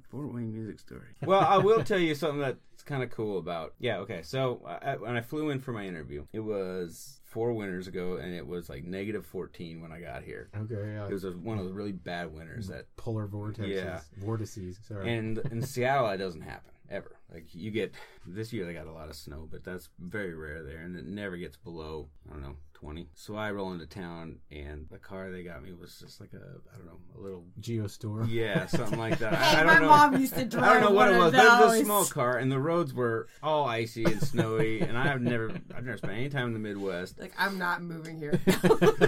Fort 0.09 0.33
Wayne 0.33 0.53
music 0.53 0.79
story. 0.79 1.09
Well, 1.25 1.41
I 1.41 1.57
will 1.57 1.83
tell 1.83 1.99
you 1.99 2.15
something 2.15 2.39
that's 2.39 2.83
kind 2.83 3.03
of 3.03 3.11
cool 3.11 3.37
about. 3.37 3.73
Yeah, 3.79 3.97
okay. 3.99 4.21
So 4.23 4.61
I, 4.65 4.95
when 4.95 5.17
I 5.17 5.21
flew 5.21 5.49
in 5.51 5.59
for 5.59 5.73
my 5.73 5.85
interview, 5.85 6.25
it 6.33 6.39
was 6.39 7.18
four 7.29 7.53
winters 7.53 7.87
ago, 7.87 8.17
and 8.17 8.33
it 8.33 8.45
was 8.45 8.69
like 8.69 8.83
negative 8.83 9.25
14 9.25 9.81
when 9.81 9.91
I 9.91 10.01
got 10.01 10.23
here. 10.23 10.49
Okay. 10.55 10.75
Yeah. 10.75 11.05
It 11.05 11.13
was 11.13 11.23
a, 11.23 11.31
one 11.31 11.59
of 11.59 11.65
the 11.65 11.73
really 11.73 11.91
bad 11.91 12.33
winters 12.33 12.67
that, 12.67 12.85
polar 12.97 13.27
vortexes. 13.27 13.75
Yeah. 13.75 14.01
Vortices. 14.17 14.79
Sorry. 14.87 15.15
and 15.15 15.37
in 15.51 15.61
Seattle, 15.61 16.07
that 16.07 16.17
doesn't 16.17 16.41
happen 16.41 16.71
ever. 16.89 17.18
Like 17.31 17.45
you 17.53 17.71
get 17.71 17.93
this 18.25 18.51
year, 18.51 18.65
they 18.65 18.73
got 18.73 18.87
a 18.87 18.91
lot 18.91 19.09
of 19.09 19.15
snow, 19.15 19.47
but 19.49 19.63
that's 19.63 19.89
very 19.99 20.33
rare 20.33 20.63
there, 20.63 20.79
and 20.79 20.95
it 20.95 21.05
never 21.05 21.37
gets 21.37 21.57
below 21.57 22.07
I 22.27 22.33
don't 22.33 22.41
know 22.41 22.55
20. 22.73 23.09
So 23.13 23.35
I 23.35 23.51
roll 23.51 23.73
into 23.73 23.85
town, 23.85 24.37
and 24.51 24.87
the 24.89 24.97
car 24.97 25.31
they 25.31 25.43
got 25.43 25.61
me 25.61 25.73
was 25.73 25.99
just 25.99 26.21
like 26.21 26.31
a, 26.33 26.37
I 26.73 26.77
don't 26.77 26.85
know, 26.85 26.97
a 27.17 27.19
little, 27.21 27.43
Geo 27.59 27.87
Storm. 27.87 28.29
yeah, 28.31 28.67
something 28.67 28.97
like 28.97 29.19
that. 29.19 29.35
Hey, 29.35 29.57
I, 29.57 29.61
I 29.61 29.63
my 29.65 29.73
don't 29.73 29.81
know. 29.83 29.89
mom 29.89 30.17
used 30.21 30.35
to 30.35 30.45
drive. 30.45 30.63
I 30.63 30.73
don't 30.75 30.83
know 30.83 30.91
what 30.95 31.11
it 31.11 31.17
was, 31.17 31.27
of 31.27 31.33
but 31.33 31.45
it 31.45 31.65
was 31.65 31.81
a 31.81 31.83
small 31.83 32.05
car, 32.05 32.37
and 32.37 32.49
the 32.49 32.59
roads 32.59 32.93
were 32.93 33.27
all 33.43 33.65
icy 33.65 34.05
and 34.05 34.21
snowy, 34.21 34.79
and 34.79 34.97
I've 34.97 35.21
never, 35.21 35.49
I've 35.75 35.83
never 35.83 35.97
spent 35.97 36.13
any 36.13 36.29
time 36.29 36.47
in 36.47 36.53
the 36.53 36.59
Midwest. 36.59 37.19
Like 37.19 37.33
I'm 37.37 37.57
not 37.57 37.81
moving 37.83 38.17
here. 38.17 38.39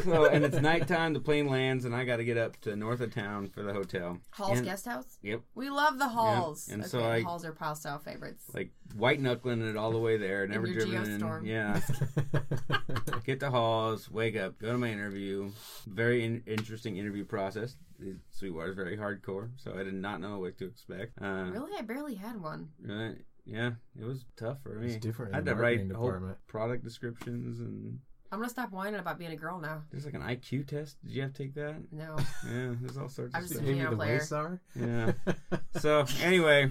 So, 0.04 0.26
and 0.26 0.44
it's 0.44 0.60
nighttime, 0.60 1.14
the 1.14 1.20
plane 1.20 1.48
lands, 1.48 1.86
and 1.86 1.96
I 1.96 2.04
got 2.06 2.18
to 2.18 2.24
get 2.24 2.38
up 2.38 2.60
to 2.62 2.76
north 2.76 3.02
of 3.02 3.14
town 3.14 3.48
for 3.50 3.62
the 3.62 3.72
hotel. 3.72 4.18
Halls 4.32 4.58
And- 4.58 4.68
Guest 4.68 4.86
House. 4.86 5.18
Yep. 5.22 5.42
We 5.54 5.70
love 5.70 6.00
the 6.00 6.08
halls. 6.10 6.68
and 6.70 6.82
okay, 6.82 6.90
so 6.90 7.04
I- 7.04 7.22
halls 7.22 7.46
are 7.46 7.52
pal 7.54 7.76
style 7.76 8.00
favorites. 8.12 8.46
Like 8.54 8.72
white 8.96 9.20
knuckling 9.20 9.62
it 9.68 9.76
all 9.78 9.92
the 9.92 10.00
way 10.00 10.18
there, 10.18 10.48
never 10.48 10.68
your 10.68 10.86
driven 10.86 11.22
in. 11.22 11.46
Yeah. 11.46 11.80
Get 13.26 13.40
to 13.42 13.52
halls, 13.52 14.10
wake 14.10 14.36
up, 14.36 14.58
go 14.60 14.72
to 14.72 14.78
my 14.78 14.90
interview. 14.92 15.52
Very 15.88 16.24
in- 16.26 16.44
interesting 16.48 16.98
interview 16.98 17.24
process. 17.26 17.76
The 18.00 18.16
Sweetwater's 18.32 18.76
very 18.76 18.98
hardcore, 18.98 19.52
so 19.58 19.74
I 19.78 19.84
did 19.84 19.94
not 19.94 20.20
know 20.22 20.40
what 20.40 20.58
to 20.58 20.66
expect. 20.66 21.22
Uh, 21.22 21.50
really, 21.52 21.72
I 21.78 21.82
barely 21.82 22.16
had 22.16 22.42
one. 22.42 22.70
really? 22.82 23.18
Yeah, 23.46 23.72
it 24.00 24.06
was 24.06 24.26
tough 24.38 24.58
for 24.64 24.76
me. 24.76 24.88
It's 24.94 24.98
different 24.98 25.34
I 25.34 25.38
had 25.38 25.46
the 25.46 25.52
to 25.56 25.58
write 25.58 25.80
whole 25.80 25.88
department. 26.08 26.38
product 26.48 26.84
descriptions 26.84 27.60
and 27.60 28.00
I'm 28.32 28.40
gonna 28.40 28.50
stop 28.50 28.72
whining 28.72 29.00
about 29.00 29.20
being 29.20 29.32
a 29.32 29.36
girl 29.36 29.60
now. 29.60 29.82
there's 29.92 30.06
like 30.06 30.14
an 30.14 30.22
IQ 30.22 30.66
test. 30.68 30.98
Did 31.04 31.12
you 31.12 31.22
have 31.24 31.34
to 31.34 31.44
take 31.44 31.54
that? 31.56 31.76
No, 31.92 32.16
Yeah, 32.50 32.76
there's 32.82 32.98
all 32.98 33.10
sorts 33.10 33.36
I'm 33.36 33.44
of 33.44 33.50
just 33.50 33.56
stuff. 33.60 33.64
a 33.64 33.68
Maybe 33.68 33.80
piano 33.80 33.90
the 33.92 33.96
player. 33.98 34.20
Waysar? 34.20 34.60
Yeah. 34.76 35.58
So 35.80 36.06
anyway, 36.22 36.70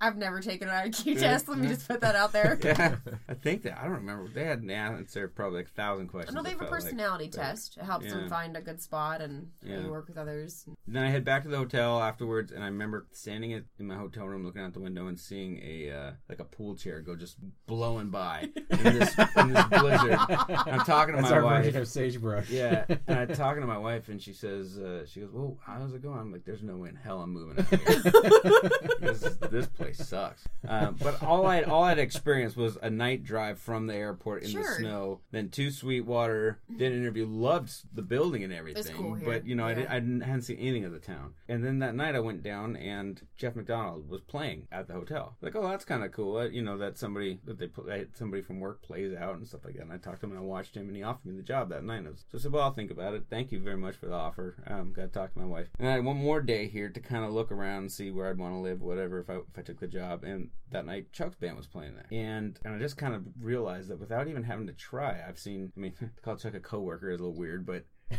I've 0.00 0.16
never 0.16 0.40
taken 0.40 0.68
an 0.68 0.90
IQ 0.90 1.14
Yeah. 1.14 1.20
test. 1.20 1.48
Let 1.48 1.58
me 1.58 1.68
just 1.68 1.86
put 1.86 2.00
that 2.00 2.16
out 2.16 2.32
there. 2.32 2.58
yeah, 2.64 2.96
I 3.28 3.34
think 3.34 3.62
that 3.62 3.78
I 3.78 3.84
don't 3.84 3.92
remember. 3.92 4.28
They 4.28 4.44
had 4.44 4.60
an 4.60 4.70
answer 4.70 5.28
probably 5.28 5.58
like 5.60 5.68
a 5.68 5.70
thousand 5.70 6.06
I 6.06 6.10
questions. 6.10 6.34
know 6.34 6.42
they 6.42 6.50
have 6.50 6.58
a 6.58 6.64
felt 6.64 6.72
like. 6.72 6.82
personality 6.82 7.28
test. 7.28 7.76
It 7.76 7.84
helps 7.84 8.06
Yeah. 8.06 8.14
them 8.14 8.28
find 8.28 8.56
a 8.56 8.60
good 8.60 8.82
spot 8.82 9.20
and 9.20 9.50
Yeah. 9.62 9.86
work 9.86 10.08
with 10.08 10.18
others. 10.18 10.66
Then 10.86 11.04
I 11.04 11.10
head 11.10 11.24
back 11.24 11.44
to 11.44 11.48
the 11.48 11.56
hotel 11.58 12.02
afterwards, 12.02 12.50
and 12.50 12.62
I 12.64 12.66
remember 12.66 13.06
standing 13.12 13.52
in 13.52 13.86
my 13.86 13.94
hotel 13.94 14.26
room, 14.26 14.44
looking 14.44 14.62
out 14.62 14.72
the 14.74 14.80
window, 14.80 15.06
and 15.06 15.18
seeing 15.18 15.60
a 15.62 15.90
uh, 15.90 16.12
like 16.28 16.40
a 16.40 16.44
pool 16.44 16.74
chair 16.74 17.00
go 17.00 17.14
just 17.14 17.36
blowing 17.66 18.10
by 18.10 18.48
in 18.70 18.82
this, 18.82 19.16
in 19.36 19.52
this 19.54 19.64
blizzard. 19.66 20.18
I'm 20.28 20.80
talking 20.80 20.99
to 21.08 21.20
That's 21.20 21.30
my 21.30 21.36
our 21.38 21.44
wife. 21.44 21.64
version 21.64 21.80
of 21.82 21.88
sagebrush. 21.88 22.50
Yeah, 22.50 22.84
and 23.06 23.18
I'm 23.18 23.28
talking 23.34 23.60
to 23.60 23.66
my 23.66 23.78
wife, 23.78 24.08
and 24.08 24.20
she 24.20 24.32
says, 24.32 24.78
uh, 24.78 25.04
"She 25.06 25.20
goes, 25.20 25.30
well, 25.32 25.56
how's 25.64 25.92
it 25.94 26.02
going?" 26.02 26.18
I'm 26.18 26.32
like, 26.32 26.44
"There's 26.44 26.62
no 26.62 26.76
way 26.76 26.88
in 26.90 26.96
hell 26.96 27.20
I'm 27.20 27.32
moving 27.32 27.58
out 27.58 27.68
here. 27.68 27.78
this, 29.00 29.20
this 29.50 29.66
place 29.66 29.98
sucks." 29.98 30.46
Um, 30.68 30.96
but 31.02 31.22
all 31.22 31.46
I 31.46 31.62
all 31.62 31.84
I'd 31.84 31.98
experienced 31.98 32.56
was 32.56 32.76
a 32.82 32.90
night 32.90 33.24
drive 33.24 33.58
from 33.58 33.86
the 33.86 33.94
airport 33.94 34.42
in 34.42 34.52
the 34.52 34.62
Sure. 34.62 34.78
snow, 34.78 35.20
then 35.30 35.48
to 35.50 35.70
Sweetwater, 35.70 36.58
did 36.76 36.92
an 36.92 36.98
interview, 36.98 37.26
loved 37.26 37.72
the 37.94 38.02
building 38.02 38.44
and 38.44 38.52
everything. 38.52 38.94
cool 38.94 39.14
here. 39.14 39.26
But 39.26 39.46
you 39.46 39.54
know, 39.54 39.64
I, 39.64 39.70
Yeah. 39.70 39.74
didn't, 39.76 39.90
I 39.90 40.00
didn't, 40.00 40.20
hadn't 40.22 40.42
seen 40.42 40.58
anything 40.58 40.84
of 40.84 40.92
the 40.92 40.98
town. 40.98 41.34
And 41.48 41.64
then 41.64 41.78
that 41.80 41.94
night, 41.94 42.14
I 42.14 42.20
went 42.20 42.42
down, 42.42 42.76
and 42.76 43.20
Jeff 43.36 43.56
McDonald 43.56 44.08
was 44.08 44.20
playing 44.20 44.68
at 44.70 44.86
the 44.86 44.94
hotel. 44.94 45.36
Like, 45.40 45.56
oh, 45.56 45.62
that's 45.68 45.84
kind 45.84 46.04
of 46.04 46.12
cool. 46.12 46.36
Uh, 46.36 46.44
you 46.48 46.62
know, 46.62 46.76
that 46.78 46.98
somebody 46.98 47.40
that 47.44 47.58
they 47.58 47.66
put 47.66 47.86
that 47.86 48.16
somebody 48.16 48.42
from 48.42 48.60
work 48.60 48.82
plays 48.82 49.14
out 49.14 49.36
and 49.36 49.46
stuff 49.46 49.64
like 49.64 49.74
that. 49.74 49.82
And 49.82 49.92
I 49.92 49.96
talked 49.96 50.20
to 50.20 50.26
him, 50.26 50.32
and 50.32 50.40
I 50.40 50.42
watched 50.42 50.76
him, 50.76 50.88
and 50.90 50.96
he 50.96 51.02
offered 51.02 51.24
me 51.26 51.36
the 51.36 51.42
job 51.42 51.68
that 51.70 51.84
night. 51.84 51.98
And 51.98 52.08
I 52.08 52.10
was- 52.10 52.24
So 52.30 52.36
I 52.38 52.40
said, 52.40 52.52
well, 52.52 52.64
I'll 52.64 52.72
think 52.72 52.90
about 52.90 53.14
it. 53.14 53.24
Thank 53.30 53.52
you 53.52 53.60
very 53.60 53.76
much 53.76 53.96
for 53.96 54.06
the 54.06 54.14
offer. 54.14 54.56
Um, 54.66 54.92
got 54.92 55.02
to 55.02 55.08
talk 55.08 55.32
to 55.32 55.38
my 55.38 55.44
wife. 55.46 55.68
And 55.78 55.88
I 55.88 55.92
had 55.92 56.04
one 56.04 56.16
more 56.16 56.40
day 56.40 56.66
here 56.68 56.88
to 56.88 57.00
kind 57.00 57.24
of 57.24 57.32
look 57.32 57.50
around 57.52 57.78
and 57.78 57.92
see 57.92 58.10
where 58.10 58.28
I'd 58.28 58.38
want 58.38 58.54
to 58.54 58.58
live, 58.58 58.80
whatever, 58.82 59.20
if 59.20 59.30
I, 59.30 59.34
if 59.36 59.56
I 59.58 59.62
took 59.62 59.80
the 59.80 59.86
job. 59.86 60.24
And 60.24 60.50
that 60.70 60.84
night, 60.86 61.12
Chuck's 61.12 61.36
band 61.36 61.56
was 61.56 61.66
playing 61.66 61.94
there. 61.94 62.06
And, 62.10 62.58
and 62.64 62.74
I 62.74 62.78
just 62.78 62.96
kind 62.96 63.14
of 63.14 63.22
realized 63.40 63.88
that 63.88 64.00
without 64.00 64.26
even 64.28 64.42
having 64.42 64.66
to 64.66 64.72
try, 64.72 65.20
I've 65.26 65.38
seen, 65.38 65.72
I 65.76 65.80
mean, 65.80 65.92
to 65.98 66.10
call 66.22 66.36
Chuck 66.36 66.54
a 66.54 66.60
coworker 66.60 67.10
is 67.10 67.20
a 67.20 67.22
little 67.22 67.38
weird, 67.38 67.64
but 67.64 67.84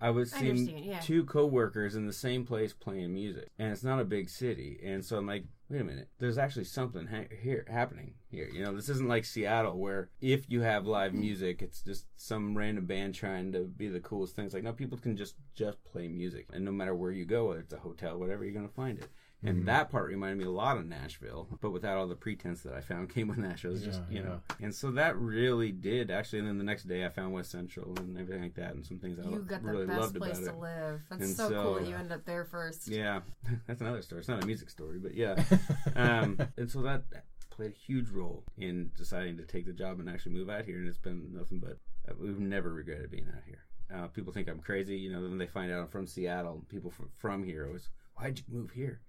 I 0.00 0.10
was 0.10 0.32
I 0.32 0.40
seeing 0.40 0.50
understand, 0.50 0.84
yeah. 0.84 1.00
two 1.00 1.24
coworkers 1.24 1.94
in 1.94 2.06
the 2.06 2.12
same 2.12 2.44
place 2.44 2.72
playing 2.72 3.12
music, 3.12 3.48
and 3.58 3.72
it's 3.72 3.84
not 3.84 4.00
a 4.00 4.04
big 4.04 4.28
city. 4.28 4.80
And 4.82 5.04
so 5.04 5.18
I'm 5.18 5.26
like, 5.26 5.44
wait 5.68 5.80
a 5.80 5.84
minute, 5.84 6.08
there's 6.18 6.38
actually 6.38 6.64
something 6.64 7.06
ha- 7.06 7.34
here 7.42 7.64
happening 7.68 8.14
here. 8.30 8.48
You 8.52 8.64
know, 8.64 8.74
this 8.74 8.88
isn't 8.88 9.08
like 9.08 9.24
Seattle 9.24 9.78
where 9.78 10.08
if 10.20 10.48
you 10.48 10.62
have 10.62 10.86
live 10.86 11.12
music, 11.14 11.62
it's 11.62 11.82
just 11.82 12.06
some 12.16 12.56
random 12.56 12.86
band 12.86 13.14
trying 13.14 13.52
to 13.52 13.60
be 13.60 13.88
the 13.88 14.00
coolest 14.00 14.34
things. 14.34 14.54
Like 14.54 14.64
no, 14.64 14.72
people 14.72 14.98
can 14.98 15.16
just 15.16 15.34
just 15.54 15.82
play 15.84 16.08
music, 16.08 16.46
and 16.52 16.64
no 16.64 16.72
matter 16.72 16.94
where 16.94 17.12
you 17.12 17.24
go, 17.24 17.48
whether 17.48 17.60
it's 17.60 17.72
a 17.72 17.78
hotel, 17.78 18.18
whatever, 18.18 18.44
you're 18.44 18.54
gonna 18.54 18.68
find 18.68 18.98
it. 18.98 19.08
And 19.42 19.66
that 19.68 19.90
part 19.90 20.08
reminded 20.08 20.38
me 20.38 20.44
a 20.44 20.50
lot 20.50 20.76
of 20.76 20.84
Nashville, 20.86 21.48
but 21.62 21.70
without 21.70 21.96
all 21.96 22.06
the 22.06 22.14
pretense 22.14 22.60
that 22.62 22.74
I 22.74 22.80
found 22.82 23.08
came 23.14 23.28
with 23.28 23.38
Nashville. 23.38 23.70
It 23.70 23.74
was 23.74 23.84
just, 23.84 24.02
Yeah, 24.10 24.18
you 24.18 24.22
know. 24.24 24.40
And 24.60 24.74
so 24.74 24.90
that 24.92 25.16
really 25.16 25.72
did 25.72 26.10
actually. 26.10 26.40
And 26.40 26.48
then 26.48 26.58
the 26.58 26.64
next 26.64 26.84
day 26.84 27.06
I 27.06 27.08
found 27.08 27.32
West 27.32 27.50
Central 27.50 27.94
and 27.98 28.18
everything 28.18 28.42
like 28.42 28.54
that, 28.56 28.74
and 28.74 28.84
some 28.84 28.98
things 28.98 29.18
I 29.18 29.22
You 29.24 29.30
lo- 29.30 29.38
got 29.38 29.62
the 29.62 29.68
really 29.68 29.86
best 29.86 30.00
loved 30.00 30.16
place 30.16 30.38
about 30.38 30.44
to 30.50 30.56
it. 30.56 30.60
live. 30.60 31.00
That's 31.08 31.22
And 31.22 31.36
so, 31.36 31.48
so, 31.48 31.62
cool 31.62 31.74
that 31.76 31.86
you 31.86 31.94
uh, 31.94 31.98
end 31.98 32.12
up 32.12 32.24
there 32.26 32.44
first. 32.44 32.88
Yeah, 32.88 33.20
that's 33.66 33.80
another 33.80 34.02
story. 34.02 34.20
It's 34.20 34.28
not 34.28 34.42
a 34.42 34.46
music 34.46 34.68
story, 34.68 34.98
but 34.98 35.14
yeah. 35.14 35.42
um, 35.96 36.38
and 36.56 36.70
so 36.70 36.82
that 36.82 37.04
played 37.48 37.72
a 37.72 37.74
huge 37.74 38.10
role 38.10 38.44
in 38.58 38.90
deciding 38.96 39.36
to 39.38 39.44
take 39.44 39.64
the 39.66 39.72
job 39.72 40.00
and 40.00 40.08
actually 40.08 40.32
move 40.32 40.50
out 40.50 40.64
here. 40.66 40.76
And 40.76 40.88
it's 40.88 40.98
been 40.98 41.28
nothing 41.32 41.60
but 41.60 41.78
uh, 42.08 42.14
we've 42.20 42.38
never 42.38 42.72
regretted 42.72 43.10
being 43.10 43.26
out 43.34 43.42
here. 43.46 43.64
Uh, 43.94 44.06
people 44.06 44.32
think 44.32 44.48
I'm 44.48 44.60
crazy, 44.60 44.96
you 44.96 45.10
know, 45.12 45.20
when 45.22 45.38
they 45.38 45.46
find 45.46 45.72
out 45.72 45.80
I'm 45.80 45.88
from 45.88 46.06
Seattle. 46.06 46.64
People 46.68 46.90
from, 46.90 47.08
from 47.16 47.42
here 47.42 47.66
always, 47.66 47.88
why'd 48.16 48.38
you 48.38 48.44
move 48.48 48.70
here? 48.70 49.00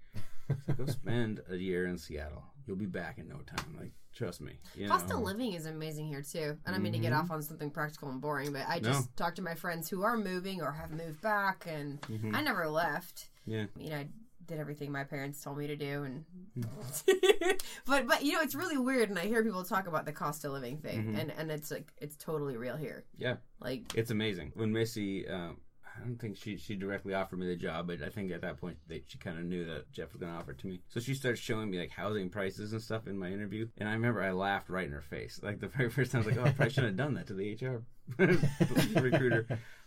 So 0.67 0.73
go 0.73 0.85
spend 0.85 1.41
a 1.49 1.55
year 1.55 1.87
in 1.87 1.97
Seattle. 1.97 2.43
You'll 2.65 2.77
be 2.77 2.85
back 2.85 3.17
in 3.17 3.27
no 3.27 3.37
time. 3.39 3.75
Like, 3.77 3.91
trust 4.13 4.41
me. 4.41 4.53
You 4.75 4.87
Cost 4.87 5.09
know? 5.09 5.17
of 5.17 5.23
living 5.23 5.53
is 5.53 5.65
amazing 5.65 6.07
here 6.07 6.21
too. 6.21 6.57
And 6.65 6.75
I 6.75 6.79
mean 6.79 6.93
to 6.93 6.99
get 6.99 7.11
Mhm. 7.13 7.19
off 7.19 7.31
on 7.31 7.41
something 7.41 7.71
practical 7.71 8.09
and 8.09 8.21
boring, 8.21 8.53
but 8.53 8.67
I 8.67 8.75
No. 8.79 8.89
just 8.89 9.15
talked 9.17 9.37
to 9.37 9.41
my 9.41 9.55
friends 9.55 9.89
who 9.89 10.03
are 10.03 10.17
moving 10.17 10.61
or 10.61 10.71
have 10.73 10.91
moved 10.91 11.21
back, 11.21 11.65
and 11.67 12.01
Mhm. 12.03 12.35
I 12.35 12.41
never 12.41 12.67
left. 12.69 13.29
Yeah. 13.45 13.65
You 13.77 13.89
know, 13.89 13.97
I 13.97 14.09
did 14.45 14.59
everything 14.59 14.91
my 14.91 15.03
parents 15.05 15.41
told 15.41 15.57
me 15.57 15.67
to 15.67 15.75
do, 15.75 16.03
and 16.03 16.25
Mm-hmm. 16.59 17.07
but 17.85 18.05
but 18.07 18.23
you 18.23 18.33
know, 18.33 18.41
it's 18.41 18.55
really 18.55 18.77
weird, 18.77 19.09
and 19.09 19.17
I 19.17 19.23
hear 19.25 19.43
people 19.43 19.63
talk 19.63 19.87
about 19.87 20.05
the 20.05 20.11
cost 20.11 20.43
of 20.45 20.51
living 20.51 20.77
thing, 20.79 21.13
Mhm. 21.13 21.19
and 21.19 21.31
and 21.31 21.51
it's 21.51 21.71
like 21.71 21.91
it's 21.97 22.15
totally 22.17 22.57
real 22.57 22.75
here. 22.75 23.05
Yeah. 23.17 23.37
Like 23.59 23.95
It's 23.95 24.11
amazing. 24.11 24.51
When 24.55 24.71
Missy, 24.71 25.27
um, 25.27 25.61
I 25.95 25.99
don't 26.03 26.17
think 26.17 26.37
she 26.37 26.57
she 26.57 26.75
directly 26.75 27.13
offered 27.13 27.39
me 27.39 27.47
the 27.47 27.55
job, 27.55 27.87
but 27.87 28.01
I 28.01 28.09
think 28.09 28.31
at 28.31 28.41
that 28.41 28.57
point 28.59 28.77
they, 28.87 29.03
she 29.07 29.17
kind 29.17 29.37
of 29.37 29.45
knew 29.45 29.65
that 29.65 29.91
Jeff 29.91 30.11
was 30.13 30.19
going 30.19 30.31
to 30.31 30.37
offer 30.39 30.51
it 30.51 30.59
to 30.59 30.67
me. 30.67 30.81
So 30.87 30.99
she 30.99 31.13
started 31.13 31.37
showing 31.37 31.69
me 31.69 31.79
like 31.79 31.91
housing 31.91 32.29
prices 32.29 32.71
and 32.73 32.81
stuff 32.81 33.07
in 33.07 33.17
my 33.19 33.27
interview, 33.29 33.67
and 33.77 33.87
I 33.89 33.93
remember 33.93 34.21
I 34.21 34.31
laughed 34.31 34.69
right 34.69 34.85
in 34.85 34.91
her 34.93 35.01
face. 35.01 35.39
Like 35.43 35.59
the 35.59 35.67
very 35.67 35.89
first 35.97 36.11
time, 36.11 36.23
I 36.23 36.25
was 36.25 36.35
like, 36.35 36.45
"Oh, 36.45 36.49
I 36.49 36.51
probably 36.53 36.73
shouldn't 36.73 36.97
have 36.99 37.05
done 37.07 37.13
that 37.15 37.27
to 37.27 37.33
the 37.33 37.53
HR 37.53 37.83
recruiter," 39.01 39.45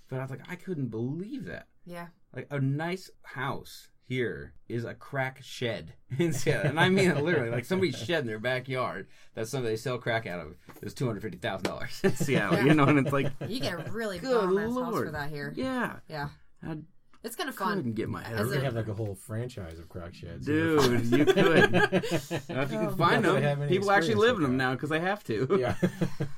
but 0.08 0.18
I 0.18 0.22
was 0.22 0.30
like, 0.30 0.48
I 0.48 0.56
couldn't 0.56 0.88
believe 0.88 1.46
that. 1.46 1.66
yeah, 1.84 2.08
Like 2.34 2.46
a 2.50 2.60
nice 2.60 3.10
house 3.22 3.88
here 4.06 4.52
is 4.68 4.84
a 4.84 4.94
crack 4.94 5.38
shed 5.42 5.92
in 6.18 6.32
Seattle, 6.32 6.70
and 6.70 6.80
I 6.80 6.88
mean 6.88 7.10
it 7.10 7.22
literally. 7.22 7.50
Like 7.50 7.64
somebody's 7.64 7.96
shed 7.98 8.20
in 8.20 8.26
their 8.26 8.38
backyard 8.38 9.06
that 9.34 9.48
somebody 9.48 9.72
they 9.74 9.76
sell 9.76 9.98
crack 9.98 10.26
out 10.26 10.40
of 10.40 10.54
is 10.82 10.94
two 10.94 11.06
hundred 11.06 11.22
fifty 11.22 11.38
thousand 11.38 11.64
dollars 11.64 12.00
in 12.04 12.14
Seattle. 12.14 12.62
You 12.66 12.74
know, 12.74 12.84
and 12.84 12.98
it's 12.98 13.12
like, 13.12 13.32
you 13.48 13.60
get 13.60 13.74
a 13.74 13.76
really 13.90 14.18
Good 14.18 14.34
bomb 14.50 14.56
house 14.84 14.94
for 14.94 15.10
that 15.10 15.30
here. 15.30 15.52
yeah, 15.56 15.96
Yeah, 16.08 16.28
I 16.66 16.78
it's 17.22 17.36
kind 17.36 17.48
of 17.48 17.54
fun. 17.54 17.72
I 17.72 17.74
couldn't 17.76 17.94
get 17.94 18.10
my 18.10 18.22
head 18.22 18.34
As 18.38 18.48
around 18.48 18.58
We 18.58 18.64
have 18.66 18.74
like 18.74 18.88
a 18.88 18.92
whole 18.92 19.14
franchise 19.14 19.78
of 19.78 19.88
crack 19.88 20.12
sheds. 20.12 20.44
Dude, 20.44 21.06
you 21.10 21.24
could. 21.24 21.72
Now, 21.72 21.80
if 21.80 22.10
you 22.30 22.50
Oh, 22.50 22.66
can 22.66 22.84
not 22.84 22.98
find 22.98 23.24
that 23.24 23.36
I 23.36 23.40
have 23.40 23.60
them, 23.60 23.68
people 23.70 23.90
actually 23.90 24.16
live 24.16 24.36
in 24.36 24.42
them 24.42 24.58
that. 24.58 24.64
now 24.64 24.72
because 24.74 24.90
they 24.90 25.00
have 25.00 25.24
to. 25.24 25.56
yeah. 25.58 25.74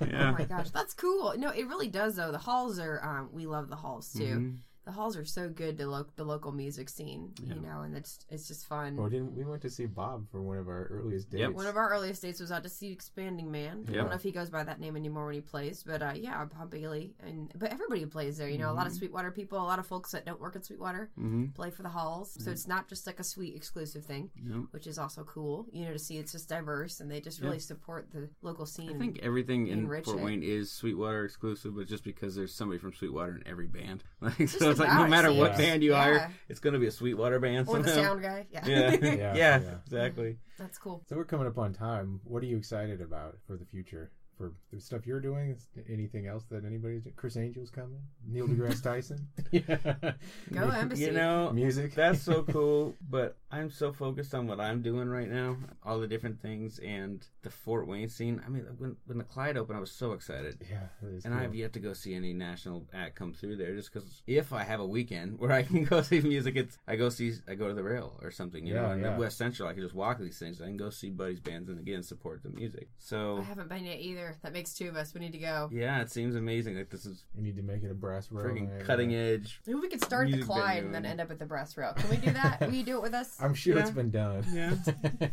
Oh 0.01 0.33
my 0.33 0.45
gosh, 0.45 0.71
that's 0.71 0.95
cool. 0.95 1.35
No, 1.37 1.51
it 1.51 1.67
really 1.67 1.89
does 1.89 2.15
though. 2.15 2.31
The 2.31 2.39
halls 2.39 2.79
are 2.79 3.03
um, 3.05 3.31
we 3.33 3.47
love 3.47 3.69
the 3.69 3.75
halls 3.75 4.13
too. 4.13 4.23
Mhm. 4.23 4.57
The 4.87 4.93
halls 4.93 5.17
are 5.17 5.25
so 5.25 5.49
good 5.49 5.79
to 5.79 5.87
lo- 5.89 6.07
the 6.15 6.25
local 6.25 6.53
music 6.53 6.89
scene, 6.89 7.33
Yeah. 7.43 7.55
you 7.57 7.61
know, 7.61 7.81
and 7.81 7.97
it's 7.97 8.21
it's 8.31 8.47
just 8.47 8.67
fun. 8.67 8.97
Well, 8.97 9.09
didn't 9.09 9.35
we 9.37 9.45
went 9.45 9.63
to 9.63 9.71
see 9.71 9.87
Bob 9.87 10.31
for 10.31 10.41
one 10.41 10.59
of 10.59 10.69
our 10.69 10.85
earliest 10.93 11.29
dates? 11.31 11.41
Yep. 11.41 11.53
One 11.55 11.67
of 11.67 11.77
our 11.77 11.91
earliest 11.91 12.23
dates 12.23 12.39
was 12.39 12.53
out 12.53 12.63
to 12.63 12.69
see 12.69 12.93
Expanding 12.93 13.51
Man. 13.51 13.85
I 13.89 13.93
don't 13.93 14.09
know 14.11 14.15
if 14.15 14.23
he 14.23 14.31
goes 14.31 14.49
by 14.49 14.63
that 14.63 14.79
name 14.79 14.97
anymore 14.97 15.27
when 15.27 15.35
he 15.35 15.41
plays, 15.41 15.83
but 15.83 16.03
uh, 16.03 16.13
yeah, 16.15 16.45
Bob 16.45 16.71
Bailey 16.71 17.15
and 17.19 17.53
but 17.57 17.73
everybody 17.73 18.07
plays 18.07 18.39
there. 18.39 18.49
You 18.49 18.59
know, 18.59 18.71
a 18.71 18.75
lot 18.75 18.87
of 18.87 18.93
Mhm. 18.93 18.99
Sweetwater 18.99 19.33
people, 19.33 19.59
a 19.59 19.67
lot 19.67 19.81
of 19.81 19.87
folks 19.89 20.13
that 20.13 20.25
don't 20.25 20.41
work 20.41 20.55
at 20.55 20.65
Sweetwater 20.65 21.11
Mhm. 21.19 21.53
play 21.53 21.71
for 21.71 21.83
the 21.83 21.89
halls. 21.89 22.37
So 22.43 22.53
it's 22.53 22.69
not 22.69 22.89
just 22.89 23.09
like 23.09 23.19
a 23.19 23.25
sweet 23.25 23.57
exclusive 23.57 24.05
thing, 24.05 24.31
Yep. 24.37 24.67
which 24.71 24.87
is 24.87 24.99
also 25.01 25.25
cool. 25.25 25.67
You 25.73 25.87
know, 25.87 25.93
to 25.95 25.99
see 25.99 26.19
it's 26.19 26.31
just 26.31 26.49
diverse 26.49 27.01
and 27.01 27.11
they 27.11 27.21
just 27.21 27.41
really 27.41 27.59
support 27.59 28.13
the 28.13 28.29
local 28.41 28.67
scene. 28.67 28.91
I 28.95 28.99
think 28.99 29.19
everything 29.21 29.67
in 29.67 29.87
Fort 29.89 30.07
it. 30.07 30.21
Wayne 30.21 30.45
is 30.45 30.71
Sweetwater 30.71 31.25
exclusive, 31.25 31.75
but 31.75 31.89
just 31.89 32.05
because 32.05 32.37
there's 32.37 32.55
somebody 32.55 32.79
from 32.79 32.93
Sweetwater 32.93 33.35
in 33.35 33.43
every 33.49 33.67
band, 33.67 34.05
like, 34.21 34.49
so 34.49 34.76
it's 34.81 34.89
like 34.89 34.99
no 34.99 35.07
matter 35.07 35.33
what 35.33 35.53
it's- 35.53 35.59
band 35.59 35.83
you 35.83 35.91
yeah. 35.93 36.03
hire, 36.03 36.33
it's 36.49 36.61
going 36.61 36.75
to 36.75 36.79
be 36.81 36.87
a 36.87 36.91
Sweetwater 36.91 37.39
band. 37.39 37.69
or 37.69 37.79
the 37.81 37.89
sound 37.89 38.23
guy. 38.23 38.47
Yeah, 38.51 38.67
Yeah. 38.67 38.97
yeah, 39.03 39.35
yeah. 39.35 39.75
exactly. 39.85 40.37
that's 40.59 40.79
cool. 40.79 41.03
So 41.09 41.17
we're 41.17 41.25
coming 41.25 41.47
up 41.47 41.59
on 41.59 41.73
time. 41.73 42.21
What 42.25 42.43
are 42.43 42.47
you 42.47 42.57
excited 42.57 43.01
about 43.01 43.37
for 43.47 43.57
the 43.57 43.65
future 43.65 44.11
for 44.37 44.53
the 44.73 44.79
stuff 44.81 45.07
you're 45.07 45.21
doing? 45.21 45.57
Anything 45.89 46.27
else 46.27 46.45
that 46.51 46.65
anybody's 46.65 47.07
Criss 47.17 47.37
Angel's 47.37 47.71
coming? 47.71 48.01
Neil 48.27 48.47
deGrasse 48.47 48.83
Tyson? 48.83 49.27
yeah. 49.51 49.63
Go 50.53 50.69
Embassy. 50.69 51.05
You 51.05 51.13
know, 51.13 51.51
Music. 51.53 51.95
that's 51.95 52.21
so 52.23 52.43
cool. 52.43 52.95
But 53.09 53.37
I'm 53.51 53.71
so 53.71 53.93
focused 53.93 54.35
on 54.35 54.47
what 54.49 54.59
I'm 54.61 54.83
doing 54.83 55.09
right 55.09 55.31
now, 55.31 55.57
all 55.85 56.01
the 56.01 56.09
different 56.09 56.43
things, 56.43 56.81
and 56.81 57.25
the 57.43 57.51
Fort 57.51 57.87
Wayne 57.87 58.09
scene. 58.09 58.43
I 58.45 58.49
mean, 58.49 58.65
when 58.79 58.97
when 59.07 59.19
the 59.19 59.25
Clyde 59.25 59.57
opened, 59.57 59.77
I 59.77 59.81
was 59.81 59.93
so 59.93 60.13
excited. 60.13 60.59
Yeah, 60.69 60.79
And 61.01 61.23
cool. 61.23 61.33
I 61.33 61.43
have 61.43 61.55
yet 61.55 61.73
to 61.75 61.79
go 61.79 61.93
see 61.93 62.15
any 62.15 62.33
national 62.33 62.87
act 62.93 63.15
come 63.15 63.33
through 63.33 63.57
there, 63.57 63.75
just 63.77 63.93
because 63.93 64.23
if 64.27 64.53
I 64.53 64.65
have 64.65 64.81
a 64.81 64.87
weekend 64.87 65.39
where 65.39 65.53
I 65.53 65.63
can 65.63 65.85
go 65.85 66.03
see 66.03 66.21
music, 66.21 66.57
it's 66.57 66.77
I 66.89 66.97
go 66.97 67.09
see 67.09 67.35
I 67.49 67.55
go 67.55 67.69
to 67.69 67.75
the 67.75 67.85
rail 67.85 68.19
or 68.21 68.33
something, 68.33 68.67
you 68.67 68.75
know. 68.75 68.83
Yeah, 68.87 68.93
And 68.93 69.03
yeah. 69.03 69.17
West 69.17 69.39
Central, 69.39 69.69
I 69.69 69.75
can 69.75 69.83
just 69.83 69.95
walk 69.95 70.19
these 70.19 70.39
things. 70.41 70.61
I 70.61 70.65
can 70.67 70.77
go 70.77 70.91
see 70.91 71.11
buddies' 71.11 71.39
bands 71.41 71.69
and 71.69 71.79
again 71.79 72.03
support 72.03 72.43
the 72.43 72.51
music. 72.51 72.89
So 72.99 73.39
I 73.39 73.43
haven't 73.45 73.69
been 73.69 73.85
yet 73.85 74.01
either. 74.01 74.37
That 74.43 74.53
makes 74.53 74.75
two 74.75 74.89
of 74.89 74.97
us. 74.97 75.15
We 75.15 75.21
need 75.21 75.33
to 75.33 75.39
go. 75.39 75.71
yeah, 75.73 76.01
it 76.01 76.11
seems 76.11 76.35
amazing. 76.35 76.77
Like 76.77 76.91
this 76.91 77.07
is 77.07 77.25
We 77.37 77.43
need 77.45 77.57
to 77.57 77.63
make 77.63 77.85
it 77.85 77.91
a 77.93 77.95
brass 77.95 78.33
row. 78.33 78.43
freaking 78.45 78.85
cutting 78.85 79.15
edge. 79.15 79.61
Maybe 79.67 79.79
we 79.79 79.89
could 79.89 80.03
start 80.03 80.29
at 80.31 80.41
the 80.41 80.45
Clyde 80.45 80.83
venue 80.83 80.87
and 80.87 80.95
then 80.95 81.07
end 81.07 81.21
up 81.21 81.31
at 81.31 81.39
the 81.39 81.47
Brass 81.47 81.77
Rail. 81.77 81.93
Can 81.95 82.11
we 82.11 82.17
do 82.17 82.33
that? 82.33 82.61
Will 82.61 82.75
you 82.75 82.83
do 82.83 82.97
it 82.97 83.03
with 83.03 83.15
us? 83.15 83.35
I'm 83.47 83.55
sure 83.55 83.79
it's 83.79 83.91
been 83.91 84.11
done. 84.11 84.45
Yeah. 84.53 84.75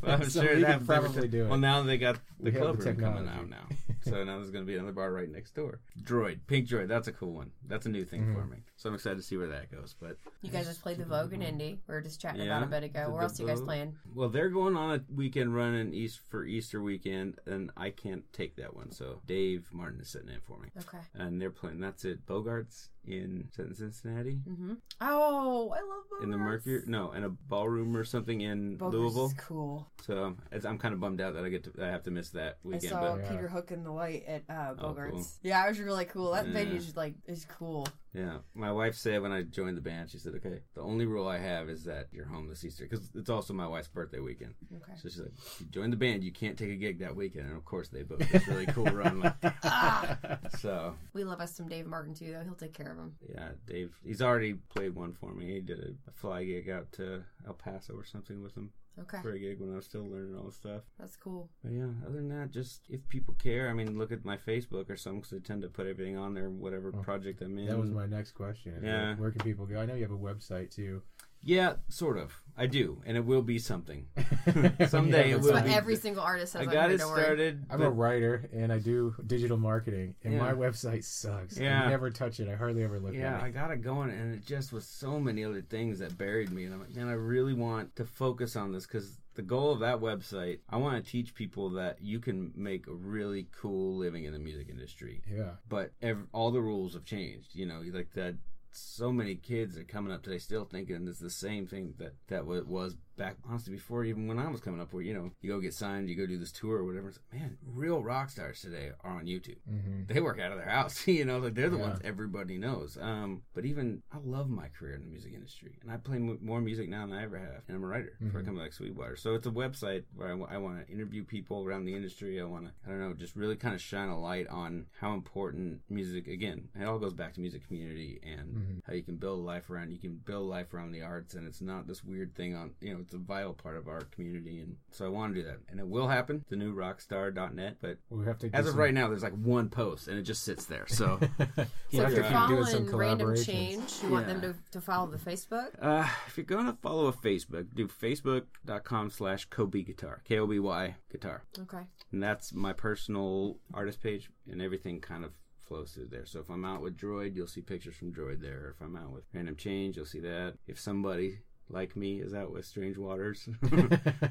Well, 0.02 0.16
I'm 0.22 0.30
so 0.30 0.42
sure 0.44 0.56
we 0.56 0.62
that 0.62 0.78
can 0.80 0.86
probably 0.86 1.28
do 1.28 1.46
it. 1.46 1.50
Well, 1.50 1.58
now 1.60 1.82
they 1.84 1.98
got 1.98 2.16
the 2.40 2.46
We 2.46 2.52
have 2.52 2.62
club 2.62 2.78
the 2.78 2.86
room 2.92 3.00
coming 3.00 3.28
out 3.30 3.50
now. 3.50 3.68
So 4.02 4.24
now 4.24 4.38
there's 4.38 4.52
going 4.52 4.66
to 4.66 4.68
be 4.70 4.76
another 4.76 4.92
bar 4.92 5.12
right 5.14 5.30
next 5.30 5.56
door. 5.56 5.80
Droid, 6.04 6.40
Pink 6.48 6.68
Droid, 6.68 6.88
that's 6.90 7.08
a 7.08 7.14
cool 7.14 7.32
one. 7.34 7.52
That's 7.68 7.86
a 7.86 7.90
new 7.90 8.04
thing 8.06 8.22
Mm-hmm. 8.24 8.34
for 8.34 8.46
me. 8.46 8.58
So 8.76 8.90
I'm 8.90 8.96
excited 8.96 9.16
to 9.18 9.22
see 9.24 9.38
where 9.38 9.48
that 9.48 9.72
goes. 9.72 9.96
But 10.00 10.18
You 10.42 10.50
guys 10.52 10.66
just 10.68 10.82
played 10.82 10.98
the 10.98 11.06
Vogue 11.06 11.32
in 11.34 11.42
Indy. 11.42 11.80
We 11.88 11.94
were 11.94 12.02
just 12.02 12.20
chatting 12.20 12.42
Yeah, 12.42 12.58
about 12.58 12.64
a 12.64 12.82
bit 12.82 12.84
ago. 12.84 13.10
Where 13.12 13.22
else 13.24 13.40
are 13.40 13.44
you 13.44 13.48
guys 13.50 13.62
playing? 13.62 13.96
well, 14.14 14.28
they're 14.30 14.50
going 14.50 14.76
on 14.76 14.96
a 14.96 15.02
weekend 15.14 15.56
run 15.56 15.74
in 15.74 15.94
East 15.94 16.20
for 16.30 16.44
Easter 16.46 16.82
weekend, 16.82 17.40
and 17.46 17.72
I 17.78 17.92
can't 17.92 18.24
take 18.34 18.58
that 18.58 18.76
one. 18.76 18.92
So 18.92 19.22
Dave 19.26 19.70
Martin 19.72 20.02
is 20.02 20.10
sitting 20.10 20.30
in 20.30 20.42
for 20.42 20.60
me, 20.60 20.70
Okay. 20.80 20.98
and 21.14 21.40
they're 21.42 21.50
playing. 21.52 21.80
That's 21.80 22.04
it. 22.04 22.26
Bogarts 22.26 22.90
in 23.06 23.50
Cincinnati. 23.54 24.40
Mm-hmm. 24.48 24.74
Oh, 25.02 25.70
I 25.70 25.76
love 25.82 26.04
Bogarts. 26.12 26.24
In 26.24 26.32
the 26.32 26.38
Mercury, 26.38 26.82
no, 26.88 27.12
in 27.12 27.24
a 27.24 27.30
ballroom 27.30 27.96
or 27.98 28.04
something 28.04 28.42
in 28.42 28.78
Bogarts 28.78 28.92
Louisville. 28.94 29.26
is 29.28 29.34
cool. 29.34 29.92
So 30.06 30.36
I'm 30.66 30.78
kind 30.78 30.94
of 30.94 31.00
bummed 31.00 31.20
out 31.22 31.34
that 31.34 31.44
I 31.44 31.50
get 31.50 31.64
to, 31.66 31.84
I 31.84 31.88
have 31.88 32.04
to 32.04 32.12
miss 32.12 32.30
that 32.32 32.58
I 32.64 32.68
weekend. 32.68 32.90
saw 32.92 33.16
But 33.16 33.24
Yeah. 33.26 33.32
Peter 33.32 33.48
Hook 33.48 33.72
and 33.72 33.86
the 33.86 33.92
Light 33.92 34.24
at 34.28 34.44
uh, 34.50 34.76
Oh, 34.80 34.94
Bogarts. 34.94 35.12
cool. 35.12 35.26
Yeah, 35.42 35.66
it 35.66 35.70
was 35.70 35.80
really 35.80 36.06
cool. 36.06 36.32
That 36.32 36.48
Yeah. 36.48 36.54
venue's 36.54 36.96
like 36.96 37.16
is 37.28 37.46
cool. 37.46 37.88
Yeah, 38.14 38.38
my 38.54 38.72
wife 38.72 38.96
said 38.96 39.24
when 39.24 39.32
I 39.32 39.42
joined 39.42 39.76
the 39.76 39.82
band, 39.82 40.12
she 40.12 40.20
said, 40.20 40.36
"Okay, 40.36 40.60
the 40.76 40.82
only 40.82 41.06
rule 41.08 41.28
I 41.28 41.40
have 41.40 41.68
is 41.68 41.84
that 41.86 42.10
you're 42.12 42.28
home 42.28 42.48
this 42.48 42.64
Easter 42.64 42.88
because 42.88 43.10
it's 43.16 43.30
also 43.30 43.54
my 43.54 43.66
wife's 43.68 43.88
birthday 43.88 44.20
weekend." 44.20 44.54
Okay. 44.76 44.92
So 44.98 45.10
she's 45.10 45.20
like, 45.20 45.32
"If 45.36 45.62
you 45.62 45.66
join 45.68 45.90
the 45.90 45.96
band, 45.98 46.24
you 46.24 46.32
can't 46.32 46.56
take 46.58 46.70
a 46.70 46.76
gig 46.76 47.00
that 47.00 47.16
weekend." 47.16 47.48
And 47.48 47.58
of 47.58 47.66
course, 47.66 47.88
they 47.90 48.04
booked 48.04 48.32
this 48.32 48.48
really 48.48 48.68
cool 48.68 48.86
run. 49.02 49.22
Like, 49.22 49.34
Ah, 49.64 50.18
so 50.60 50.94
we 51.14 51.24
love 51.24 51.42
us 51.42 51.56
some 51.56 51.68
Dave 51.68 51.88
Martin 51.88 52.14
too, 52.14 52.32
though. 52.32 52.44
He'll 52.44 52.54
take 52.54 52.74
care 52.74 52.92
of 52.92 53.00
him. 53.00 53.16
yeah, 53.34 53.50
Dave, 53.66 53.92
he's 54.06 54.22
already 54.22 54.54
played 54.54 54.94
one 54.94 55.14
for 55.14 55.34
me. 55.34 55.52
He 55.56 55.62
did 55.62 55.80
a 56.08 56.12
fly 56.12 56.44
gig 56.44 56.70
out 56.70 56.92
to 56.94 57.24
El 57.48 57.54
Paso 57.54 57.94
or 57.94 58.04
something 58.06 58.42
with 58.42 58.56
him 58.56 58.72
Okay, 59.00 59.18
for 59.22 59.32
a 59.32 59.40
gig 59.40 59.60
when 59.60 59.72
I 59.74 59.76
was 59.76 59.86
still 59.86 60.08
learning 60.08 60.36
all 60.38 60.46
this 60.46 60.56
stuff. 60.56 60.82
that's 61.00 61.16
cool. 61.16 61.50
But 61.64 61.74
yeah, 61.74 61.88
other 62.06 62.16
than 62.16 62.30
that, 62.30 62.52
just 62.52 62.82
if 62.90 63.08
people 63.10 63.34
care, 63.36 63.70
I 63.70 63.74
mean, 63.74 63.98
look 63.98 64.12
at 64.12 64.24
my 64.24 64.38
Facebook 64.38 64.90
or 64.90 64.96
something 64.98 65.22
because 65.22 65.34
I 65.38 65.40
tend 65.40 65.62
to 65.64 65.68
put 65.70 65.88
everything 65.88 66.16
on 66.18 66.34
there, 66.34 66.50
whatever 66.50 66.92
Oh, 66.96 67.02
project 67.02 67.42
I'm 67.42 67.58
in. 67.58 67.68
That 67.68 67.78
was 67.80 67.92
my 67.92 68.06
next 68.06 68.32
question. 68.34 68.80
Yeah. 68.84 69.08
Where, 69.10 69.16
where 69.16 69.32
can 69.32 69.42
people 69.42 69.66
go? 69.66 69.80
I 69.80 69.86
know 69.86 69.96
you 69.96 70.04
have 70.04 70.12
a 70.12 70.18
website 70.18 70.70
too. 70.76 71.02
Yeah, 71.44 71.74
sort 71.90 72.18
of. 72.18 72.34
I 72.56 72.68
do, 72.68 73.02
and 73.06 73.18
it 73.18 73.26
will 73.26 73.42
be 73.42 73.58
something. 73.58 74.06
Someday 74.46 74.86
Someday 74.88 75.30
it 75.32 75.34
That's 75.34 75.46
will 75.48 75.54
what 75.54 75.66
be- 75.66 75.74
every 75.74 75.96
single 75.96 76.22
artist 76.22 76.56
I 76.56 76.66
got 76.66 76.92
it 76.92 77.02
started. 77.02 77.66
I'm 77.70 77.82
a 77.82 77.90
writer 77.90 78.48
and 78.54 78.72
I 78.72 78.78
do 78.78 79.16
digital 79.26 79.58
marketing, 79.58 80.16
and 80.24 80.34
Yeah. 80.34 80.40
my 80.40 80.54
website 80.54 81.04
sucks. 81.04 81.58
Yeah. 81.58 81.84
I 81.84 81.90
never 81.90 82.12
touch 82.12 82.40
it. 82.40 82.48
I 82.48 82.56
hardly 82.56 82.84
ever 82.84 83.00
look 83.00 83.14
yeah, 83.16 83.38
at 83.38 83.42
it. 83.42 83.46
I 83.46 83.50
got 83.50 83.72
it 83.72 83.82
going, 83.82 84.12
and 84.12 84.36
it 84.36 84.46
just 84.46 84.72
was 84.72 84.86
so 84.86 85.20
many 85.20 85.44
other 85.44 85.62
things 85.62 85.98
that 86.00 86.16
buried 86.18 86.52
me. 86.52 86.66
And 86.66 86.74
I'm 86.74 86.80
like, 86.82 86.96
man, 86.96 87.08
I 87.08 87.14
really 87.14 87.54
want 87.54 87.96
to 87.96 88.06
focus 88.06 88.56
on 88.56 88.72
this 88.72 88.86
because 88.86 89.18
the 89.36 89.42
goal 89.42 89.72
of 89.72 89.80
that 89.80 90.00
website, 90.00 90.60
I 90.70 90.78
want 90.78 91.04
to 91.04 91.12
teach 91.12 91.34
people 91.34 91.72
that 91.72 91.98
you 92.02 92.20
can 92.20 92.52
make 92.56 92.86
a 92.86 92.94
really 92.94 93.48
cool 93.60 93.98
living 93.98 94.26
in 94.26 94.34
the 94.34 94.40
music 94.40 94.70
industry. 94.70 95.24
Yeah. 95.28 95.52
But 95.70 95.92
ev- 96.04 96.28
all 96.34 96.52
the 96.52 96.62
rules 96.62 96.94
have 96.94 97.06
changed. 97.06 97.56
You 97.56 97.66
know, 97.66 97.82
like 97.92 98.12
that. 98.14 98.36
So 98.76 99.12
many 99.12 99.36
kids 99.36 99.78
are 99.78 99.84
coming 99.84 100.12
up 100.12 100.24
today 100.24 100.40
still 100.40 100.66
thinking 100.66 101.08
it's 101.08 101.20
the 101.20 101.30
same 101.30 101.68
thing 101.68 101.94
that 102.00 102.14
that 102.28 102.46
wa- 102.48 102.64
was 102.66 102.96
back 103.16 103.36
honestly 103.48 103.74
before 103.74 104.04
even 104.04 104.28
when 104.28 104.40
I 104.40 104.50
was 104.50 104.62
coming 104.62 104.82
up. 104.82 104.94
Where 104.94 105.04
you 105.04 105.14
know 105.14 105.32
you 105.42 105.52
go 105.52 105.60
get 105.60 105.74
signed, 105.74 106.10
you 106.10 106.16
go 106.16 106.26
do 106.26 106.38
this 106.38 106.52
tour 106.52 106.78
or 106.78 106.84
whatever. 106.86 107.10
It's 107.10 107.20
like, 107.32 107.42
man, 107.42 107.58
real 107.66 108.02
rock 108.04 108.30
stars 108.30 108.62
today 108.62 108.92
are 109.02 109.12
on 109.12 109.26
YouTube 109.26 109.58
hmm 109.68 110.04
they 110.08 110.20
work 110.20 110.40
out 110.40 110.52
of 110.52 110.58
their 110.58 110.68
house. 110.70 111.08
you 111.08 111.24
know, 111.26 111.40
like 111.40 111.54
they're 111.56 111.70
the 111.70 111.78
Yeah. 111.78 111.84
ones 111.90 112.00
everybody 112.04 112.58
knows. 112.58 112.98
Um, 113.00 113.44
but 113.54 113.66
even 113.66 114.02
I 114.12 114.18
love 114.24 114.50
my 114.50 114.68
career 114.68 114.96
in 114.96 115.02
the 115.02 115.08
music 115.08 115.34
industry, 115.34 115.78
and 115.82 115.92
I 115.92 115.98
play 115.98 116.18
m- 116.18 116.40
more 116.42 116.62
music 116.62 116.90
now 116.90 117.06
than 117.06 117.16
I 117.18 117.24
ever 117.24 117.38
have. 117.38 117.64
And 117.68 117.78
I'm 117.78 117.84
a 117.84 117.88
writer 117.88 118.18
for 118.32 118.40
a 118.40 118.42
Mhm. 118.42 118.46
company 118.46 118.60
like 118.64 118.74
Sweetwater, 118.74 119.16
so 119.16 119.34
it's 119.36 119.48
a 119.48 119.52
website 119.52 120.04
where 120.16 120.30
I, 120.30 120.58
want 120.58 120.86
to 120.86 120.92
interview 120.94 121.24
people 121.24 121.64
around 121.66 121.86
the 121.86 121.96
industry. 121.96 122.40
I 122.42 122.46
want 122.46 122.66
to, 122.66 122.72
I 122.86 122.90
don't 122.90 123.00
know, 123.00 123.14
just 123.14 123.36
really 123.36 123.56
kind 123.56 123.74
of 123.76 123.82
shine 123.82 124.10
a 124.10 124.20
light 124.20 124.48
on 124.48 124.88
how 125.00 125.14
important 125.14 125.82
music. 125.90 126.28
Again, 126.28 126.70
it 126.80 126.84
all 126.86 127.00
goes 127.00 127.14
back 127.14 127.34
to 127.36 127.42
music 127.42 127.66
community 127.68 128.20
and 128.24 128.54
Mhm. 128.56 128.82
how 128.86 128.94
you 128.94 129.04
can 129.04 129.18
build 129.18 129.40
a 129.40 129.42
life 129.42 129.70
around. 129.70 129.92
You 129.92 130.00
can 130.00 130.16
build 130.18 130.44
a 130.46 130.50
life 130.50 130.74
around 130.74 130.92
the 130.92 131.02
arts, 131.02 131.34
and 131.34 131.48
it's 131.48 131.62
not 131.62 131.88
this 131.88 132.04
weird 132.04 132.36
thing 132.36 132.56
on. 132.56 132.76
You 132.82 132.94
know, 132.98 133.03
it's 133.04 133.14
a 133.14 133.18
vital 133.18 133.54
part 133.54 133.78
of 133.78 133.88
our 133.88 134.02
community, 134.02 134.60
and 134.60 134.76
so 134.92 135.06
I 135.06 135.10
want 135.10 135.34
to 135.36 135.42
do 135.42 135.48
that, 135.48 135.60
and 135.70 135.80
it 135.80 135.88
will 135.88 136.08
happen. 136.08 136.44
The 136.50 136.56
new 136.56 136.74
rockstar.net, 136.76 137.78
but 137.82 137.98
We 138.10 138.26
have 138.26 138.40
to. 138.40 138.50
as 138.54 138.66
of 138.66 138.72
some- 138.72 138.80
right 138.80 138.94
now, 138.94 139.08
there's 139.10 139.24
like 139.24 139.34
one 139.34 139.70
post, 139.70 140.08
and 140.08 140.18
it 140.18 140.24
just 140.24 140.44
sits 140.44 140.66
there. 140.66 140.86
So, 140.88 141.20
So 141.40 141.46
We'll 141.92 142.08
if 142.08 142.14
have 142.28 142.50
you're 142.50 142.64
to 142.64 142.66
some 142.66 142.86
following 142.86 142.96
Random. 142.98 143.36
Change, 143.36 143.92
you 144.04 144.10
want 144.10 144.28
them 144.28 144.42
to, 144.42 144.56
to 144.72 144.82
follow 144.82 145.08
the 145.12 145.18
Facebook. 145.18 145.70
uh, 145.82 146.08
if 146.28 146.38
you're 146.38 146.46
going 146.46 146.66
to 146.66 146.74
follow 146.82 147.08
a 147.08 147.14
Facebook, 147.14 147.68
do 147.76 147.88
facebook.com 147.88 149.10
slash 149.12 149.48
Koby 149.50 149.86
Guitar, 149.86 150.22
K 150.26 150.40
O 150.40 150.48
B 150.48 150.60
Y 150.60 150.96
Guitar. 151.12 151.44
Okay. 151.60 151.84
And 152.12 152.22
that's 152.22 152.54
my 152.54 152.74
personal 152.74 153.58
artist 153.74 154.02
page, 154.02 154.30
and 154.50 154.62
everything 154.62 155.00
kind 155.02 155.24
of 155.24 155.32
flows 155.62 155.92
through 155.92 156.08
there. 156.08 156.26
So 156.26 156.40
if 156.40 156.50
I'm 156.50 156.66
out 156.66 156.82
with 156.82 156.98
Droid, 156.98 157.36
you'll 157.36 157.48
see 157.48 157.62
pictures 157.62 157.96
from 157.96 158.12
Droid 158.14 158.42
there. 158.42 158.74
If 158.76 158.82
I'm 158.86 158.96
out 158.96 159.12
with 159.12 159.24
Random 159.34 159.56
Change, 159.56 159.96
you'll 159.98 160.06
see 160.06 160.20
that. 160.20 160.56
If 160.68 160.80
somebody 160.80 161.40
like 161.74 161.96
me 161.96 162.22
is 162.22 162.34
out 162.34 162.52
with 162.52 162.66
Strange 162.66 162.98
Waters, 162.98 163.50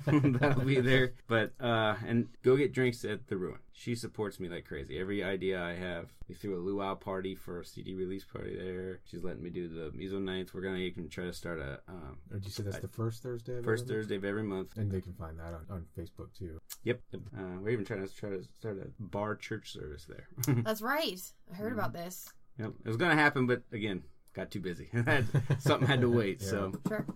that'll 0.07 0.65
be 0.65 0.81
there. 0.81 1.13
But 1.29 1.53
uh, 1.61 1.97
and 2.07 2.29
go 2.43 2.57
get 2.57 2.73
drinks 2.73 3.05
at 3.05 3.27
the 3.29 3.37
Ruin. 3.37 3.59
She 3.75 3.95
supports 3.95 4.39
me 4.39 4.49
like 4.49 4.65
crazy. 4.67 4.99
Every 4.99 5.25
idea 5.25 5.61
I 5.63 5.75
have, 5.75 6.13
we 6.29 6.35
threw 6.35 6.57
a 6.57 6.61
luau 6.63 6.95
party 6.95 7.35
for 7.35 7.61
a 7.61 7.65
CD 7.65 7.95
release 7.95 8.25
party 8.25 8.57
there. 8.57 9.01
She's 9.05 9.25
letting 9.25 9.43
me 9.43 9.51
do 9.51 9.69
the 9.69 9.91
Miso 9.97 10.23
nights. 10.23 10.55
We're 10.55 10.61
gonna 10.63 10.77
even 10.79 11.09
try 11.09 11.25
to 11.25 11.33
start 11.33 11.59
a 11.59 11.81
um, 11.89 12.19
Or 12.31 12.37
did 12.39 12.45
you 12.45 12.51
say 12.51 12.63
that's 12.63 12.79
the 12.79 12.89
first 12.89 13.23
Thursday? 13.23 13.57
of 13.59 13.65
first 13.65 13.85
every 13.85 13.97
month? 13.97 14.03
Thursday 14.03 14.17
of 14.17 14.25
every 14.25 14.43
month. 14.45 14.77
And 14.77 14.91
they 14.91 15.01
can 15.01 15.15
find 15.15 15.39
that 15.39 15.55
on, 15.55 15.65
on 15.71 15.87
Facebook 15.99 16.33
too. 16.39 16.61
Yep. 16.85 17.01
yep. 17.13 17.23
Uh, 17.37 17.59
we're 17.61 17.71
even 17.71 17.85
trying 17.85 18.07
to 18.07 18.15
try 18.15 18.31
to 18.31 18.43
start 18.59 18.79
a 18.79 18.89
bar 19.03 19.35
church 19.37 19.73
service 19.73 20.07
there. 20.09 20.29
That's 20.65 20.83
right. 20.83 21.21
I 21.51 21.57
heard 21.57 21.71
Mm-hmm. 21.73 21.79
about 21.79 21.93
this. 21.95 22.29
Yep, 22.59 22.73
it 22.85 22.89
was 22.89 22.99
gonna 22.99 23.15
happen, 23.17 23.47
but 23.47 23.63
again, 23.73 24.03
got 24.35 24.51
too 24.51 24.61
busy. 24.61 24.89
Something 25.59 25.89
had 25.89 26.01
to 26.01 26.11
wait, 26.17 26.41
Yeah. 26.43 26.49
so 26.49 26.73
Sure. 26.89 27.07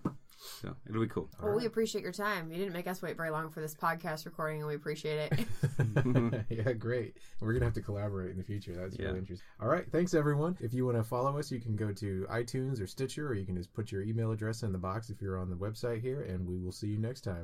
so 0.61 0.75
it'll 0.87 1.01
be 1.01 1.07
cool. 1.07 1.29
Well, 1.41 1.55
we 1.55 1.65
appreciate 1.65 2.03
your 2.03 2.11
time. 2.13 2.51
You 2.51 2.57
didn't 2.57 2.73
make 2.73 2.87
us 2.87 3.01
wait 3.01 3.17
very 3.17 3.29
long 3.31 3.49
for 3.49 3.59
this 3.59 3.73
podcast 3.75 4.25
recording, 4.25 4.59
and 4.59 4.67
we 4.67 4.75
appreciate 4.75 5.31
it. 5.31 6.45
yeah, 6.49 6.73
great. 6.73 7.17
We're 7.39 7.53
gonna 7.53 7.65
have 7.65 7.73
to 7.73 7.81
collaborate 7.81 8.31
in 8.31 8.37
the 8.37 8.43
future. 8.43 8.73
That's 8.75 8.97
Yeah. 8.97 9.07
really 9.07 9.19
interesting. 9.19 9.45
All 9.59 9.67
right, 9.67 9.85
thanks 9.91 10.13
everyone. 10.13 10.57
If 10.61 10.73
you 10.73 10.85
want 10.85 10.97
to 10.97 11.03
follow 11.03 11.37
us, 11.39 11.51
you 11.51 11.59
can 11.59 11.75
go 11.75 11.91
to 11.93 12.27
iTunes 12.29 12.81
or 12.81 12.87
Stitcher, 12.87 13.27
or 13.27 13.33
you 13.33 13.45
can 13.45 13.55
just 13.57 13.73
put 13.73 13.91
your 13.91 14.03
email 14.03 14.31
address 14.31 14.63
in 14.63 14.71
the 14.71 14.77
box 14.77 15.09
if 15.09 15.21
you're 15.21 15.37
on 15.39 15.49
the 15.49 15.55
website 15.57 16.01
here, 16.01 16.21
and 16.21 16.47
we 16.47 16.57
will 16.59 16.71
see 16.71 16.87
you 16.87 16.97
next 16.99 17.21
time. 17.21 17.43